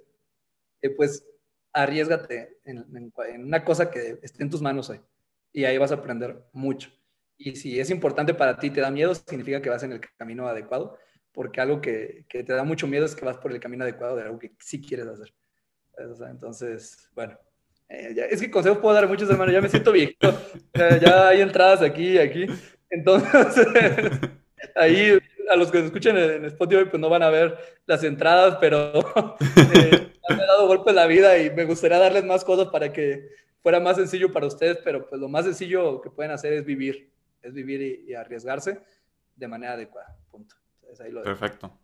[0.82, 1.24] eh, pues
[1.72, 5.00] arriesgate en, en, en, una cosa que esté en tus manos hoy,
[5.52, 6.90] y ahí vas a aprender mucho.
[7.36, 10.48] Y si es importante para ti, te da miedo, significa que vas en el camino
[10.48, 10.98] adecuado,
[11.32, 14.16] porque algo que, que te da mucho miedo es que vas por el camino adecuado
[14.16, 15.32] de algo que sí quieres hacer.
[15.96, 17.38] O sea, entonces, bueno,
[17.90, 19.52] eh, es que consejos puedo dar muchos, hermanos.
[19.52, 20.32] Ya me siento viejito.
[20.74, 22.46] ya hay entradas aquí y aquí.
[22.88, 23.66] Entonces,
[24.76, 25.18] ahí
[25.50, 28.92] a los que escuchan en Spotify, pues no van a ver las entradas, pero
[29.74, 32.92] eh, me ha dado golpe en la vida y me gustaría darles más cosas para
[32.92, 33.28] que
[33.62, 37.10] fuera más sencillo para ustedes, pero pues lo más sencillo que pueden hacer es vivir,
[37.42, 38.80] es vivir y, arriesgarse
[39.34, 40.16] de manera adecuada.
[40.30, 40.54] Punto.
[41.24, 41.79] Perfecto.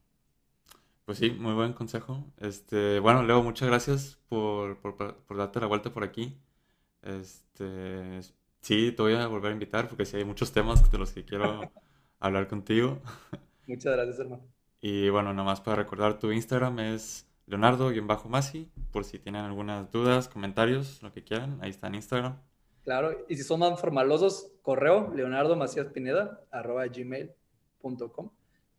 [1.06, 2.24] Pues sí, muy buen consejo.
[2.38, 6.36] Este, bueno, Leo, muchas gracias por, por, por, darte la vuelta por aquí.
[7.00, 8.20] Este,
[8.60, 11.24] sí, te voy a volver a invitar porque sí hay muchos temas de los que
[11.24, 11.70] quiero
[12.18, 12.98] hablar contigo.
[13.68, 14.42] Muchas gracias, hermano.
[14.80, 20.28] Y bueno, nada más para recordar, tu Instagram es leonardo-masi, por si tienen algunas dudas,
[20.28, 22.36] comentarios, lo que quieran, ahí está en Instagram.
[22.82, 25.56] Claro, y si son más formalosos, correo leonardo
[26.50, 28.30] arroba gmail.com.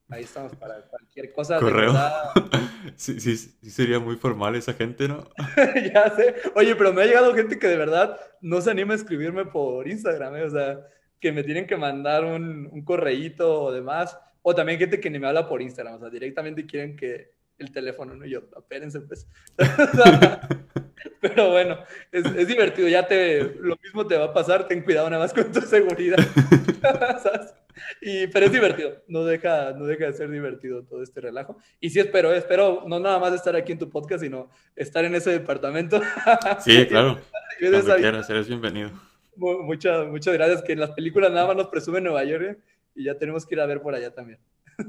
[0.10, 1.60] Ahí estamos para cualquier cosa.
[1.60, 1.94] Correo.
[2.96, 5.28] sí, sí, sí, sería muy formal esa gente, ¿no?
[5.94, 6.36] ya sé.
[6.56, 9.88] Oye, pero me ha llegado gente que de verdad no se anima a escribirme por
[9.88, 10.44] Instagram, ¿eh?
[10.44, 10.80] O sea,
[11.20, 14.18] que me tienen que mandar un, un correíto o demás.
[14.42, 17.72] O también gente que ni me habla por Instagram, o sea, directamente quieren que el
[17.72, 18.26] teléfono, ¿no?
[18.26, 19.28] Y yo, espérense, pues.
[21.22, 21.80] pero bueno,
[22.12, 25.34] es, es, divertido, ya te, lo mismo te va a pasar, ten cuidado nada más
[25.34, 26.18] con tu seguridad.
[28.02, 31.58] Y, pero es divertido, no deja, no deja de ser divertido todo este relajo.
[31.80, 35.14] Y sí espero, espero no nada más estar aquí en tu podcast, sino estar en
[35.14, 36.02] ese departamento.
[36.60, 37.20] Sí, claro.
[37.60, 38.92] Cuando quieras, eres bienvenido.
[39.36, 42.58] Muchas, muchas gracias, que en las películas nada más nos presumen Nueva York ¿eh?
[42.96, 44.40] y ya tenemos que ir a ver por allá también.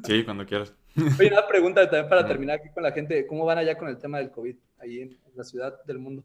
[0.04, 0.74] Sí, cuando quieras.
[1.18, 3.98] Oye, una pregunta también para terminar aquí con la gente, ¿cómo van allá con el
[3.98, 6.24] tema del COVID, ahí en la ciudad del mundo?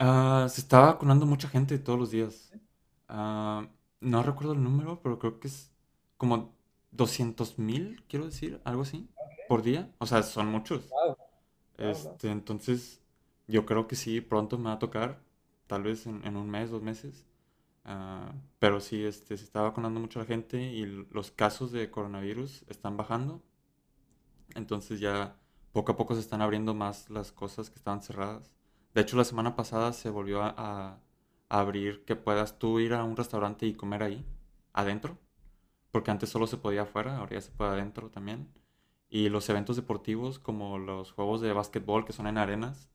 [0.00, 2.52] Uh, se está vacunando mucha gente todos los días.
[3.08, 3.66] Uh,
[4.00, 5.70] no recuerdo el número, pero creo que es
[6.16, 6.54] como
[6.92, 9.08] 200 mil, quiero decir, algo así,
[9.48, 9.90] por día.
[9.98, 10.88] O sea, son muchos.
[11.78, 13.00] Este, entonces,
[13.46, 15.20] yo creo que sí, pronto me va a tocar,
[15.66, 17.26] tal vez en, un mes, dos meses.
[17.86, 22.64] Ah, pero sí, este, se está vacunando mucho la gente y los casos de coronavirus
[22.68, 23.42] están bajando.
[24.54, 25.36] Entonces ya
[25.72, 28.50] poco a poco se están abriendo más las cosas que estaban cerradas.
[28.94, 31.00] De hecho, la semana pasada se volvió a, a
[31.48, 34.26] abrir que puedas tú ir a un restaurante y comer ahí,
[34.72, 35.18] adentro
[35.96, 38.52] porque antes solo se podía afuera, ahora ya se puede adentro también.
[39.08, 42.90] Y los eventos deportivos como los juegos de básquetbol que son en arenas,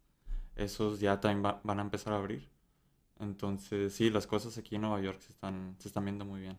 [0.56, 2.52] esos ya también van a empezar a abrir.
[3.22, 6.58] Entonces, sí, las cosas aquí en Nueva York se están, se están viendo muy bien.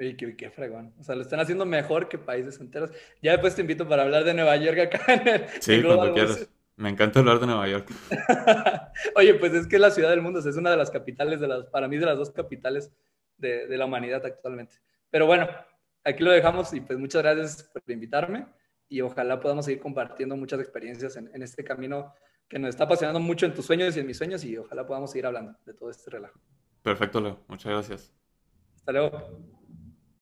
[0.00, 0.94] Oye, qué, qué, fregón.
[0.98, 2.90] O sea, lo están haciendo mejor que países enteros.
[3.20, 6.48] Ya después te invito para hablar de Nueva York acá en el, Sí, cuando quieras.
[6.76, 7.88] Me encanta hablar de Nueva York.
[9.16, 11.48] Oye, pues es que es la ciudad del mundo, es una de las capitales, de
[11.48, 12.92] las, para mí, de las dos capitales
[13.36, 14.76] de, de la humanidad actualmente.
[15.10, 15.48] Pero bueno,
[16.04, 18.46] aquí lo dejamos y pues muchas gracias por invitarme
[18.88, 22.14] y ojalá podamos seguir compartiendo muchas experiencias en, en, este camino
[22.48, 25.10] que nos está apasionando mucho en tus sueños y en mis sueños y ojalá podamos
[25.10, 26.38] seguir hablando de todo este relajo.
[26.82, 27.40] Perfecto, Leo.
[27.48, 28.12] Muchas gracias.
[28.76, 29.57] Hasta luego.